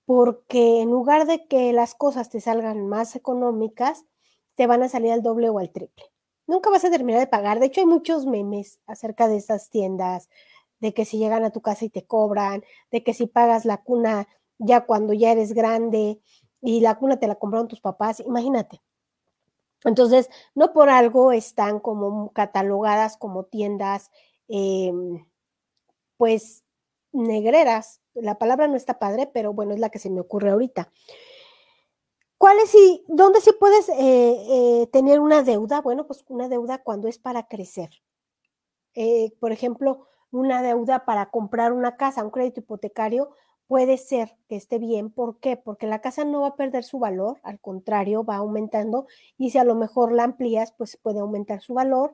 porque 0.05 0.81
en 0.81 0.89
lugar 0.89 1.27
de 1.27 1.47
que 1.47 1.71
las 1.71 1.93
cosas 1.93 2.29
te 2.29 2.41
salgan 2.41 2.87
más 2.87 3.15
económicas, 3.15 4.05
te 4.55 4.65
van 4.65 4.81
a 4.81 4.89
salir 4.89 5.11
al 5.11 5.21
doble 5.21 5.49
o 5.49 5.59
al 5.59 5.71
triple. 5.71 6.05
Nunca 6.47 6.71
vas 6.71 6.83
a 6.83 6.89
terminar 6.89 7.19
de 7.19 7.27
pagar. 7.27 7.59
De 7.59 7.67
hecho, 7.67 7.81
hay 7.81 7.87
muchos 7.87 8.25
memes 8.25 8.79
acerca 8.87 9.27
de 9.27 9.37
estas 9.37 9.69
tiendas, 9.69 10.29
de 10.79 10.95
que 10.95 11.05
si 11.05 11.19
llegan 11.19 11.43
a 11.43 11.51
tu 11.51 11.61
casa 11.61 11.85
y 11.85 11.89
te 11.89 12.05
cobran, 12.07 12.63
de 12.89 13.03
que 13.03 13.13
si 13.13 13.27
pagas 13.27 13.65
la 13.65 13.77
cuna 13.77 14.27
ya 14.57 14.85
cuando 14.85 15.13
ya 15.13 15.31
eres 15.31 15.53
grande 15.53 16.19
y 16.59 16.81
la 16.81 16.97
cuna 16.97 17.19
te 17.19 17.27
la 17.27 17.35
compraron 17.35 17.67
tus 17.67 17.81
papás, 17.81 18.19
imagínate 18.19 18.81
entonces, 19.83 20.29
no 20.55 20.73
por 20.73 20.89
algo 20.89 21.31
están 21.31 21.79
como 21.79 22.31
catalogadas 22.33 23.17
como 23.17 23.45
tiendas, 23.45 24.11
em, 24.47 25.25
pues, 26.17 26.63
negreras. 27.11 28.01
La 28.13 28.37
palabra 28.37 28.67
no 28.67 28.75
está 28.75 28.99
padre, 28.99 29.29
pero 29.33 29.53
bueno, 29.53 29.73
es 29.73 29.79
la 29.79 29.89
que 29.89 29.99
se 29.99 30.09
me 30.09 30.21
ocurre 30.21 30.51
ahorita. 30.51 30.91
¿Cuáles 32.37 32.73
y 32.73 33.03
dónde 33.07 33.39
sí 33.39 33.51
puedes 33.59 33.87
eh, 33.89 33.93
eh, 33.99 34.87
tener 34.91 35.19
una 35.19 35.43
deuda? 35.43 35.81
Bueno, 35.81 36.07
pues 36.07 36.25
una 36.27 36.49
deuda 36.49 36.79
cuando 36.79 37.07
es 37.07 37.19
para 37.19 37.47
crecer. 37.47 37.89
Eh, 38.95 39.31
por 39.39 39.51
ejemplo, 39.51 40.07
una 40.31 40.63
deuda 40.63 41.05
para 41.05 41.29
comprar 41.29 41.71
una 41.71 41.97
casa, 41.97 42.23
un 42.23 42.31
crédito 42.31 42.61
hipotecario, 42.61 43.35
puede 43.71 43.97
ser 43.97 44.35
que 44.49 44.57
esté 44.57 44.79
bien. 44.79 45.11
¿Por 45.11 45.39
qué? 45.39 45.55
Porque 45.55 45.87
la 45.87 46.01
casa 46.01 46.25
no 46.25 46.41
va 46.41 46.47
a 46.49 46.55
perder 46.57 46.83
su 46.83 46.99
valor, 46.99 47.39
al 47.41 47.57
contrario, 47.61 48.25
va 48.25 48.35
aumentando 48.35 49.07
y 49.37 49.51
si 49.51 49.59
a 49.59 49.63
lo 49.63 49.75
mejor 49.75 50.11
la 50.11 50.25
amplías, 50.25 50.73
pues 50.73 50.97
puede 50.97 51.21
aumentar 51.21 51.61
su 51.61 51.73
valor. 51.75 52.13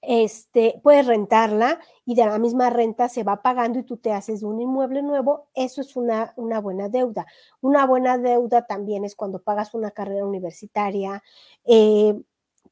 Este, 0.00 0.80
puedes 0.82 1.06
rentarla 1.06 1.80
y 2.06 2.14
de 2.14 2.24
la 2.24 2.38
misma 2.38 2.70
renta 2.70 3.10
se 3.10 3.24
va 3.24 3.42
pagando 3.42 3.78
y 3.78 3.82
tú 3.82 3.98
te 3.98 4.10
haces 4.10 4.42
un 4.42 4.58
inmueble 4.58 5.02
nuevo, 5.02 5.48
eso 5.52 5.82
es 5.82 5.96
una, 5.96 6.32
una 6.36 6.62
buena 6.62 6.88
deuda. 6.88 7.26
Una 7.60 7.84
buena 7.84 8.16
deuda 8.16 8.64
también 8.64 9.04
es 9.04 9.16
cuando 9.16 9.42
pagas 9.42 9.74
una 9.74 9.90
carrera 9.90 10.24
universitaria, 10.24 11.22
eh, 11.66 12.18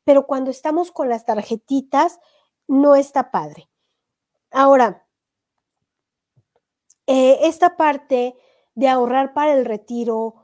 pero 0.02 0.26
cuando 0.26 0.50
estamos 0.50 0.90
con 0.90 1.10
las 1.10 1.26
tarjetitas, 1.26 2.20
no 2.68 2.94
está 2.94 3.30
padre. 3.30 3.68
Ahora, 4.50 5.03
eh, 7.06 7.38
esta 7.42 7.76
parte 7.76 8.36
de 8.74 8.88
ahorrar 8.88 9.34
para 9.34 9.54
el 9.54 9.64
retiro, 9.64 10.34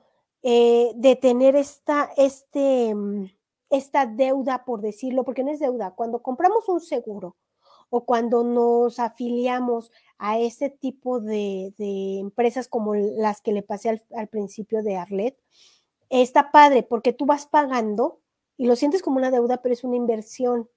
eh, 0.43 0.93
de 0.95 1.17
tener 1.17 1.57
esta, 1.57 2.11
este, 2.17 2.95
mm, 2.95 3.27
esta 3.71 4.07
deuda, 4.07 4.65
por 4.65 4.81
decirlo, 4.81 5.25
porque 5.25 5.45
no 5.45 5.51
es 5.51 5.61
deuda, 5.61 5.93
cuando 5.95 6.23
compramos 6.23 6.69
un 6.69 6.81
seguro 6.81 7.37
o 7.91 8.05
cuando 8.05 8.45
nos 8.45 8.99
afiliamos 9.01 9.91
a 10.19 10.39
ese 10.39 10.71
tipo 10.71 11.21
de, 11.21 11.75
empresas 12.21 12.69
como 12.69 12.95
las 12.95 13.41
que 13.41 13.53
le 13.53 13.63
pasé 13.63 13.91
al, 13.91 14.05
al, 14.17 14.29
principio 14.29 14.83
de 14.83 14.97
Arlet, 14.97 15.37
está 16.09 16.53
padre 16.53 16.83
porque 16.83 17.13
tú 17.13 17.27
vas 17.27 17.47
pagando 17.47 18.21
y 18.57 18.67
lo 18.67 18.77
sientes 18.77 19.03
como 19.03 19.17
una 19.17 19.31
deuda, 19.31 19.63
pero 19.63 19.73
es 19.73 19.85
una 19.85 19.97
inversión. 19.97 20.69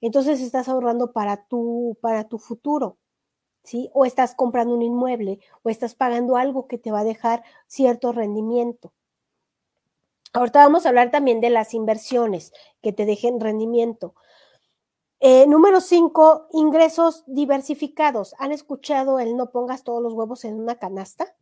Entonces 0.00 0.40
estás 0.40 0.68
ahorrando 0.68 1.12
para 1.12 1.46
tu, 1.46 1.96
para 2.00 2.28
tu 2.28 2.38
futuro. 2.38 2.98
O 3.92 4.04
estás 4.04 4.34
comprando 4.34 4.74
un 4.74 4.82
inmueble 4.82 5.40
o 5.62 5.70
estás 5.70 5.94
pagando 5.94 6.36
algo 6.36 6.66
que 6.66 6.78
te 6.78 6.90
va 6.90 7.00
a 7.00 7.04
dejar 7.04 7.42
cierto 7.66 8.12
rendimiento. 8.12 8.92
Ahorita 10.32 10.60
vamos 10.60 10.84
a 10.84 10.88
hablar 10.88 11.10
también 11.10 11.40
de 11.40 11.50
las 11.50 11.74
inversiones 11.74 12.52
que 12.82 12.92
te 12.92 13.06
dejen 13.06 13.40
rendimiento. 13.40 14.14
Eh, 15.20 15.46
número 15.46 15.80
cinco, 15.80 16.48
ingresos 16.52 17.24
diversificados. 17.26 18.34
¿Han 18.38 18.52
escuchado 18.52 19.18
el 19.20 19.36
no 19.36 19.50
pongas 19.50 19.84
todos 19.84 20.02
los 20.02 20.12
huevos 20.12 20.44
en 20.44 20.60
una 20.60 20.74
canasta? 20.74 21.34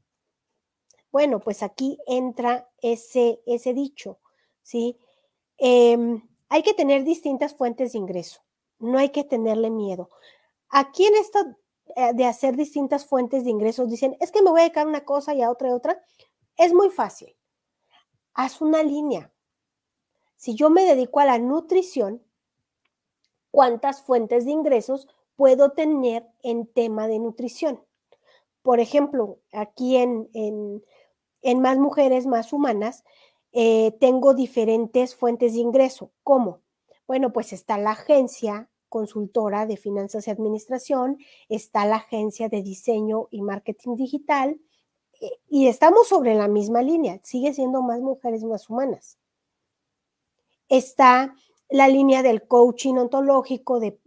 Bueno, 1.11 1.41
pues 1.41 1.63
aquí 1.63 1.99
entra 2.07 2.71
ese, 2.81 3.43
ese 3.47 3.75
dicho, 3.75 4.19
¿sí? 4.63 4.99
Em, 5.59 6.23
hay 6.49 6.63
que 6.63 6.75
tener 6.75 7.05
distintas 7.05 7.55
fuentes 7.55 7.93
de 7.93 7.99
ingreso, 7.99 8.41
no 8.79 8.99
hay 8.99 9.11
que 9.11 9.25
tenerle 9.25 9.71
miedo. 9.71 10.11
Aquí 10.69 11.05
en 11.05 11.17
esta 11.17 11.57
de 12.15 12.25
hacer 12.25 12.57
distintas 12.57 13.07
fuentes 13.07 13.45
de 13.45 13.51
ingresos, 13.51 13.91
dicen, 13.91 14.17
es 14.21 14.33
que 14.33 14.43
me 14.43 14.51
voy 14.51 14.61
a 14.61 14.65
dedicar 14.65 14.87
a 14.87 14.91
una 14.91 15.05
cosa 15.05 15.35
y 15.35 15.43
a 15.43 15.51
otra 15.51 15.69
y 15.69 15.71
a 15.73 15.75
otra, 15.75 16.03
es 16.57 16.73
muy 16.73 16.91
fácil. 16.91 17.37
Haz 18.35 18.61
una 18.61 18.83
línea. 18.83 19.33
Si 20.37 20.55
yo 20.55 20.71
me 20.71 20.85
dedico 20.85 21.21
a 21.21 21.25
la 21.25 21.39
nutrición, 21.39 22.21
¿cuántas 23.53 24.03
fuentes 24.03 24.45
de 24.45 24.51
ingresos 24.51 25.07
puedo 25.37 25.71
tener 25.71 26.27
en 26.43 26.67
tema 26.67 27.07
de 27.07 27.19
nutrición? 27.19 27.85
Por 28.63 28.81
ejemplo, 28.81 29.39
aquí 29.53 29.97
en, 29.97 30.29
en, 30.33 31.61
Más 31.61 31.79
Mujeres, 31.79 32.27
Más 32.27 32.53
Humanas, 32.53 33.05
eh, 33.53 33.97
tengo 34.01 34.35
diferentes 34.35 35.15
fuentes 35.15 35.53
de 35.53 35.61
ingreso. 35.61 36.11
¿Cómo? 36.25 36.63
Bueno, 37.07 37.33
pues 37.33 37.53
está 37.53 37.79
la 37.79 37.91
agencia, 37.91 38.69
consultora 38.93 39.65
de 39.65 39.79
finanzas 39.79 40.29
y 40.29 40.31
administración, 40.31 41.17
está 41.49 41.87
la 41.87 41.97
agencia 41.97 42.51
de 42.51 42.63
diseño 42.63 43.29
y 43.31 43.41
marketing 43.41 43.97
digital, 43.97 44.61
eh, 45.19 45.31
y 45.49 45.67
estamos 45.69 46.09
sobre 46.09 46.35
la 46.35 46.47
misma 46.47 46.83
línea, 46.83 47.19
sigue 47.23 47.55
siendo 47.55 47.81
más 47.81 48.01
mujeres 48.01 48.45
más 48.45 48.69
humanas. 48.69 49.19
Está 50.69 51.35
la 51.71 51.89
línea 51.89 52.23
del 52.23 52.47
coaching 52.47 52.97
ontológico 52.97 53.81
de, 53.81 53.99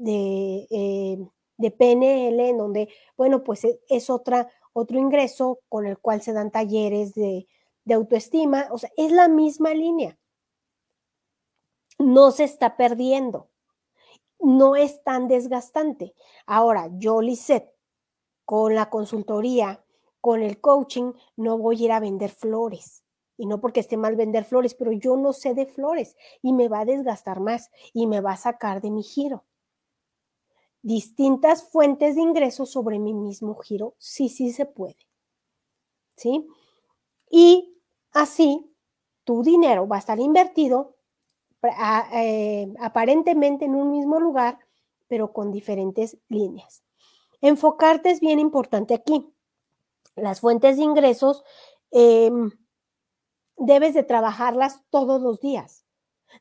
eh, 0.69 1.17
de, 1.57 1.71
PNL, 1.71 2.39
en 2.49 2.57
donde, 2.59 2.89
bueno, 3.17 3.43
pues 3.43 3.65
e, 3.65 3.79
es 3.89 4.11
otra, 4.11 4.49
otro 4.71 4.99
ingreso 4.99 5.61
con 5.67 5.87
el 5.87 5.97
cual 5.97 6.21
se 6.21 6.31
dan 6.31 6.51
talleres 6.51 7.15
de, 7.15 7.47
de 7.85 7.93
autoestima, 7.95 8.67
o 8.69 8.77
sea, 8.77 8.91
es 8.97 9.11
la 9.11 9.27
misma 9.29 9.73
línea. 9.73 10.15
No 11.97 12.29
se 12.29 12.43
está 12.43 12.77
perdiendo 12.77 13.49
no 14.45 14.75
es 14.75 15.03
tan 15.03 15.27
desgastante. 15.27 16.13
Ahora, 16.45 16.89
yo, 16.97 17.19
Lisette, 17.21 17.73
con 18.45 18.75
la 18.75 18.89
consultoría, 18.89 19.83
con 20.21 20.41
el 20.41 20.61
coaching, 20.61 21.13
no 21.35 21.57
voy 21.57 21.81
a 21.81 21.85
ir 21.85 21.91
a 21.91 21.99
vender 21.99 22.29
flores. 22.29 23.03
Y 23.37 23.47
no 23.47 23.59
porque 23.59 23.79
esté 23.79 23.97
mal 23.97 24.15
vender 24.15 24.45
flores, 24.45 24.75
pero 24.75 24.91
yo 24.91 25.17
no 25.17 25.33
sé 25.33 25.53
de 25.55 25.65
flores 25.65 26.15
y 26.41 26.53
me 26.53 26.69
va 26.69 26.81
a 26.81 26.85
desgastar 26.85 27.41
más 27.41 27.69
y 27.91 28.07
me 28.07 28.21
va 28.21 28.33
a 28.33 28.37
sacar 28.37 28.81
de 28.81 28.91
mi 28.91 29.03
giro. 29.03 29.43
Distintas 30.81 31.69
fuentes 31.69 32.15
de 32.15 32.21
ingresos 32.21 32.69
sobre 32.69 32.99
mi 32.99 33.13
mismo 33.13 33.55
giro, 33.55 33.95
sí, 33.97 34.29
sí 34.29 34.53
se 34.53 34.65
puede. 34.65 34.97
¿Sí? 36.15 36.47
Y 37.29 37.81
así 38.11 38.71
tu 39.25 39.41
dinero 39.41 39.87
va 39.87 39.97
a 39.97 39.99
estar 39.99 40.19
invertido 40.19 40.94
eh, 41.65 42.73
aparentemente 42.79 43.65
en 43.65 43.75
un 43.75 43.91
mismo 43.91 44.19
lugar, 44.19 44.59
pero 45.07 45.33
con 45.33 45.51
diferentes 45.51 46.17
líneas. 46.29 46.83
Enfocarte 47.41 48.09
es 48.09 48.19
bien 48.19 48.39
importante 48.39 48.93
aquí. 48.93 49.31
Las 50.15 50.39
fuentes 50.41 50.77
de 50.77 50.83
ingresos 50.83 51.43
em, 51.91 52.51
debes 53.57 53.93
de 53.93 54.03
trabajarlas 54.03 54.81
todos 54.89 55.21
los 55.21 55.39
días, 55.39 55.85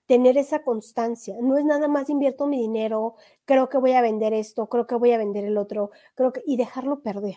tener 0.07 0.39
esa 0.39 0.63
constancia. 0.63 1.37
No 1.41 1.59
es 1.59 1.65
nada 1.65 1.89
más 1.89 2.09
invierto 2.11 2.47
mi 2.47 2.59
dinero, 2.61 3.17
creo 3.45 3.69
que 3.69 3.79
voy 3.79 3.93
a 3.93 4.01
vender 4.01 4.33
esto, 4.33 4.69
creo 4.69 4.87
que 4.87 4.95
voy 4.95 5.13
a 5.13 5.19
vender 5.19 5.45
el 5.45 5.59
otro, 5.59 5.91
creo 6.15 6.33
que 6.33 6.43
y 6.47 6.57
dejarlo 6.57 7.03
perder. 7.03 7.37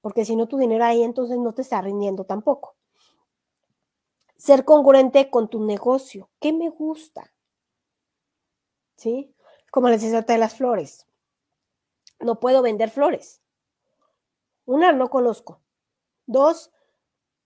Porque 0.00 0.24
si 0.24 0.36
no 0.36 0.48
tu 0.48 0.58
dinero 0.58 0.84
ahí 0.84 1.02
entonces 1.02 1.38
no 1.38 1.54
te 1.54 1.62
está 1.62 1.80
rindiendo 1.80 2.24
tampoco. 2.24 2.76
Ser 4.44 4.66
congruente 4.66 5.30
con 5.30 5.48
tu 5.48 5.64
negocio. 5.64 6.28
¿Qué 6.38 6.52
me 6.52 6.68
gusta? 6.68 7.32
¿Sí? 8.94 9.34
Como 9.70 9.88
les 9.88 10.02
decía 10.02 10.20
de 10.20 10.36
las 10.36 10.54
flores. 10.54 11.08
No 12.20 12.40
puedo 12.40 12.60
vender 12.60 12.90
flores. 12.90 13.40
Una, 14.66 14.92
no 14.92 15.08
conozco. 15.08 15.62
Dos, 16.26 16.70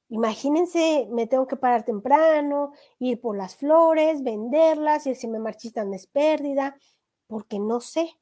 imagínense, 0.08 1.06
me 1.12 1.28
tengo 1.28 1.46
que 1.46 1.54
parar 1.54 1.84
temprano, 1.84 2.72
ir 2.98 3.20
por 3.20 3.36
las 3.36 3.54
flores, 3.54 4.24
venderlas, 4.24 5.06
y 5.06 5.14
si 5.14 5.28
me 5.28 5.38
marchitan 5.38 5.94
es 5.94 6.08
pérdida, 6.08 6.76
porque 7.28 7.60
no 7.60 7.80
sé. 7.80 8.18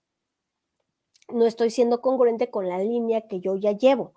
No 1.29 1.47
estoy 1.47 1.71
siendo 1.71 2.03
congruente 2.03 2.51
con 2.51 2.69
la 2.69 2.77
línea 2.81 3.27
que 3.27 3.41
yo 3.41 3.57
ya 3.57 3.73
llevo. 3.73 4.13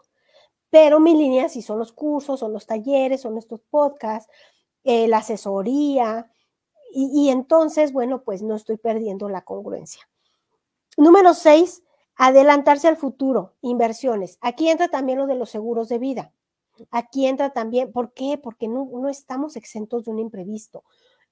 Pero 0.69 0.99
mi 0.99 1.15
línea 1.15 1.49
sí 1.49 1.61
son 1.61 1.79
los 1.79 1.91
cursos, 1.91 2.39
son 2.39 2.53
los 2.53 2.65
talleres, 2.65 3.21
son 3.21 3.37
estos 3.37 3.61
podcasts, 3.69 4.31
eh, 4.83 5.07
la 5.07 5.17
asesoría, 5.17 6.31
y 6.91 7.29
entonces, 7.29 7.93
bueno, 7.93 8.23
pues 8.23 8.41
no 8.41 8.55
estoy 8.55 8.77
perdiendo 8.77 9.29
la 9.29 9.43
congruencia. 9.43 10.09
Número 10.97 11.35
seis, 11.35 11.83
Adelantarse 12.21 12.89
al 12.89 12.97
futuro, 12.97 13.53
inversiones. 13.61 14.39
Aquí 14.41 14.67
entra 14.67 14.89
también 14.89 15.19
lo 15.19 15.25
de 15.25 15.35
los 15.35 15.49
seguros 15.49 15.87
de 15.87 15.99
vida. 15.99 16.33
Aquí 16.91 17.25
entra 17.25 17.51
también, 17.51 17.93
¿por 17.93 18.13
qué? 18.13 18.37
Porque 18.37 18.67
no, 18.67 18.89
no 18.91 19.07
estamos 19.07 19.55
exentos 19.55 20.03
de 20.03 20.11
un 20.11 20.19
imprevisto. 20.19 20.83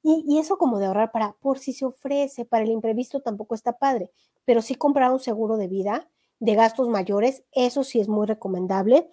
Y, 0.02 0.24
y, 0.26 0.40
eso 0.40 0.58
como 0.58 0.80
de 0.80 0.86
ahorrar 0.86 1.12
para, 1.12 1.34
por 1.42 1.60
si 1.60 1.74
se 1.74 1.84
ofrece, 1.84 2.46
para 2.46 2.64
el 2.64 2.72
imprevisto 2.72 3.20
tampoco 3.20 3.54
está 3.54 3.78
padre, 3.78 4.12
pero 4.46 4.62
sí 4.62 4.76
comprar 4.76 5.12
un 5.12 5.20
seguro 5.20 5.58
de 5.58 5.68
vida 5.68 6.10
de 6.40 6.56
gastos 6.56 6.90
mayores, 6.90 7.44
eso 7.52 7.84
sí 7.84 8.00
es 8.00 8.08
muy 8.08 8.28
recomendable, 8.28 9.10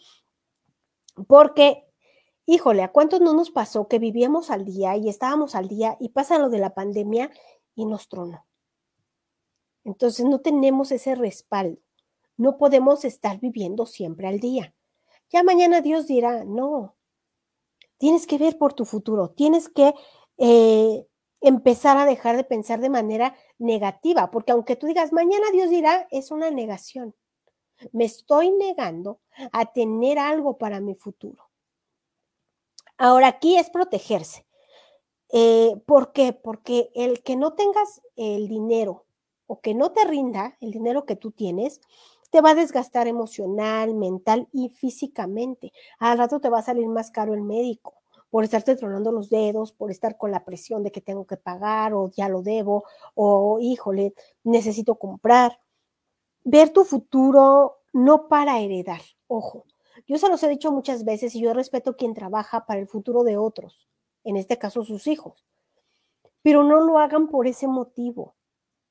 porque, 1.27 1.85
híjole, 2.47 2.83
¿a 2.83 2.93
cuántos 2.93 3.21
no 3.21 3.35
nos 3.35 3.51
pasó 3.51 3.89
que 3.89 3.99
vivíamos 3.99 4.51
al 4.51 4.65
día 4.65 4.97
y 4.97 5.09
estábamos 5.09 5.55
al 5.55 5.69
día 5.69 5.97
y 6.01 6.11
pasa 6.11 6.39
lo 6.39 6.49
de 6.49 6.59
la 6.59 6.75
pandemia 6.75 7.31
y 7.75 7.87
nos 7.87 8.09
tronó? 8.09 8.47
Entonces 9.85 10.25
no 10.25 10.41
tenemos 10.41 10.91
ese 10.93 11.15
respaldo. 11.15 11.79
No 12.37 12.57
podemos 12.57 13.05
estar 13.05 13.39
viviendo 13.39 13.87
siempre 13.87 14.27
al 14.27 14.41
día. 14.41 14.75
Ya 15.31 15.43
mañana 15.43 15.83
Dios 15.83 16.07
dirá, 16.07 16.45
no. 16.45 16.97
Tienes 17.99 18.27
que 18.27 18.39
ver 18.39 18.59
por 18.59 18.73
tu 18.73 18.85
futuro, 18.85 19.31
tienes 19.31 19.69
que 19.69 19.95
eh, 20.39 21.07
empezar 21.45 21.99
a 21.99 22.07
dejar 22.07 22.37
de 22.37 22.45
pensar 22.45 22.81
de 22.81 22.89
manera 22.89 23.37
negativa, 23.59 24.31
porque 24.31 24.53
aunque 24.53 24.77
tú 24.77 24.87
digas, 24.87 25.13
mañana 25.13 25.51
Dios 25.53 25.69
dirá, 25.71 26.09
es 26.11 26.31
una 26.31 26.51
negación. 26.51 27.15
Me 27.93 28.05
estoy 28.05 28.51
negando 28.51 29.21
a 29.53 29.73
tener 29.73 30.19
algo 30.19 30.57
para 30.57 30.81
mi 30.81 30.95
futuro. 30.95 31.51
Ahora 32.97 33.29
aquí 33.29 33.57
es 33.57 33.69
protegerse. 33.69 34.47
Eh, 35.31 35.73
¿Por 35.87 36.13
qué? 36.13 36.33
Porque 36.33 36.91
el 36.95 37.23
que 37.23 37.37
no 37.37 37.55
tengas 37.55 38.01
el 38.17 38.49
dinero 38.49 39.05
o 39.47 39.61
que 39.61 39.75
no 39.75 39.93
te 39.93 40.05
rinda 40.05 40.57
el 40.61 40.71
dinero 40.71 41.05
que 41.05 41.17
tú 41.17 41.33
tienes, 41.33 41.81
te 42.31 42.41
va 42.41 42.51
a 42.51 42.55
desgastar 42.55 43.07
emocional, 43.07 43.95
mental 43.95 44.49
y 44.53 44.71
físicamente. 44.71 45.73
Al 45.99 46.19
rato 46.19 46.41
te 46.41 46.49
va 46.49 46.61
a 46.61 46.63
salir 46.63 46.87
más 46.89 47.11
caro 47.11 47.35
el 47.35 47.43
médico 47.43 48.04
por 48.35 48.43
estarte 48.43 48.75
tronando 48.75 49.13
los 49.13 49.31
dedos, 49.31 49.71
por 49.71 49.93
estar 49.93 50.19
con 50.19 50.33
la 50.33 50.45
presión 50.45 50.83
de 50.83 50.91
que 50.91 51.01
tengo 51.01 51.25
que 51.25 51.37
pagar 51.37 51.95
o 51.95 52.11
ya 52.11 52.29
lo 52.29 52.43
debo 52.43 52.83
o 53.15 53.61
híjole, 53.61 54.13
necesito 54.43 54.97
comprar. 54.97 55.61
Ver 56.43 56.71
tu 56.71 56.85
futuro 56.85 57.83
no 57.93 58.27
para 58.27 58.59
heredar, 58.59 59.01
ojo. 59.29 59.67
Yo 60.09 60.19
se 60.19 60.29
los 60.29 60.43
he 60.43 60.49
dicho 60.49 60.73
muchas 60.73 61.05
veces 61.05 61.37
y 61.37 61.43
yo 61.43 61.55
respeto 61.55 61.97
quien 61.97 62.13
trabaja 62.13 62.67
para 62.67 62.81
el 62.81 62.89
futuro 62.89 63.23
de 63.23 63.37
otros, 63.37 63.89
en 64.25 64.37
este 64.37 64.59
caso 64.59 64.83
sus 64.83 65.07
hijos, 65.07 65.47
pero 66.43 66.65
no 66.65 66.81
lo 66.81 66.99
hagan 66.99 67.29
por 67.29 67.47
ese 67.47 67.69
motivo. 67.69 68.35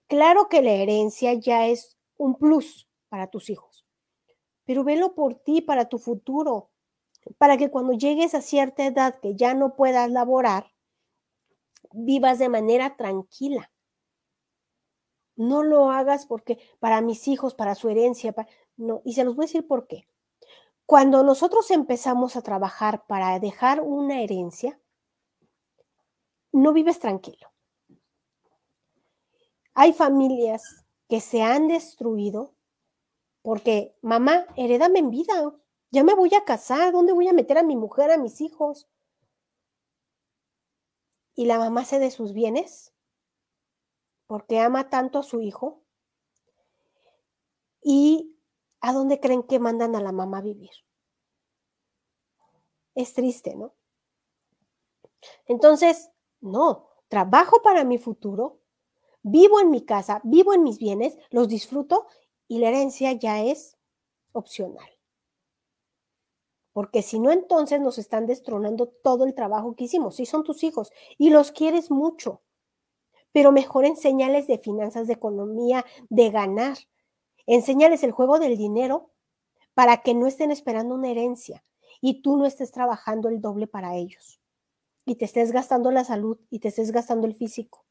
Claro 0.07 0.47
que 0.47 0.61
la 0.61 0.71
herencia 0.71 1.33
ya 1.33 1.67
es 1.67 1.97
un 2.15 2.35
plus 2.35 2.87
para 3.09 3.27
tus 3.27 3.49
hijos, 3.49 3.85
pero 4.63 4.85
velo 4.85 5.15
por 5.15 5.35
ti, 5.35 5.59
para 5.61 5.89
tu 5.89 5.99
futuro, 5.99 6.69
para 7.37 7.57
que 7.57 7.69
cuando 7.69 7.93
llegues 7.93 8.33
a 8.35 8.41
cierta 8.41 8.85
edad 8.85 9.19
que 9.19 9.35
ya 9.35 9.53
no 9.53 9.75
puedas 9.75 10.09
laborar, 10.09 10.71
vivas 11.93 12.39
de 12.39 12.49
manera 12.49 12.95
tranquila. 12.95 13.71
No 15.35 15.63
lo 15.63 15.89
hagas 15.89 16.25
porque 16.25 16.59
para 16.79 17.01
mis 17.01 17.27
hijos, 17.27 17.55
para 17.55 17.75
su 17.75 17.89
herencia, 17.89 18.33
no. 18.77 19.01
Y 19.05 19.13
se 19.13 19.23
los 19.23 19.35
voy 19.35 19.45
a 19.45 19.47
decir 19.47 19.67
por 19.67 19.87
qué. 19.87 20.07
Cuando 20.85 21.23
nosotros 21.23 21.71
empezamos 21.71 22.35
a 22.35 22.41
trabajar 22.41 23.05
para 23.07 23.39
dejar 23.39 23.81
una 23.81 24.21
herencia, 24.21 24.79
no 26.51 26.73
vives 26.73 26.99
tranquilo. 26.99 27.51
Hay 29.73 29.93
familias 29.93 30.61
que 31.09 31.19
se 31.19 31.41
han 31.41 31.67
destruido 31.67 32.53
porque, 33.41 33.95
mamá, 34.01 34.45
heredame 34.55 34.99
en 34.99 35.09
vida, 35.09 35.53
ya 35.93 36.03
me 36.03 36.15
voy 36.15 36.33
a 36.33 36.43
casar, 36.43 36.91
¿dónde 36.91 37.13
voy 37.13 37.27
a 37.27 37.33
meter 37.33 37.59
a 37.59 37.63
mi 37.63 37.75
mujer, 37.75 38.09
a 38.09 38.17
mis 38.17 38.41
hijos? 38.41 38.87
Y 41.35 41.45
la 41.45 41.59
mamá 41.59 41.85
cede 41.85 42.09
sus 42.09 42.33
bienes 42.33 42.93
porque 44.25 44.59
ama 44.59 44.89
tanto 44.89 45.19
a 45.19 45.23
su 45.23 45.41
hijo. 45.41 45.83
¿Y 47.83 48.35
a 48.81 48.91
dónde 48.91 49.19
creen 49.19 49.43
que 49.43 49.59
mandan 49.59 49.95
a 49.95 50.01
la 50.01 50.11
mamá 50.11 50.39
a 50.39 50.41
vivir? 50.41 50.71
Es 52.95 53.13
triste, 53.13 53.55
¿no? 53.55 53.75
Entonces, 55.45 56.09
no, 56.41 56.87
trabajo 57.07 57.61
para 57.61 57.83
mi 57.83 57.99
futuro, 57.99 58.61
vivo 59.21 59.59
en 59.59 59.69
mi 59.69 59.85
casa, 59.85 60.21
vivo 60.23 60.55
en 60.55 60.63
mis 60.63 60.79
bienes, 60.79 61.19
los 61.29 61.47
disfruto 61.47 62.07
y 62.47 62.57
la 62.57 62.69
herencia 62.69 63.11
ya 63.11 63.43
es 63.43 63.77
opcional. 64.31 64.92
Porque 66.73 67.03
si 67.03 67.19
no, 67.19 67.31
entonces 67.31 67.79
nos 67.79 67.97
están 67.97 68.25
destronando 68.25 68.87
todo 68.87 69.25
el 69.25 69.35
trabajo 69.35 69.75
que 69.75 69.85
hicimos. 69.85 70.15
Si 70.15 70.25
son 70.25 70.43
tus 70.43 70.63
hijos 70.63 70.91
y 71.17 71.29
los 71.29 71.51
quieres 71.51 71.91
mucho, 71.91 72.41
pero 73.31 73.51
mejor 73.51 73.85
enseñales 73.85 74.47
de 74.47 74.57
finanzas, 74.57 75.07
de 75.07 75.13
economía, 75.13 75.85
de 76.09 76.29
ganar. 76.31 76.77
Enseñales 77.45 78.03
el 78.03 78.11
juego 78.11 78.39
del 78.39 78.57
dinero 78.57 79.11
para 79.73 79.97
que 80.01 80.13
no 80.13 80.27
estén 80.27 80.51
esperando 80.51 80.95
una 80.95 81.09
herencia 81.09 81.63
y 82.01 82.21
tú 82.21 82.37
no 82.37 82.45
estés 82.45 82.71
trabajando 82.71 83.29
el 83.29 83.41
doble 83.41 83.67
para 83.67 83.95
ellos 83.95 84.39
y 85.05 85.15
te 85.15 85.25
estés 85.25 85.51
gastando 85.51 85.91
la 85.91 86.03
salud 86.03 86.39
y 86.49 86.59
te 86.59 86.69
estés 86.69 86.91
gastando 86.91 87.27
el 87.27 87.35
físico. 87.35 87.85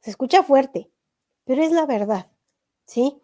Se 0.00 0.10
escucha 0.10 0.42
fuerte, 0.42 0.90
pero 1.44 1.62
es 1.62 1.72
la 1.72 1.86
verdad, 1.86 2.26
¿sí? 2.84 3.20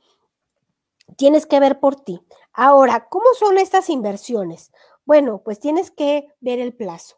Tienes 1.17 1.47
que 1.47 1.61
ver 1.61 1.81
por 1.81 1.97
ti. 1.97 2.21
Ahora, 2.53 3.09
¿cómo 3.09 3.27
son 3.39 3.59
estas 3.59 3.91
inversiones? 3.91 4.73
Bueno, 5.05 5.43
pues 5.45 5.59
tienes 5.59 5.91
que 5.91 6.29
ver 6.41 6.59
el 6.59 6.75
plazo. 6.75 7.17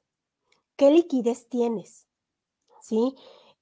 ¿Qué 0.77 0.91
liquidez 0.91 1.49
tienes? 1.49 2.07
¿Sí? 2.81 3.15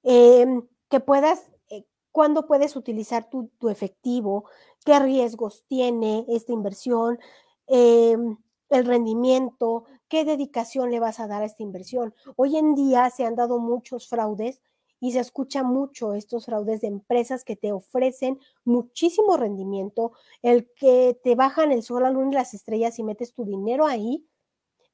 Em, 0.03 0.67
que 0.89 0.99
puedas, 0.99 1.51
eh, 1.69 1.85
cuándo 2.11 2.47
puedes 2.47 2.75
utilizar 2.75 3.29
tu, 3.29 3.49
efectivo, 3.69 4.45
qué 4.85 4.99
riesgos 4.99 5.63
tiene 5.67 6.25
esta 6.29 6.51
inversión, 6.51 7.19
em, 7.67 8.37
el 8.69 8.85
rendimiento, 8.85 9.85
qué 10.07 10.25
dedicación 10.25 10.91
le 10.91 10.99
vas 10.99 11.19
a 11.19 11.27
dar 11.27 11.43
a 11.43 11.45
esta 11.45 11.63
inversión. 11.63 12.13
Hoy 12.35 12.57
en 12.57 12.75
día 12.75 13.09
se 13.09 13.25
han 13.25 13.35
dado 13.35 13.59
muchos 13.59 14.07
fraudes 14.07 14.61
y 15.03 15.11
se 15.11 15.19
escucha 15.19 15.63
mucho 15.63 16.13
estos 16.13 16.45
fraudes 16.45 16.79
de 16.79 16.87
empresas 16.87 17.43
que 17.43 17.57
te 17.57 17.73
ofrecen 17.73 18.39
muchísimo 18.63 19.35
rendimiento, 19.35 20.13
el 20.41 20.71
que 20.77 21.19
te 21.21 21.35
bajan 21.35 21.73
el 21.73 21.83
sol, 21.83 22.03
la 22.03 22.09
luna 22.09 22.31
y 22.31 22.35
las 22.35 22.53
estrellas 22.53 22.97
y 22.99 23.03
metes 23.03 23.33
tu 23.33 23.43
dinero 23.43 23.85
ahí, 23.85 24.25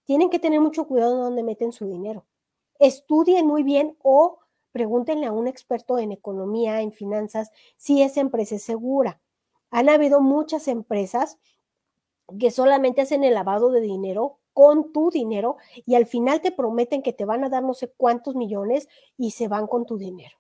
tienen 0.06 0.32
que 0.32 0.40
tener 0.40 0.62
mucho 0.62 0.88
cuidado 0.88 1.16
de 1.16 1.22
dónde 1.22 1.44
meten 1.44 1.72
su 1.72 1.88
dinero. 1.88 2.26
Estudien 2.80 3.46
muy 3.46 3.62
bien 3.62 3.98
o 4.02 4.40
pregúntenle 4.72 5.28
a 5.28 5.32
un 5.32 5.48
experto 5.48 6.00
en 6.00 6.12
economía, 6.12 6.82
en 6.82 6.92
finanzas, 6.92 7.52
si 7.78 8.02
esa 8.02 8.20
empresa 8.20 8.56
es 8.56 8.64
segura. 8.64 9.22
Han 9.70 9.90
habido 9.90 10.22
muchas 10.22 10.68
empresas 10.68 11.38
que 12.40 12.50
solamente 12.50 13.02
hacen 13.02 13.24
el 13.24 13.36
lavado 13.36 13.70
de 13.70 13.82
dinero 13.82 14.39
con 14.54 14.92
tu 14.92 15.10
dinero 15.10 15.58
y 15.86 15.96
al 15.96 16.06
final 16.06 16.42
te 16.42 16.52
prometen 16.52 17.02
que 17.02 17.14
te 17.14 17.26
van 17.26 17.44
a 17.44 17.50
dar 17.50 17.64
no 17.64 17.74
sé 17.74 17.92
cuántos 17.96 18.36
millones 18.36 18.88
y 19.18 19.32
se 19.32 19.48
van 19.48 19.68
con 19.68 19.86
tu 19.86 19.98
dinero. 19.98 20.38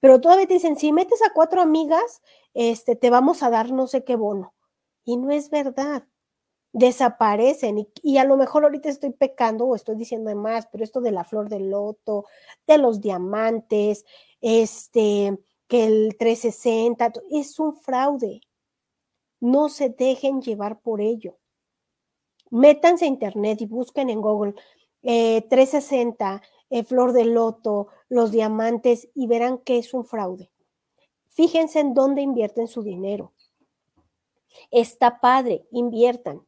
Pero 0.00 0.20
todavía 0.20 0.46
te 0.46 0.54
dicen, 0.54 0.76
si 0.76 0.92
metes 0.92 1.22
a 1.22 1.32
cuatro 1.32 1.60
amigas, 1.60 2.22
este, 2.54 2.96
te 2.96 3.10
vamos 3.10 3.42
a 3.42 3.50
dar 3.50 3.70
no 3.72 3.86
sé 3.86 4.04
qué 4.04 4.16
bono. 4.16 4.54
Y 5.04 5.16
no 5.16 5.30
es 5.30 5.50
verdad. 5.50 6.06
Desaparecen 6.72 7.78
y, 7.78 7.88
y 8.02 8.18
a 8.18 8.24
lo 8.24 8.36
mejor 8.36 8.64
ahorita 8.64 8.88
estoy 8.88 9.10
pecando 9.10 9.66
o 9.66 9.76
estoy 9.76 9.96
diciendo 9.96 10.34
más, 10.34 10.66
pero 10.68 10.84
esto 10.84 11.00
de 11.00 11.12
la 11.12 11.24
flor 11.24 11.48
del 11.48 11.70
loto, 11.70 12.24
de 12.66 12.78
los 12.78 13.00
diamantes, 13.00 14.06
este, 14.40 15.38
que 15.68 15.84
el 15.86 16.16
360, 16.18 17.12
es 17.30 17.58
un 17.58 17.74
fraude. 17.74 18.40
No 19.40 19.68
se 19.68 19.90
dejen 19.90 20.40
llevar 20.40 20.80
por 20.80 21.00
ello. 21.00 21.38
Métanse 22.52 23.06
a 23.06 23.08
internet 23.08 23.62
y 23.62 23.66
busquen 23.66 24.10
en 24.10 24.20
Google 24.20 24.54
360, 25.00 26.34
eh, 26.68 26.78
eh, 26.78 26.84
flor 26.84 27.14
de 27.14 27.24
loto, 27.24 27.88
los 28.10 28.30
diamantes 28.30 29.08
y 29.14 29.26
verán 29.26 29.56
que 29.56 29.78
es 29.78 29.94
un 29.94 30.04
fraude. 30.04 30.50
Fíjense 31.30 31.80
en 31.80 31.94
dónde 31.94 32.20
invierten 32.20 32.68
su 32.68 32.82
dinero. 32.82 33.32
Está 34.70 35.18
padre, 35.18 35.66
inviertan, 35.70 36.42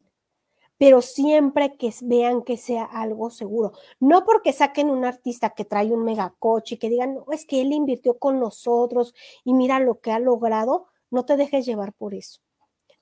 pero 0.76 1.00
siempre 1.00 1.78
que 1.78 1.90
vean 2.02 2.42
que 2.42 2.58
sea 2.58 2.84
algo 2.84 3.30
seguro. 3.30 3.72
No 3.98 4.26
porque 4.26 4.52
saquen 4.52 4.90
un 4.90 5.06
artista 5.06 5.54
que 5.54 5.64
trae 5.64 5.90
un 5.90 6.04
megacoche 6.04 6.74
y 6.74 6.78
que 6.78 6.90
digan, 6.90 7.14
no, 7.14 7.24
es 7.32 7.46
que 7.46 7.62
él 7.62 7.72
invirtió 7.72 8.18
con 8.18 8.38
nosotros 8.38 9.14
y 9.42 9.54
mira 9.54 9.80
lo 9.80 10.00
que 10.00 10.12
ha 10.12 10.18
logrado, 10.18 10.84
no 11.10 11.24
te 11.24 11.38
dejes 11.38 11.64
llevar 11.64 11.94
por 11.94 12.12
eso 12.12 12.44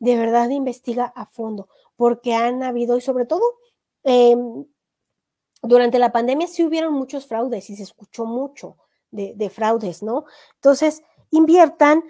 de 0.02 0.16
verdad 0.16 0.50
investiga 0.50 1.04
a 1.14 1.26
fondo, 1.26 1.68
porque 1.96 2.34
han 2.34 2.62
habido, 2.62 2.96
y 2.96 3.00
sobre 3.00 3.26
todo, 3.26 3.42
em, 4.04 4.64
durante 5.62 5.98
la 5.98 6.12
pandemia 6.12 6.46
sí 6.48 6.64
hubieron 6.64 6.92
muchos 6.92 7.26
fraudes 7.26 7.70
y 7.70 7.76
se 7.76 7.84
escuchó 7.84 8.24
mucho 8.24 8.76
de, 9.10 9.50
fraudes, 9.50 10.02
¿no? 10.02 10.24
Entonces, 10.54 11.02
inviertan 11.30 12.02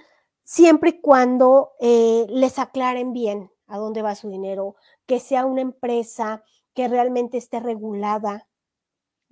siempre 0.44 0.90
y 0.90 1.00
cuando 1.00 1.72
eh, 1.80 2.26
les 2.28 2.58
aclaren 2.58 3.12
bien 3.12 3.50
a 3.66 3.78
dónde 3.78 4.02
va 4.02 4.14
su 4.14 4.28
dinero, 4.30 4.76
que 5.06 5.18
sea 5.18 5.44
una 5.44 5.62
empresa 5.62 6.44
que 6.74 6.88
realmente 6.88 7.38
esté 7.38 7.60
regulada, 7.60 8.48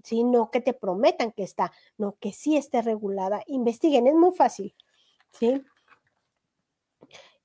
¿sí? 0.03 0.25
No 0.25 0.51
que 0.51 0.61
te 0.61 0.75
prometan 0.75 1.33
que 1.33 1.45
está, 1.45 1.73
no, 1.97 2.17
que 2.21 2.33
sí 2.33 2.57
esté 2.57 2.83
regulada. 2.83 3.43
Investiguen, 3.47 4.07
es 4.07 4.15
muy 4.15 4.33
fácil, 4.33 4.75
¿sí? 5.33 5.63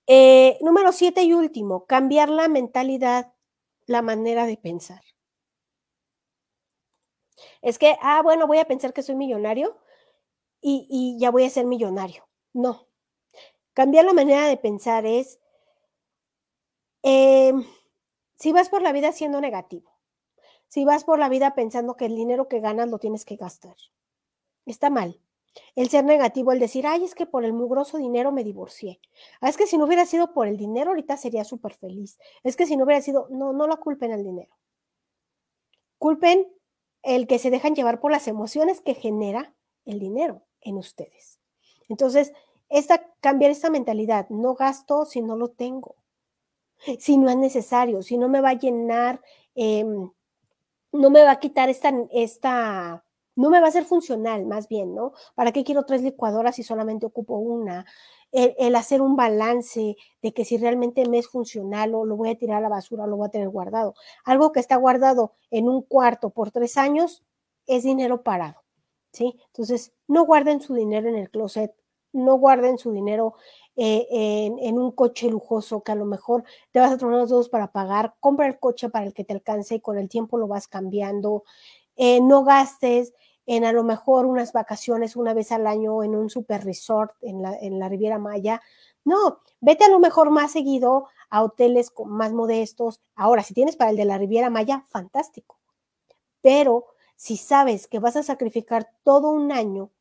Eh, 0.07 0.57
número 0.61 0.91
siete 0.91 1.23
y 1.23 1.33
último, 1.33 1.85
cambiar 1.85 2.29
la 2.29 2.47
mentalidad, 2.47 3.33
la 3.87 4.01
manera 4.01 4.45
de 4.45 4.57
pensar. 4.57 5.01
Es 7.61 7.79
que, 7.79 7.97
ah, 8.01 8.21
bueno, 8.21 8.47
voy 8.47 8.59
a 8.59 8.67
pensar 8.67 8.93
que 8.93 9.01
soy 9.01 9.15
millonario 9.15 9.77
y, 10.61 11.17
ya 11.19 11.31
voy 11.31 11.45
a 11.45 11.49
ser 11.49 11.65
millonario. 11.65 12.27
No. 12.53 12.87
Cambiar 13.73 14.05
la 14.05 14.13
manera 14.13 14.47
de 14.47 14.57
pensar 14.57 15.05
es, 15.05 15.39
em, 17.03 17.65
si 18.37 18.51
vas 18.51 18.69
por 18.69 18.81
la 18.81 18.91
vida 18.91 19.11
siendo 19.11 19.41
negativo, 19.41 19.91
si 20.67 20.85
vas 20.85 21.03
por 21.03 21.19
la 21.19 21.29
vida 21.29 21.55
pensando 21.55 21.95
que 21.97 22.05
el 22.05 22.15
dinero 22.15 22.47
que 22.47 22.59
ganas 22.59 22.89
lo 22.89 22.99
tienes 22.99 23.25
que 23.25 23.35
gastar, 23.37 23.75
está 24.65 24.89
mal. 24.89 25.19
El 25.75 25.89
ser 25.89 26.03
negativo, 26.05 26.51
el 26.51 26.59
decir, 26.59 26.85
ay, 26.87 27.03
es 27.03 27.15
que 27.15 27.25
por 27.25 27.45
el 27.45 27.53
mugroso 27.53 27.97
dinero 27.97 28.31
me 28.31 28.43
divorcié. 28.43 28.99
Ah, 29.41 29.49
es 29.49 29.57
que 29.57 29.67
si 29.67 29.77
no 29.77 29.85
hubiera 29.85 30.05
sido 30.05 30.33
por 30.33 30.47
el 30.47 30.57
dinero, 30.57 30.91
ahorita 30.91 31.17
sería 31.17 31.43
súper 31.43 31.73
feliz. 31.73 32.19
Es 32.43 32.55
que 32.55 32.65
si 32.65 32.77
no 32.77 32.85
hubiera 32.85 33.01
sido, 33.01 33.27
no, 33.29 33.53
no 33.53 33.67
la 33.67 33.77
culpen 33.77 34.11
al 34.11 34.23
dinero. 34.23 34.55
Culpen 35.97 36.47
el 37.03 37.27
que 37.27 37.39
se 37.39 37.51
dejan 37.51 37.75
llevar 37.75 37.99
por 37.99 38.11
las 38.11 38.27
emociones 38.27 38.81
que 38.81 38.95
genera 38.95 39.53
el 39.85 39.99
dinero 39.99 40.41
en 40.61 40.77
ustedes. 40.77 41.39
Entonces, 41.87 42.33
esta, 42.69 43.05
cambiar 43.21 43.51
esta 43.51 43.69
mentalidad, 43.69 44.27
no 44.29 44.55
gasto 44.55 45.05
si 45.05 45.21
no 45.21 45.35
lo 45.35 45.49
tengo, 45.49 45.95
si 46.99 47.17
no 47.17 47.29
es 47.29 47.37
necesario, 47.37 48.01
si 48.01 48.17
no 48.17 48.27
me 48.27 48.41
va 48.41 48.49
a 48.49 48.59
llenar, 48.59 49.21
em, 49.53 50.09
no 50.91 51.09
me 51.09 51.23
va 51.23 51.31
a 51.31 51.39
quitar 51.39 51.69
esta, 51.69 51.93
esta 52.11 53.04
no 53.35 53.49
me 53.49 53.59
va 53.59 53.67
a 53.67 53.71
ser 53.71 53.85
funcional, 53.85 54.45
más 54.45 54.67
bien, 54.67 54.95
¿no? 54.95 55.13
¿Para 55.35 55.51
qué 55.51 55.63
quiero 55.63 55.83
tres 55.85 56.01
licuadoras 56.01 56.55
si 56.55 56.63
solamente 56.63 57.05
ocupo 57.05 57.37
una? 57.37 57.85
El, 58.31 58.75
hacer 58.75 59.01
un 59.01 59.15
balance 59.15 59.95
de 60.21 60.33
que 60.33 60.43
si 60.43 60.57
realmente 60.57 61.07
me 61.07 61.19
es 61.19 61.27
funcional 61.27 61.95
o 61.95 62.05
lo 62.05 62.17
voy 62.17 62.29
a 62.29 62.37
tirar 62.37 62.57
a 62.57 62.61
la 62.61 62.69
basura 62.69 63.05
o 63.05 63.07
lo 63.07 63.15
voy 63.15 63.27
a 63.27 63.31
tener 63.31 63.47
guardado. 63.49 63.95
Algo 64.25 64.51
que 64.51 64.59
está 64.59 64.75
guardado 64.75 65.33
en 65.51 65.69
un 65.69 65.81
cuarto 65.83 66.31
por 66.31 66.51
tres 66.51 66.75
años 66.75 67.23
es 67.65 67.83
dinero 67.83 68.23
parado, 68.23 68.61
¿sí? 69.13 69.39
Entonces, 69.47 69.93
no 70.07 70.25
guarden 70.25 70.59
su 70.59 70.73
dinero 70.73 71.07
en 71.07 71.15
el 71.15 71.29
closet, 71.29 71.73
no 72.11 72.35
guarden 72.35 72.77
su 72.77 72.91
dinero 72.91 73.35
eh, 73.77 74.07
en, 74.61 74.79
un 74.79 74.91
coche 74.91 75.29
lujoso 75.29 75.83
que 75.83 75.91
a 75.91 75.95
lo 75.95 76.05
mejor 76.05 76.45
te 76.71 76.79
vas 76.79 76.93
a 76.93 76.97
tronar 76.97 77.19
los 77.19 77.29
dedos 77.29 77.49
para 77.49 77.71
pagar. 77.71 78.15
Compra 78.19 78.47
el 78.47 78.57
coche 78.57 78.89
para 78.89 79.05
el 79.05 79.13
que 79.13 79.25
te 79.25 79.33
alcance 79.33 79.75
y 79.75 79.81
con 79.81 79.97
el 79.97 80.07
tiempo 80.09 80.37
lo 80.37 80.47
vas 80.47 80.67
cambiando. 80.67 81.43
Eh, 81.95 82.21
no 82.21 82.43
gastes 82.43 83.13
en 83.45 83.63
a 83.63 83.71
lo 83.71 83.83
mejor 83.83 84.25
unas 84.25 84.53
vacaciones 84.53 85.15
una 85.15 85.33
vez 85.33 85.51
al 85.51 85.67
año 85.67 86.03
en 86.03 86.15
un 86.15 86.29
super 86.29 86.63
resort 86.63 87.15
en 87.21 87.41
la, 87.41 87.55
en 87.55 87.79
la 87.79 87.89
Riviera 87.89 88.17
Maya. 88.17 88.61
No, 89.03 89.39
vete 89.61 89.85
a 89.85 89.89
lo 89.89 89.99
mejor 89.99 90.31
más 90.31 90.51
seguido 90.51 91.07
a 91.29 91.43
hoteles 91.43 91.93
más 92.05 92.33
modestos. 92.33 93.01
Ahora, 93.15 93.43
si 93.43 93.53
tienes 93.53 93.75
para 93.75 93.91
el 93.91 93.97
de 93.97 94.05
la 94.05 94.17
Riviera 94.17 94.49
Maya, 94.49 94.83
fantástico. 94.87 95.59
Pero 96.41 96.87
si 97.15 97.37
sabes 97.37 97.87
que 97.87 97.99
vas 97.99 98.15
a 98.15 98.23
sacrificar 98.23 98.89
todo 99.03 99.29
un 99.29 99.51
año 99.51 99.91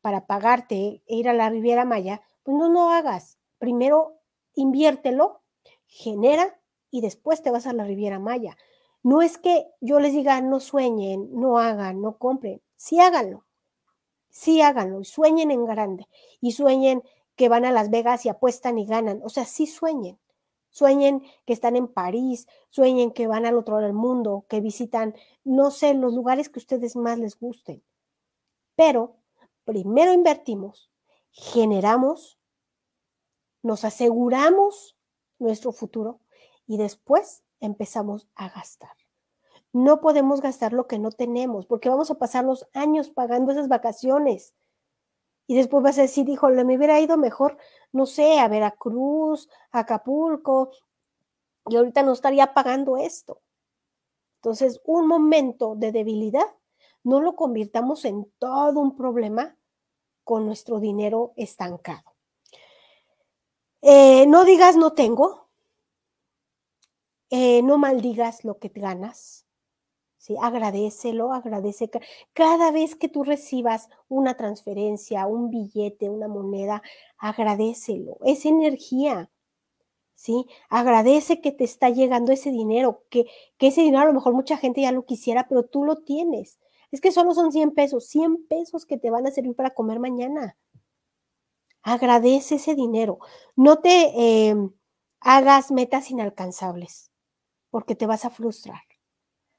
para 0.00 0.26
pagarte 0.26 1.02
e 1.06 1.16
ir 1.16 1.28
a 1.28 1.32
la 1.32 1.48
Riviera 1.48 1.84
Maya, 1.84 2.22
pues 2.42 2.56
no, 2.56 2.68
no 2.68 2.92
hagas. 2.92 3.38
Primero 3.58 4.16
inviértelo, 4.54 5.42
genera 5.86 6.58
y 6.90 7.00
después 7.00 7.42
te 7.42 7.50
vas 7.50 7.66
a 7.66 7.72
la 7.72 7.84
Riviera 7.84 8.18
Maya. 8.18 8.56
No 9.02 9.22
es 9.22 9.38
que 9.38 9.66
yo 9.80 9.98
les 10.00 10.12
diga 10.12 10.40
no 10.40 10.60
sueñen, 10.60 11.28
no 11.32 11.58
hagan, 11.58 12.00
no 12.02 12.18
compren. 12.18 12.60
Sí 12.76 13.00
háganlo. 13.00 13.46
Sí 14.28 14.60
háganlo 14.60 15.00
y 15.00 15.04
sueñen 15.04 15.50
en 15.50 15.64
grande. 15.64 16.06
Y 16.40 16.52
sueñen 16.52 17.02
que 17.36 17.48
van 17.48 17.64
a 17.64 17.72
Las 17.72 17.90
Vegas 17.90 18.26
y 18.26 18.28
apuestan 18.28 18.78
y 18.78 18.86
ganan. 18.86 19.20
O 19.24 19.28
sea, 19.30 19.44
sí 19.44 19.66
sueñen. 19.66 20.18
Sueñen 20.70 21.22
que 21.46 21.52
están 21.52 21.74
en 21.74 21.88
París, 21.88 22.46
sueñen 22.68 23.10
que 23.10 23.26
van 23.26 23.44
al 23.44 23.56
otro 23.56 23.74
lado 23.74 23.86
del 23.86 23.94
mundo, 23.94 24.44
que 24.48 24.60
visitan, 24.60 25.16
no 25.42 25.70
sé, 25.70 25.94
los 25.94 26.14
lugares 26.14 26.48
que 26.48 26.60
ustedes 26.60 26.94
más 26.94 27.18
les 27.18 27.38
gusten. 27.38 27.82
Pero 28.76 29.16
primero 29.64 30.12
invertimos, 30.12 30.90
generamos, 31.32 32.38
nos 33.62 33.84
aseguramos 33.84 34.96
nuestro 35.38 35.72
futuro 35.72 36.20
y 36.66 36.76
después 36.76 37.42
empezamos 37.60 38.28
a 38.34 38.48
gastar. 38.48 38.96
No 39.72 40.00
podemos 40.00 40.40
gastar 40.40 40.72
lo 40.72 40.86
que 40.86 40.98
no 40.98 41.10
tenemos 41.10 41.66
porque 41.66 41.88
vamos 41.88 42.10
a 42.10 42.18
pasar 42.18 42.44
los 42.44 42.68
años 42.74 43.10
pagando 43.10 43.52
esas 43.52 43.68
vacaciones. 43.68 44.54
Y 45.46 45.56
después 45.56 45.82
vas 45.82 45.98
a 45.98 46.02
decir, 46.02 46.28
híjole, 46.28 46.64
me 46.64 46.76
hubiera 46.76 47.00
ido 47.00 47.16
mejor, 47.16 47.56
no 47.92 48.06
sé, 48.06 48.38
a 48.38 48.48
Veracruz, 48.48 49.48
a 49.72 49.80
Acapulco, 49.80 50.70
y 51.66 51.76
ahorita 51.76 52.02
no 52.02 52.12
estaría 52.12 52.54
pagando 52.54 52.96
esto. 52.96 53.40
Entonces, 54.36 54.80
un 54.84 55.06
momento 55.06 55.74
de 55.76 55.92
debilidad, 55.92 56.46
no 57.02 57.20
lo 57.20 57.36
convirtamos 57.36 58.04
en 58.04 58.30
todo 58.38 58.80
un 58.80 58.96
problema 58.96 59.56
con 60.24 60.46
nuestro 60.46 60.80
dinero 60.80 61.32
estancado. 61.36 62.14
Eh, 63.82 64.26
no 64.26 64.44
digas 64.44 64.76
no 64.76 64.92
tengo, 64.92 65.39
eh, 67.30 67.62
no 67.62 67.78
maldigas 67.78 68.44
lo 68.44 68.58
que 68.58 68.68
te 68.70 68.80
ganas. 68.80 69.46
¿sí? 70.20 70.36
Agradecelo, 70.40 71.32
agradece. 71.32 71.90
Cada 72.32 72.70
vez 72.70 72.94
que 72.96 73.08
tú 73.08 73.24
recibas 73.24 73.88
una 74.08 74.36
transferencia, 74.36 75.26
un 75.26 75.50
billete, 75.50 76.10
una 76.10 76.28
moneda, 76.28 76.82
agradecelo. 77.18 78.18
Es 78.24 78.46
energía. 78.46 79.30
¿Sí? 80.14 80.46
Agradece 80.68 81.40
que 81.40 81.50
te 81.52 81.64
está 81.64 81.88
llegando 81.88 82.32
ese 82.32 82.50
dinero, 82.50 83.04
que, 83.08 83.26
que 83.56 83.68
ese 83.68 83.80
dinero 83.80 84.02
a 84.02 84.06
lo 84.06 84.12
mejor 84.12 84.34
mucha 84.34 84.58
gente 84.58 84.82
ya 84.82 84.92
lo 84.92 85.06
quisiera, 85.06 85.48
pero 85.48 85.64
tú 85.64 85.84
lo 85.84 85.96
tienes. 86.02 86.58
Es 86.90 87.00
que 87.00 87.12
solo 87.12 87.34
son 87.34 87.52
100 87.52 87.72
pesos, 87.72 88.06
100 88.08 88.46
pesos 88.46 88.84
que 88.84 88.98
te 88.98 89.10
van 89.10 89.26
a 89.26 89.30
servir 89.30 89.54
para 89.56 89.70
comer 89.70 89.98
mañana. 89.98 90.58
Agradece 91.82 92.56
ese 92.56 92.74
dinero. 92.74 93.18
No 93.56 93.78
te 93.78 94.48
em, 94.48 94.70
hagas 95.20 95.70
metas 95.70 96.10
inalcanzables 96.10 97.09
porque 97.70 97.94
te 97.94 98.06
vas 98.06 98.24
a 98.24 98.30
frustrar. 98.30 98.82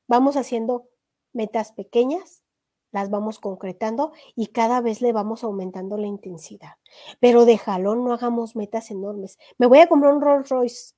Vamos 0.08 0.38
haciendo 0.38 0.90
metas 1.34 1.72
pequeñas, 1.72 2.44
las 2.92 3.10
vamos 3.10 3.40
concretando 3.40 4.12
y 4.36 4.48
cada 4.48 4.82
vez 4.82 5.02
le 5.02 5.14
vamos 5.14 5.44
aumentando 5.44 5.98
la 5.98 6.08
intensidad. 6.08 6.76
Pero 7.20 7.46
de 7.46 7.58
jalón 7.58 8.04
no 8.04 8.14
hagamos 8.14 8.56
metas 8.56 8.92
enormes. 8.92 9.38
Me 9.58 9.68
voy 9.68 9.80
a 9.80 9.88
comprar 9.88 10.14
un 10.14 10.22
Rolls 10.22 10.50
Royce. 10.50 10.94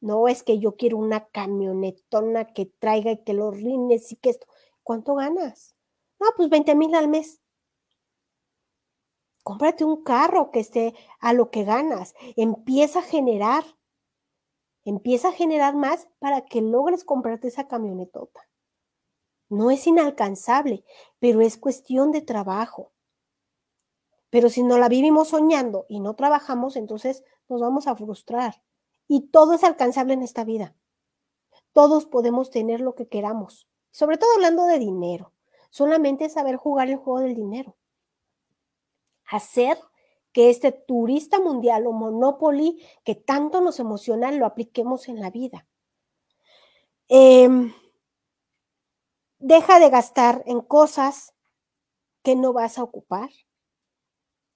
No 0.00 0.28
es 0.28 0.42
que 0.42 0.58
yo 0.58 0.76
quiero 0.76 0.96
una 0.96 1.26
camionetona 1.26 2.46
que 2.52 2.66
traiga 2.66 3.10
y 3.10 3.22
que 3.22 3.34
los 3.34 3.54
rines 3.54 4.10
y 4.12 4.16
que 4.16 4.30
esto. 4.30 4.46
¿Cuánto 4.82 5.14
ganas? 5.16 5.74
No, 6.18 6.26
pues 6.36 6.48
20 6.48 6.74
mil 6.74 6.94
al 6.94 7.08
mes. 7.08 7.40
Cómprate 9.42 9.84
un 9.84 10.02
carro 10.02 10.50
que 10.50 10.60
esté 10.60 10.94
a 11.18 11.32
lo 11.32 11.50
que 11.50 11.64
ganas. 11.64 12.14
Empieza 12.36 13.00
a 13.00 13.02
generar. 13.02 13.64
Empieza 14.84 15.28
a 15.28 15.32
generar 15.32 15.76
más 15.76 16.08
para 16.18 16.46
que 16.46 16.60
logres 16.60 17.04
comprarte 17.04 17.48
esa 17.48 17.68
camionetota. 17.68 18.48
No 19.48 19.70
es 19.70 19.86
inalcanzable, 19.86 20.84
pero 21.18 21.40
es 21.40 21.58
cuestión 21.58 22.12
de 22.12 22.22
trabajo. 22.22 22.92
Pero 24.30 24.48
si 24.48 24.62
no 24.62 24.78
la 24.78 24.88
vivimos 24.88 25.28
soñando 25.28 25.86
y 25.88 26.00
no 26.00 26.14
trabajamos, 26.14 26.76
entonces 26.76 27.24
nos 27.48 27.60
vamos 27.60 27.88
a 27.88 27.96
frustrar. 27.96 28.62
Y 29.08 29.28
todo 29.28 29.54
es 29.54 29.64
alcanzable 29.64 30.14
en 30.14 30.22
esta 30.22 30.44
vida. 30.44 30.76
Todos 31.72 32.06
podemos 32.06 32.50
tener 32.50 32.80
lo 32.80 32.94
que 32.94 33.08
queramos, 33.08 33.68
sobre 33.90 34.18
todo 34.18 34.32
hablando 34.34 34.66
de 34.66 34.78
dinero. 34.78 35.32
Solamente 35.70 36.28
saber 36.28 36.56
jugar 36.56 36.88
el 36.88 36.96
juego 36.96 37.20
del 37.20 37.34
dinero. 37.34 37.76
Hacer 39.24 39.78
que 40.32 40.50
este 40.50 40.72
turista 40.72 41.40
mundial 41.40 41.86
o 41.86 41.92
Monopoly 41.92 42.82
que 43.04 43.14
tanto 43.14 43.60
nos 43.60 43.80
emociona 43.80 44.30
lo 44.32 44.46
apliquemos 44.46 45.08
en 45.08 45.20
la 45.20 45.30
vida. 45.30 45.66
Em, 47.08 47.72
deja 49.38 49.80
de 49.80 49.90
gastar 49.90 50.42
en 50.46 50.60
cosas 50.60 51.34
que 52.22 52.36
no 52.36 52.52
vas 52.52 52.78
a 52.78 52.82
ocupar. 52.82 53.30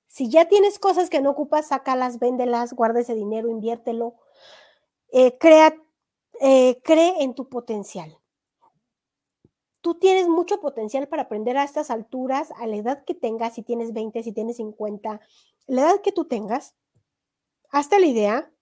Si 0.07 0.31
ya 0.31 0.47
tienes 0.47 0.79
cosas 0.79 1.11
que 1.11 1.21
no 1.21 1.31
ocupas, 1.31 1.69
sácalas, 1.69 2.21
véndelas, 2.21 2.73
guarda 2.73 3.01
ese 3.01 3.15
dinero, 3.15 3.49
inviértelo 3.49 4.15
eh, 5.17 5.39
crea, 5.39 5.73
eh, 6.41 6.81
cree 6.83 7.23
en 7.23 7.35
tu 7.35 7.49
potencial. 7.49 8.19
Tú 9.81 9.95
tienes 9.95 10.27
mucho 10.27 10.61
potencial 10.61 11.07
para 11.07 11.23
aprender 11.23 11.57
a 11.57 11.63
estas 11.63 11.89
alturas, 11.93 12.51
a 12.57 12.67
la 12.67 12.75
edad 12.75 13.05
que 13.05 13.15
tengas, 13.15 13.55
si 13.55 13.63
tienes 13.63 13.93
20, 13.93 14.25
si 14.25 14.33
tienes 14.33 14.57
50, 14.57 15.21
la 15.67 15.83
edad 15.83 16.01
que 16.03 16.13
tú 16.13 16.27
tengas, 16.27 16.75
hasta 17.71 17.99
la 17.99 18.07
idea 18.07 18.53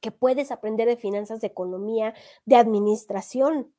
que 0.00 0.10
puedes 0.10 0.50
aprender 0.50 0.88
de 0.88 0.96
finanzas, 0.96 1.40
de 1.40 1.48
economía, 1.48 2.14
de 2.44 2.56
administración, 2.56 3.72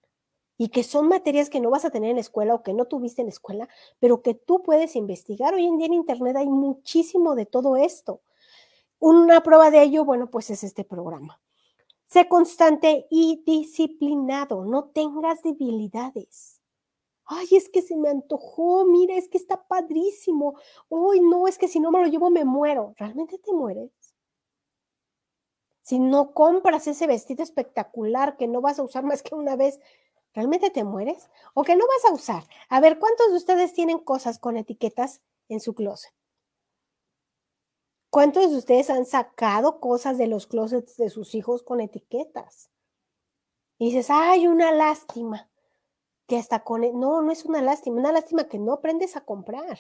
y 0.61 0.67
que 0.69 0.84
son 0.84 1.07
materias 1.07 1.49
que 1.49 1.61
no 1.61 1.69
vas 1.69 1.86
a 1.86 1.89
tener 1.89 2.09
en 2.09 2.17
la 2.17 2.21
escuela 2.21 2.53
o 2.53 2.63
que 2.63 2.73
no 2.73 2.84
tuviste 2.84 3.21
en 3.21 3.27
la 3.27 3.32
escuela, 3.32 3.69
pero 3.99 4.21
que 4.21 4.34
tú 4.34 4.61
puedes 4.61 4.97
investigar. 4.97 5.53
Hoy 5.53 5.65
en 5.65 5.77
día 5.77 5.88
en 5.88 5.93
Internet 5.93 6.36
hay 6.36 6.49
muchísimo 6.49 7.34
de 7.36 7.45
todo 7.45 7.77
esto. 7.77 8.21
Una 8.99 9.41
prueba 9.41 9.71
de 9.71 9.82
ello, 9.82 10.03
bueno, 10.03 10.30
pues 10.30 10.49
es 10.49 10.65
este 10.65 10.84
programa. 10.84 11.41
Sé 12.07 12.27
constante 12.27 13.07
y 13.09 13.41
disciplinado, 13.45 14.65
no 14.65 14.89
tengas 14.89 15.41
debilidades. 15.43 16.59
Ay, 17.32 17.47
es 17.51 17.69
que 17.69 17.84
se 17.84 17.95
me 17.95 18.09
antojó, 18.09 18.86
mira, 18.86 19.15
es 19.15 19.30
que 19.30 19.38
está 19.38 19.67
padrísimo. 19.67 20.55
Uy, 20.89 21.19
no, 21.21 21.47
es 21.47 21.59
que 21.59 21.67
si 21.67 21.80
no 21.80 21.91
me 21.91 21.99
lo 21.99 22.07
llevo 22.07 22.32
me 22.32 22.43
muero. 22.43 22.95
¿Realmente 22.97 23.38
te 23.38 23.53
mueres? 23.53 23.91
Si 25.84 25.99
no 25.99 26.34
compras 26.34 26.88
ese 26.88 27.05
vestido 27.05 27.43
espectacular 27.43 28.36
que 28.36 28.47
no 28.47 28.61
vas 28.61 28.80
a 28.80 28.84
usar 28.84 29.03
más 29.03 29.21
que 29.21 29.36
una 29.36 29.55
vez, 29.55 29.80
¿realmente 30.34 30.71
te 30.71 30.84
mueres? 30.84 31.30
¿O 31.53 31.63
que 31.63 31.75
no 31.75 31.86
vas 31.86 32.11
a 32.11 32.13
usar? 32.15 32.43
A 32.67 32.80
ver, 32.80 32.97
¿cuántos 32.97 33.30
de 33.30 33.38
ustedes 33.38 33.73
tienen 33.73 33.99
cosas 33.99 34.39
con 34.39 34.57
etiquetas 34.57 35.21
en 35.49 35.59
su 35.59 35.75
closet? 35.75 36.11
¿Cuántos 38.09 38.49
de 38.49 38.57
ustedes 38.57 38.89
han 38.89 39.05
sacado 39.05 39.80
cosas 39.80 40.17
de 40.17 40.25
los 40.25 40.47
closets 40.47 40.97
de 40.97 41.11
sus 41.11 41.36
hijos 41.36 41.61
con 41.61 41.80
etiquetas? 41.80 42.71
Y 43.77 43.88
dices, 43.88 44.07
ay, 44.09 44.47
una 44.47 44.71
lástima. 44.71 45.49
Que 46.30 46.38
hasta 46.38 46.63
con... 46.63 46.86
E-". 46.86 46.93
No, 46.93 47.21
no 47.21 47.32
es 47.32 47.43
una 47.43 47.61
lástima, 47.61 47.97
una 47.97 48.13
lástima 48.13 48.45
que 48.45 48.59
no 48.59 48.71
aprendes 48.71 49.17
a 49.17 49.25
comprar. 49.25 49.80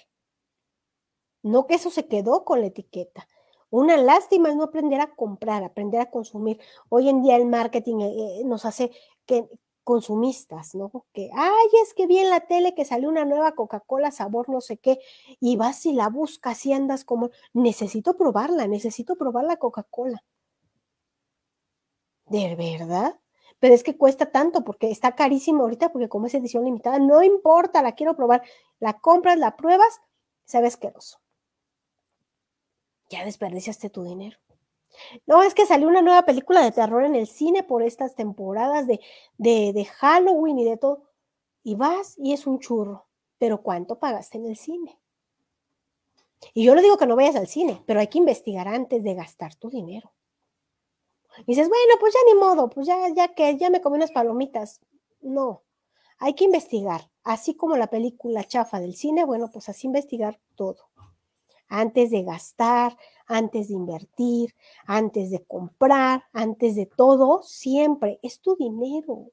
No 1.41 1.67
que 1.67 1.75
eso 1.75 1.89
se 1.89 2.07
quedó 2.07 2.43
con 2.43 2.59
la 2.59 2.67
etiqueta. 2.67 3.25
Una 3.69 3.95
lástima 3.95 4.49
es 4.49 4.57
no 4.57 4.63
aprender 4.63 4.99
a 4.99 5.15
comprar, 5.15 5.63
aprender 5.63 6.01
a 6.01 6.09
consumir. 6.09 6.59
Hoy 6.89 7.07
en 7.07 7.21
día 7.21 7.37
el 7.37 7.45
marketing 7.45 8.01
eh, 8.01 8.41
eh, 8.41 8.43
nos 8.43 8.65
hace 8.65 8.91
que, 9.25 9.47
consumistas, 9.89 10.75
¿no? 10.75 10.91
Que, 11.13 11.31
ay, 11.33 11.67
es 11.83 11.95
que 11.95 12.05
vi 12.05 12.19
en 12.19 12.29
la 12.29 12.41
tele 12.41 12.75
que 12.75 12.85
salió 12.85 13.09
una 13.09 13.25
nueva 13.25 13.53
Coca-Cola 13.53 14.11
sabor 14.11 14.47
no 14.47 14.61
sé 14.61 14.77
qué, 14.77 14.99
y 15.39 15.55
vas 15.57 15.83
y 15.87 15.93
la 15.93 16.09
buscas 16.09 16.63
y 16.67 16.73
andas 16.73 17.03
como, 17.03 17.31
necesito 17.53 18.15
probarla, 18.15 18.67
necesito 18.67 19.15
probar 19.15 19.45
la 19.45 19.57
Coca-Cola. 19.57 20.23
¿De 22.27 22.55
verdad? 22.55 23.19
Pero 23.59 23.73
es 23.73 23.83
que 23.83 23.97
cuesta 23.97 24.31
tanto 24.31 24.63
porque 24.63 24.89
está 24.89 25.15
carísimo 25.15 25.63
ahorita 25.63 25.91
porque 25.91 26.09
como 26.09 26.27
es 26.27 26.33
edición 26.33 26.65
limitada, 26.65 26.99
no 26.99 27.21
importa, 27.23 27.81
la 27.81 27.93
quiero 27.93 28.15
probar. 28.15 28.41
La 28.79 28.93
compras, 28.93 29.37
la 29.37 29.57
pruebas, 29.57 30.01
sabes 30.45 30.73
asqueroso. 30.73 31.19
Ya 33.09 33.25
desperdiciaste 33.25 33.89
tu 33.89 34.03
dinero. 34.03 34.37
No, 35.25 35.43
es 35.43 35.53
que 35.53 35.65
salió 35.65 35.87
una 35.87 36.01
nueva 36.01 36.25
película 36.25 36.63
de 36.63 36.71
terror 36.71 37.03
en 37.03 37.15
el 37.15 37.27
cine 37.27 37.63
por 37.63 37.83
estas 37.83 38.15
temporadas 38.15 38.87
de, 38.87 38.99
de, 39.37 39.85
Halloween 39.85 40.59
y 40.59 40.65
de 40.65 40.77
todo. 40.77 41.09
Y 41.63 41.75
vas 41.75 42.15
y 42.17 42.33
es 42.33 42.47
un 42.47 42.59
churro. 42.59 43.07
Pero 43.37 43.61
¿cuánto 43.61 43.99
pagaste 43.99 44.37
en 44.37 44.45
el 44.45 44.57
cine? 44.57 44.99
Y 46.53 46.63
yo 46.63 46.75
no 46.75 46.81
digo 46.81 46.97
que 46.97 47.05
no 47.05 47.15
vayas 47.15 47.35
al 47.35 47.47
cine, 47.47 47.83
pero 47.85 47.99
hay 47.99 48.07
que 48.07 48.17
investigar 48.17 48.67
antes 48.67 49.03
de 49.03 49.13
gastar 49.13 49.55
tu 49.55 49.69
dinero. 49.69 50.11
Y 51.41 51.53
dices, 51.53 51.69
bueno, 51.69 51.93
pues 51.99 52.13
ya 52.13 52.19
ni 52.33 52.39
modo, 52.39 52.69
pues 52.69 52.87
ya, 52.87 52.97
ya 53.15 53.29
que 53.33 53.57
ya 53.57 53.69
me 53.69 53.81
comí 53.81 53.97
unas 53.97 54.11
palomitas. 54.11 54.81
No, 55.21 55.63
hay 56.19 56.33
que 56.33 56.45
investigar. 56.45 57.09
Así 57.23 57.55
como 57.55 57.77
la 57.77 57.87
película 57.87 58.43
chafa 58.43 58.79
del 58.79 58.95
cine, 58.95 59.25
bueno, 59.25 59.49
pues 59.51 59.69
así 59.69 59.87
investigar 59.87 60.39
todo. 60.55 60.89
Antes 61.67 62.09
de 62.11 62.23
gastar, 62.23 62.97
antes 63.27 63.67
de 63.67 63.75
invertir, 63.75 64.55
antes 64.85 65.29
de 65.29 65.45
comprar, 65.45 66.23
antes 66.33 66.75
de 66.75 66.87
todo, 66.87 67.43
siempre 67.43 68.19
es 68.23 68.41
tu 68.41 68.55
dinero. 68.55 69.31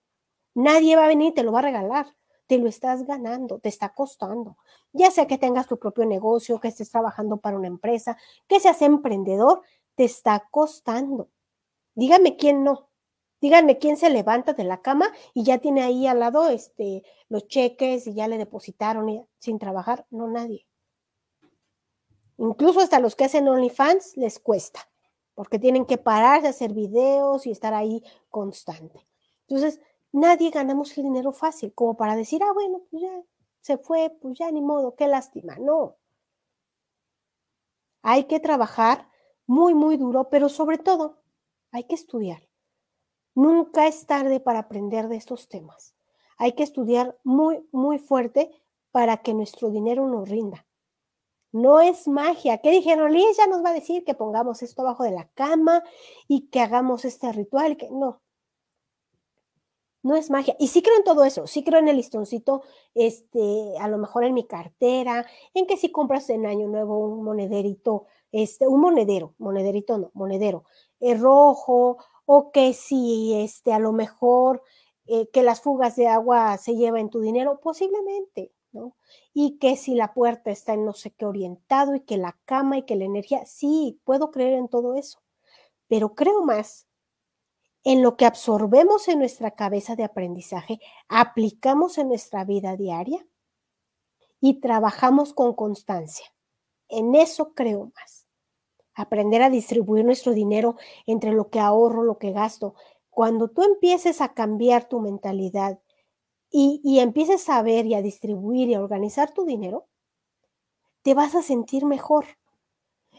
Nadie 0.55 0.97
va 0.97 1.05
a 1.05 1.09
venir 1.09 1.29
y 1.29 1.35
te 1.35 1.43
lo 1.43 1.53
va 1.53 1.61
a 1.61 1.63
regalar. 1.63 2.15
Te 2.47 2.59
lo 2.59 2.69
estás 2.69 3.05
ganando, 3.05 3.59
te 3.59 3.69
está 3.69 3.95
costando. 3.95 4.57
Ya 4.93 5.11
sea 5.11 5.27
que 5.27 5.39
tengas 5.39 5.67
tu 5.67 5.79
propio 5.79 6.05
negocio, 6.05 6.61
que 6.61 6.69
estés 6.69 6.91
trabajando 6.91 7.39
para 7.39 7.57
una 7.57 7.67
empresa, 7.67 8.17
que 8.47 8.61
seas 8.61 8.83
emprendedor, 8.83 9.63
te 9.97 10.05
está 10.05 10.47
costando. 10.51 11.29
Dígame 11.97 12.37
quién 12.37 12.63
no. 12.63 12.91
Díganme 13.41 13.79
quién 13.79 13.97
se 13.97 14.11
levanta 14.11 14.53
de 14.53 14.65
la 14.65 14.81
cama 14.81 15.13
y 15.35 15.43
ya 15.43 15.59
tiene 15.59 15.83
ahí 15.83 16.07
al 16.07 16.21
lado 16.21 16.49
este, 16.49 17.03
los 17.29 17.49
cheques 17.49 18.07
y 18.07 18.15
ya 18.15 18.29
le 18.29 18.39
depositaron 18.39 19.27
sin 19.39 19.59
trabajar. 19.59 20.07
No, 20.11 20.29
nadie. 20.29 20.67
Incluso 22.39 22.81
hasta 22.81 23.01
los 23.01 23.17
que 23.17 23.25
hacen 23.25 23.49
OnlyFans 23.49 24.17
les 24.17 24.39
cuesta, 24.39 24.89
porque 25.35 25.59
tienen 25.59 25.87
que 25.87 25.99
pararse 25.99 26.47
a 26.47 26.51
hacer 26.51 26.73
videos 26.73 27.47
y 27.47 27.51
estar 27.51 27.73
ahí 27.73 28.03
constante. 28.31 29.07
Entonces, 29.49 29.81
nadie 30.13 30.51
ganamos 30.51 30.97
el 30.99 31.05
dinero 31.05 31.33
fácil, 31.33 31.73
como 31.75 31.97
para 31.97 32.15
decir, 32.15 32.43
ah, 32.43 32.53
bueno, 32.53 32.83
pues 32.91 33.03
ya 33.03 33.23
se 33.61 33.79
fue, 33.79 34.11
pues 34.21 34.39
ya 34.39 34.51
ni 34.51 34.61
modo, 34.61 34.95
qué 34.97 35.09
lástima. 35.09 35.57
No. 35.57 35.97
Hay 38.03 38.25
que 38.25 38.39
trabajar 38.39 39.09
muy, 39.47 39.75
muy 39.75 39.97
duro, 39.97 40.29
pero 40.29 40.49
sobre 40.49 40.79
todo, 40.79 41.23
hay 41.77 41.85
que 41.85 41.95
estudiar. 41.95 42.49
Nunca 43.35 43.87
es 43.87 44.07
tarde 44.07 44.41
para 44.41 44.61
aprender 44.61 45.09
de 45.09 45.17
estos 45.17 45.47
temas. 45.47 45.95
Hay 46.39 46.53
que 46.53 46.63
estudiar 46.63 47.19
muy, 47.23 47.67
muy 47.71 47.99
fuerte 47.99 48.51
para 48.93 49.19
que 49.19 49.35
nuestro 49.35 49.69
dinero 49.69 50.09
nos 50.09 50.27
rinda. 50.29 50.67
No 51.53 51.81
es 51.81 52.09
magia. 52.09 52.59
¿Qué 52.59 52.71
dijeron? 52.71 53.13
Liz 53.13 53.37
ya 53.37 53.47
nos 53.47 53.63
va 53.63 53.71
a 53.71 53.75
decir 53.75 54.05
que 54.05 54.15
pongamos 54.15 54.63
esto 54.63 54.81
abajo 54.81 55.05
de 55.05 55.11
la 55.11 55.29
cama 55.35 55.83
y 56.29 56.49
que 56.49 56.61
hagamos 56.61 57.05
este 57.05 57.31
ritual. 57.31 57.77
Que 57.77 57.91
no. 57.91 58.23
No 60.03 60.17
es 60.17 60.31
magia. 60.31 60.57
Y 60.59 60.69
sí 60.69 60.81
creo 60.81 60.97
en 60.97 61.05
todo 61.05 61.25
eso. 61.25 61.47
Sí 61.47 61.63
creo 61.63 61.81
en 61.81 61.89
el 61.89 61.97
listoncito, 61.97 62.63
este, 62.95 63.75
a 63.79 63.89
lo 63.89 63.99
mejor 63.99 64.25
en 64.25 64.33
mi 64.33 64.47
cartera, 64.47 65.27
en 65.53 65.67
que 65.67 65.77
si 65.77 65.93
compras 65.93 66.31
en 66.31 66.47
Año 66.47 66.69
Nuevo 66.69 66.99
un 66.99 67.23
monederito, 67.23 68.07
este, 68.33 68.67
un 68.67 68.81
monedero, 68.81 69.35
monederito 69.39 69.99
no, 69.99 70.11
monedero, 70.15 70.65
eh, 71.01 71.15
rojo, 71.15 71.99
o 72.27 72.51
que 72.53 72.73
si 72.75 73.35
este, 73.35 73.73
a 73.73 73.79
lo 73.79 73.93
mejor 73.93 74.63
eh, 75.07 75.29
que 75.31 75.43
las 75.43 75.61
fugas 75.63 75.97
de 75.97 76.09
agua 76.09 76.59
se 76.59 76.75
lleven 76.77 77.11
tu 77.11 77.21
dinero, 77.21 77.61
posiblemente, 77.61 78.53
¿no? 78.73 78.97
Y 79.33 79.59
que 79.59 79.77
si 79.77 79.95
la 79.95 80.15
puerta 80.15 80.51
está 80.51 80.75
en 80.75 80.85
no 80.85 80.93
sé 80.93 81.13
qué 81.13 81.25
orientado 81.27 81.95
y 81.95 82.01
que 82.01 82.17
la 82.17 82.39
cama 82.45 82.79
y 82.79 82.83
que 82.85 82.97
la 82.97 83.05
energía, 83.05 83.45
sí, 83.47 84.01
puedo 84.05 84.31
creer 84.31 84.55
en 84.55 84.69
todo 84.69 84.97
eso, 84.97 85.21
pero 85.89 86.15
creo 86.15 86.43
más 86.45 86.87
en 87.85 88.03
lo 88.03 88.17
que 88.17 88.27
absorbemos 88.27 89.07
en 89.07 89.21
nuestra 89.21 89.53
cabeza 89.53 89.95
de 89.95 90.03
aprendizaje, 90.03 90.81
aplicamos 91.09 91.99
en 91.99 92.09
nuestra 92.09 92.45
vida 92.45 92.77
diaria 92.77 93.25
y 94.41 94.61
trabajamos 94.61 95.33
con 95.33 95.55
constancia. 95.55 96.27
En 96.89 97.15
eso 97.15 97.55
creo 97.55 97.93
más. 97.95 98.26
Aprender 98.97 99.43
a 99.43 99.51
distribuir 99.51 100.05
nuestro 100.05 100.33
dinero 100.33 100.77
entre 101.07 101.33
lo 101.33 101.49
que 101.51 101.61
ahorro, 101.61 102.03
lo 102.03 102.19
que 102.19 102.33
gasto. 102.33 102.75
Cuando 103.11 103.49
tú 103.49 103.63
empieces 103.63 104.21
a 104.21 104.35
cambiar 104.35 104.89
tu 104.89 105.01
mentalidad 105.01 105.79
y, 106.51 106.99
empieces 107.01 107.49
a 107.49 107.63
ver 107.63 107.87
y 107.87 107.95
a 107.95 108.03
distribuir 108.03 108.69
y 108.69 108.75
a 108.75 108.81
organizar 108.81 109.33
tu 109.33 109.45
dinero, 109.45 109.87
te 111.03 111.15
vas 111.15 111.35
a 111.35 111.43
sentir 111.43 111.85
mejor. 111.85 112.25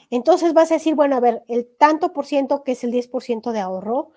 Entonces 0.10 0.54
vas 0.54 0.72
a 0.72 0.76
decir, 0.76 0.96
bueno, 0.96 1.16
a 1.16 1.20
ver, 1.20 1.44
el 1.48 1.68
tanto 1.78 2.14
por 2.14 2.26
ciento 2.26 2.64
que 2.64 2.74
es 2.74 2.84
el 2.84 2.92
10% 2.92 3.52
de 3.52 3.60
ahorro, 3.60 4.12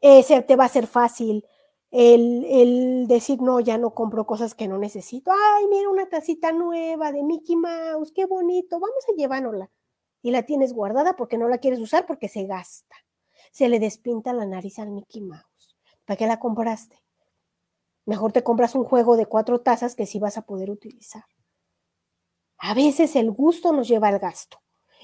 ese 0.00 0.42
te 0.42 0.56
va 0.56 0.66
a 0.66 0.68
ser 0.68 0.86
fácil 0.86 1.44
el, 1.90 3.06
decir, 3.08 3.40
no, 3.42 3.60
ya 3.60 3.78
no 3.78 3.94
compro 3.94 4.26
cosas 4.26 4.54
que 4.54 4.68
no 4.68 4.78
necesito. 4.78 5.30
Ay, 5.32 5.66
mira 5.68 5.88
una 5.88 6.08
tacita 6.08 6.52
nueva 6.52 7.12
de 7.12 7.22
Mickey 7.22 7.56
Mouse, 7.56 8.12
qué 8.12 8.26
bonito, 8.26 8.78
vamos 8.78 9.04
a 9.08 9.16
llevárnosla. 9.16 9.70
Y 10.22 10.30
la 10.30 10.42
tienes 10.42 10.72
guardada 10.72 11.16
porque 11.16 11.38
no 11.38 11.48
la 11.48 11.58
quieres 11.58 11.80
usar 11.80 12.06
porque 12.06 12.28
se 12.28 12.44
gasta. 12.44 12.96
Se 13.52 13.68
le 13.68 13.78
despinta 13.78 14.32
la 14.32 14.46
nariz 14.46 14.78
al 14.78 14.90
Mickey 14.90 15.22
Mouse. 15.22 15.76
¿Para 16.04 16.16
qué 16.16 16.26
la 16.26 16.38
compraste? 16.38 16.96
Mejor 18.06 18.32
te 18.32 18.42
compras 18.42 18.74
un 18.74 18.84
juego 18.84 19.16
de 19.16 19.26
cuatro 19.26 19.60
tazas 19.60 19.94
que 19.94 20.06
sí 20.06 20.18
vas 20.18 20.36
a 20.36 20.42
poder 20.42 20.70
utilizar. 20.70 21.24
A 22.58 22.74
veces 22.74 23.16
el 23.16 23.30
gusto 23.30 23.72
nos 23.72 23.88
lleva 23.88 24.08
al 24.08 24.18
gasto. 24.18 24.58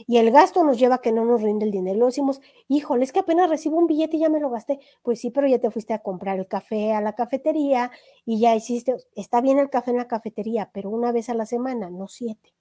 Y 0.06 0.18
el 0.18 0.30
gasto 0.30 0.62
nos 0.62 0.78
lleva 0.78 0.96
a 0.96 1.00
que 1.00 1.12
no 1.12 1.24
nos 1.24 1.40
rinde 1.40 1.64
el 1.64 1.70
dinero. 1.70 1.98
Lo 1.98 2.06
decimos, 2.06 2.40
híjole, 2.68 3.04
es 3.04 3.12
que 3.12 3.20
apenas 3.20 3.48
recibo 3.48 3.78
un 3.78 3.86
billete 3.86 4.18
y 4.18 4.20
ya 4.20 4.28
me 4.28 4.40
lo 4.40 4.50
gasté. 4.50 4.78
Pues 5.02 5.20
sí, 5.20 5.30
pero 5.30 5.46
ya 5.46 5.58
te 5.58 5.70
fuiste 5.70 5.94
a 5.94 6.02
comprar 6.02 6.38
el 6.38 6.48
café 6.48 6.92
a 6.92 7.00
la 7.00 7.14
cafetería 7.14 7.90
y 8.24 8.40
ya 8.40 8.54
hiciste, 8.54 8.96
está 9.14 9.40
bien 9.40 9.58
el 9.58 9.70
café 9.70 9.92
en 9.92 9.98
la 9.98 10.08
cafetería, 10.08 10.70
pero 10.74 10.90
una 10.90 11.12
vez 11.12 11.30
a 11.30 11.34
la 11.34 11.46
semana, 11.46 11.88
no 11.88 12.08
siete. 12.08 12.52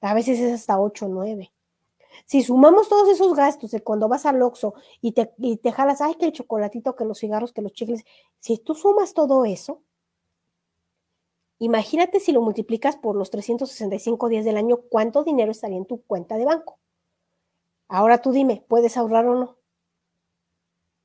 A 0.00 0.12
veces 0.14 0.38
es 0.38 0.52
hasta 0.52 0.78
ocho, 0.78 1.08
nueve. 1.08 1.53
Si 2.26 2.42
sumamos 2.42 2.88
todos 2.88 3.08
esos 3.08 3.34
gastos 3.34 3.70
de 3.70 3.82
cuando 3.82 4.08
vas 4.08 4.26
al 4.26 4.42
Oxxo 4.42 4.74
y 5.00 5.12
te, 5.12 5.32
y 5.38 5.56
te 5.56 5.72
jalas, 5.72 6.00
ay, 6.00 6.14
que 6.14 6.26
el 6.26 6.32
chocolatito, 6.32 6.96
que 6.96 7.04
los 7.04 7.18
cigarros, 7.18 7.52
que 7.52 7.62
los 7.62 7.72
chicles, 7.72 8.04
si 8.40 8.58
tú 8.58 8.74
sumas 8.74 9.14
todo 9.14 9.44
eso, 9.44 9.82
Imagínate 11.58 12.20
si 12.20 12.32
lo 12.32 12.42
multiplicas 12.42 12.96
por 12.96 13.16
los 13.16 13.30
365 13.30 14.28
días 14.28 14.44
del 14.44 14.56
año, 14.56 14.82
cuánto 14.90 15.22
dinero 15.22 15.52
estaría 15.52 15.78
en 15.78 15.86
tu 15.86 16.02
cuenta 16.02 16.36
de 16.36 16.44
banco. 16.44 16.78
Ahora 17.88 18.20
tú 18.20 18.32
dime, 18.32 18.64
¿puedes 18.68 18.96
ahorrar 18.96 19.26
o 19.26 19.34
no? 19.34 19.56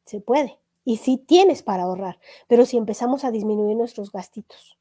Se 0.06 0.22
puede. 0.22 0.60
Y 0.84 0.98
sí 0.98 1.18
tienes 1.18 1.62
para 1.62 1.84
ahorrar, 1.84 2.20
pero 2.48 2.66
si 2.66 2.78
empezamos 2.78 3.24
a 3.24 3.32
disminuir 3.32 3.78
nuestros 3.78 4.12
gastitos. 4.12 4.78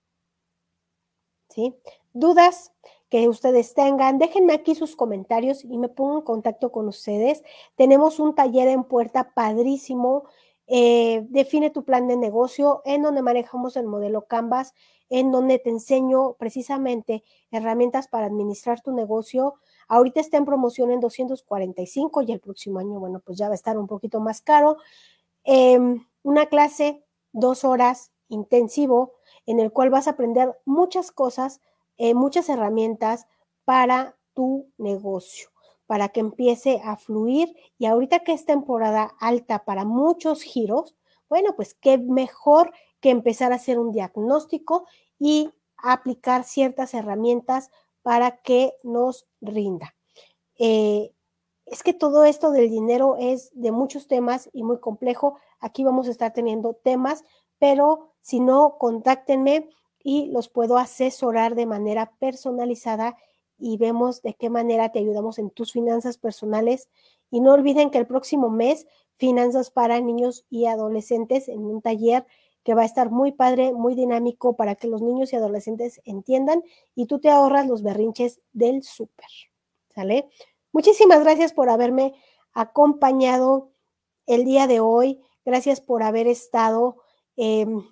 ¿Sí? 1.51 1.77
¿Dudas 2.13 2.73
que 3.09 3.29
ustedes 3.29 3.75
tengan? 3.75 4.19
Déjenme 4.19 4.53
aquí 4.53 4.75
sus 4.75 4.97
comentarios 4.97 5.65
y 5.65 5.79
me 5.79 5.89
pongo 5.89 6.19
en 6.19 6.25
contacto 6.25 6.73
con 6.73 6.89
ustedes. 6.89 7.43
Tenemos 7.77 8.21
un 8.21 8.35
taller 8.35 8.69
en 8.69 8.85
puerta 8.85 9.33
padrísimo. 9.35 10.25
Eh, 10.67 11.27
define 11.31 11.71
tu 11.71 11.85
plan 11.85 12.09
de 12.09 12.17
negocio 12.17 12.83
en 12.85 13.03
donde 13.03 13.23
manejamos 13.23 13.77
el 13.77 13.87
modelo 13.87 14.27
Canvas 14.27 14.75
en 15.11 15.33
donde 15.33 15.59
te 15.59 15.71
enseño 15.71 16.35
precisamente 16.35 17.25
herramientas 17.51 18.09
para 18.09 18.27
administrar 18.27 18.81
tu 18.81 18.93
negocio. 18.93 19.55
Ahorita 19.89 20.21
está 20.21 20.37
en 20.37 20.45
promoción 20.45 20.91
en 20.91 21.01
245 21.01 22.23
y 22.23 22.33
el 22.33 22.41
próximo 22.41 22.79
año, 22.79 23.01
bueno, 23.01 23.21
pues 23.25 23.39
ya 23.39 23.47
va 23.47 23.53
a 23.53 23.55
estar 23.55 23.79
un 23.79 23.87
poquito 23.87 24.21
más 24.21 24.43
caro. 24.43 24.77
Em, 25.45 26.07
una 26.23 26.47
clase, 26.47 27.03
dos 27.33 27.65
horas, 27.65 28.13
intensivo, 28.29 29.15
en 29.47 29.61
el 29.61 29.73
cual 29.73 29.89
vas 29.89 30.07
a 30.07 30.11
aprender 30.11 30.59
muchas 30.67 31.11
cosas, 31.11 31.61
eh, 31.99 32.15
muchas 32.15 32.49
herramientas 32.49 33.27
para 33.65 34.17
tu 34.33 34.71
negocio, 34.79 35.51
para 35.87 36.09
que 36.09 36.21
empiece 36.21 36.81
a 36.85 36.97
fluir. 36.97 37.55
Y 37.77 37.87
ahorita 37.87 38.21
que 38.21 38.33
es 38.33 38.45
temporada 38.45 39.15
alta 39.21 39.65
para 39.65 39.85
muchos 39.85 40.43
giros, 40.43 40.97
bueno, 41.29 41.55
pues 41.55 41.75
qué 41.75 41.99
mejor 41.99 42.73
que 43.01 43.11
empezar 43.11 43.53
a 43.53 43.57
hacer 43.57 43.79
un 43.79 43.93
diagnóstico 43.93 44.87
y 45.19 45.51
aplicar 45.77 46.45
ciertas 46.45 46.95
herramientas 46.95 47.71
para 48.03 48.39
que 48.39 48.73
nos 48.83 49.27
rinda. 49.41 49.95
Eh, 50.59 51.13
es 51.67 51.83
que 51.83 51.93
todo 51.93 52.25
esto 52.25 52.51
del 52.51 52.71
dinero 52.71 53.17
es 53.19 53.51
de 53.53 53.73
muchos 53.73 54.07
temas 54.07 54.49
y 54.53 54.63
muy 54.63 54.81
complejo. 54.81 55.39
Aquí 55.61 55.85
vamos 55.85 56.09
a 56.09 56.11
estar 56.11 56.33
teniendo 56.33 56.75
temas, 56.75 57.25
pero 57.59 58.15
si 58.21 58.41
no, 58.41 58.79
contáctenme 58.79 59.69
y 60.03 60.27
los 60.27 60.49
puedo 60.49 60.79
asesorar 60.79 61.55
de 61.55 61.67
manera 61.67 62.13
personalizada 62.19 63.17
y 63.59 63.77
vemos 63.77 64.23
de 64.23 64.35
qué 64.35 64.51
manera 64.51 64.93
te 64.93 65.01
ayudamos 65.01 65.39
en 65.39 65.51
tus 65.51 65.73
finanzas 65.73 66.19
personales. 66.19 66.89
Y 67.31 67.41
no 67.41 67.53
olviden 67.53 67.91
que 67.91 67.99
el 67.99 68.07
próximo 68.07 68.51
mes, 68.51 68.87
Finanzas 69.17 69.71
para 69.71 70.01
Niños 70.01 70.47
y 70.49 70.67
Adolescentes 70.67 71.49
en 71.49 71.65
un 71.65 71.83
taller 71.83 72.25
que 72.63 72.75
va 72.75 72.83
a 72.83 72.85
estar 72.85 73.11
muy 73.11 73.33
padre, 73.33 73.73
muy 73.73 73.95
dinámico 73.95 74.55
para 74.55 74.75
que 74.75 74.89
los 74.89 75.01
niños 75.01 75.33
y 75.33 75.37
adolescentes 75.37 76.01
entiendan 76.05 76.63
y 76.95 77.07
tú 77.07 77.19
te 77.19 77.31
ahorras 77.31 77.67
los 77.67 77.83
berrinches 77.83 78.41
del 78.53 78.83
súper. 78.83 79.27
¿Sale? 79.95 80.29
Muchísimas 80.73 81.21
gracias 81.21 81.53
por 81.53 81.71
haberme 81.71 82.15
acompañado 82.53 83.71
el 84.27 84.45
día 84.45 84.67
de 84.67 84.81
hoy. 84.81 85.21
Gracias 85.45 85.81
por 85.81 86.03
haber 86.03 86.27
estado 86.27 86.99
em, 87.37 87.83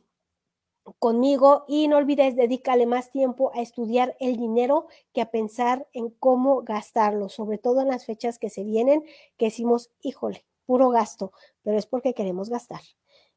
conmigo 0.98 1.64
y 1.68 1.88
no 1.88 1.96
olvides 1.96 2.36
dedicarle 2.36 2.86
más 2.86 3.10
tiempo 3.10 3.50
a 3.54 3.60
estudiar 3.60 4.16
el 4.20 4.36
dinero 4.36 4.86
que 5.12 5.20
a 5.20 5.30
pensar 5.30 5.86
en 5.92 6.10
cómo 6.10 6.62
gastarlo, 6.62 7.28
sobre 7.28 7.58
todo 7.58 7.80
en 7.80 7.88
las 7.88 8.04
fechas 8.04 8.38
que 8.38 8.50
se 8.50 8.64
vienen, 8.64 9.04
que 9.36 9.46
decimos, 9.46 9.90
híjole, 10.02 10.44
puro 10.66 10.90
gasto, 10.90 11.32
pero 11.62 11.78
es 11.78 11.86
porque 11.86 12.14
queremos 12.14 12.50
gastar. 12.50 12.80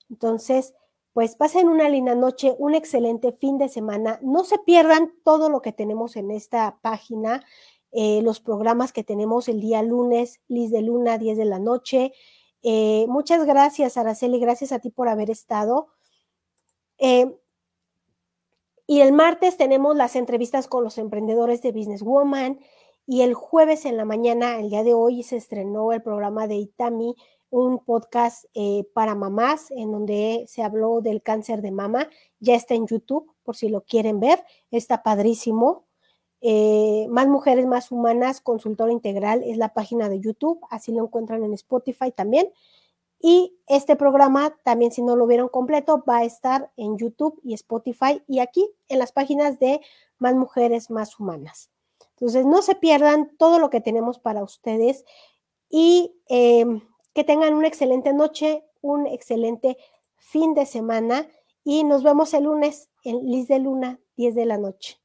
Entonces, 0.09 0.73
pues 1.13 1.35
pasen 1.35 1.67
una 1.67 1.89
linda 1.89 2.15
noche, 2.15 2.55
un 2.59 2.75
excelente 2.75 3.31
fin 3.31 3.57
de 3.57 3.69
semana. 3.69 4.19
No 4.21 4.43
se 4.43 4.57
pierdan 4.59 5.13
todo 5.23 5.49
lo 5.49 5.61
que 5.61 5.71
tenemos 5.71 6.15
en 6.15 6.31
esta 6.31 6.79
página, 6.81 7.43
eh, 7.91 8.21
los 8.21 8.39
programas 8.39 8.93
que 8.93 9.03
tenemos 9.03 9.47
el 9.49 9.61
día 9.61 9.81
lunes, 9.81 10.39
Liz 10.47 10.71
de 10.71 10.81
Luna, 10.81 11.17
10 11.17 11.37
de 11.37 11.45
la 11.45 11.59
noche. 11.59 12.13
Eh, 12.61 13.05
muchas 13.07 13.45
gracias, 13.45 13.97
Araceli, 13.97 14.39
gracias 14.39 14.71
a 14.71 14.79
ti 14.79 14.89
por 14.91 15.09
haber 15.09 15.29
estado. 15.29 15.87
Eh, 16.99 17.35
y 18.87 19.01
el 19.01 19.13
martes 19.13 19.57
tenemos 19.57 19.95
las 19.95 20.15
entrevistas 20.15 20.67
con 20.67 20.83
los 20.83 20.97
emprendedores 20.97 21.61
de 21.61 21.71
Business 21.71 22.03
Woman. 22.03 22.59
Y 23.05 23.21
el 23.21 23.33
jueves 23.33 23.85
en 23.85 23.97
la 23.97 24.05
mañana, 24.05 24.59
el 24.59 24.69
día 24.69 24.83
de 24.83 24.93
hoy, 24.93 25.23
se 25.23 25.37
estrenó 25.37 25.93
el 25.93 26.01
programa 26.01 26.47
de 26.47 26.55
Itami 26.55 27.15
un 27.49 27.79
podcast 27.83 28.45
eh, 28.53 28.85
para 28.93 29.15
mamás 29.15 29.71
en 29.71 29.91
donde 29.91 30.45
se 30.47 30.61
habló 30.63 31.01
del 31.01 31.21
cáncer 31.21 31.61
de 31.61 31.71
mama. 31.71 32.07
Ya 32.39 32.55
está 32.55 32.75
en 32.75 32.87
YouTube, 32.87 33.31
por 33.43 33.55
si 33.55 33.69
lo 33.69 33.81
quieren 33.81 34.19
ver. 34.19 34.43
Está 34.71 35.03
padrísimo. 35.03 35.85
Eh, 36.41 37.07
más 37.09 37.27
Mujeres, 37.27 37.65
Más 37.65 37.91
Humanas, 37.91 38.39
Consultor 38.39 38.91
Integral 38.91 39.43
es 39.43 39.57
la 39.57 39.73
página 39.73 40.09
de 40.09 40.19
YouTube. 40.19 40.59
Así 40.69 40.91
lo 40.93 41.03
encuentran 41.03 41.43
en 41.43 41.53
Spotify 41.53 42.11
también. 42.11 42.51
Y 43.21 43.57
este 43.67 43.95
programa, 43.95 44.55
también 44.63 44.91
si 44.91 45.01
no 45.01 45.15
lo 45.15 45.27
vieron 45.27 45.49
completo, 45.49 46.03
va 46.07 46.17
a 46.17 46.23
estar 46.23 46.71
en 46.77 46.97
YouTube 46.97 47.39
y 47.43 47.53
Spotify 47.53 48.23
y 48.27 48.39
aquí 48.39 48.69
en 48.87 48.99
las 48.99 49.11
páginas 49.11 49.59
de 49.59 49.81
Más 50.17 50.35
Mujeres, 50.35 50.89
Más 50.89 51.19
Humanas. 51.19 51.69
Entonces, 52.11 52.45
no 52.45 52.61
se 52.61 52.75
pierdan 52.75 53.31
todo 53.37 53.59
lo 53.59 53.69
que 53.69 53.81
tenemos 53.81 54.19
para 54.19 54.43
ustedes 54.43 55.05
y 55.69 56.13
em, 56.27 56.81
que 57.13 57.23
tengan 57.23 57.53
una 57.53 57.67
excelente 57.67 58.13
noche, 58.13 58.65
un 58.81 59.07
excelente 59.07 59.77
fin 60.17 60.53
de 60.53 60.65
semana 60.65 61.27
y 61.63 61.83
nos 61.83 62.03
vemos 62.03 62.33
el 62.33 62.45
lunes 62.45 62.89
en 63.03 63.25
Liz 63.29 63.47
de 63.47 63.59
Luna, 63.59 63.99
10 64.17 64.35
de 64.35 64.45
la 64.45 64.57
noche. 64.57 64.98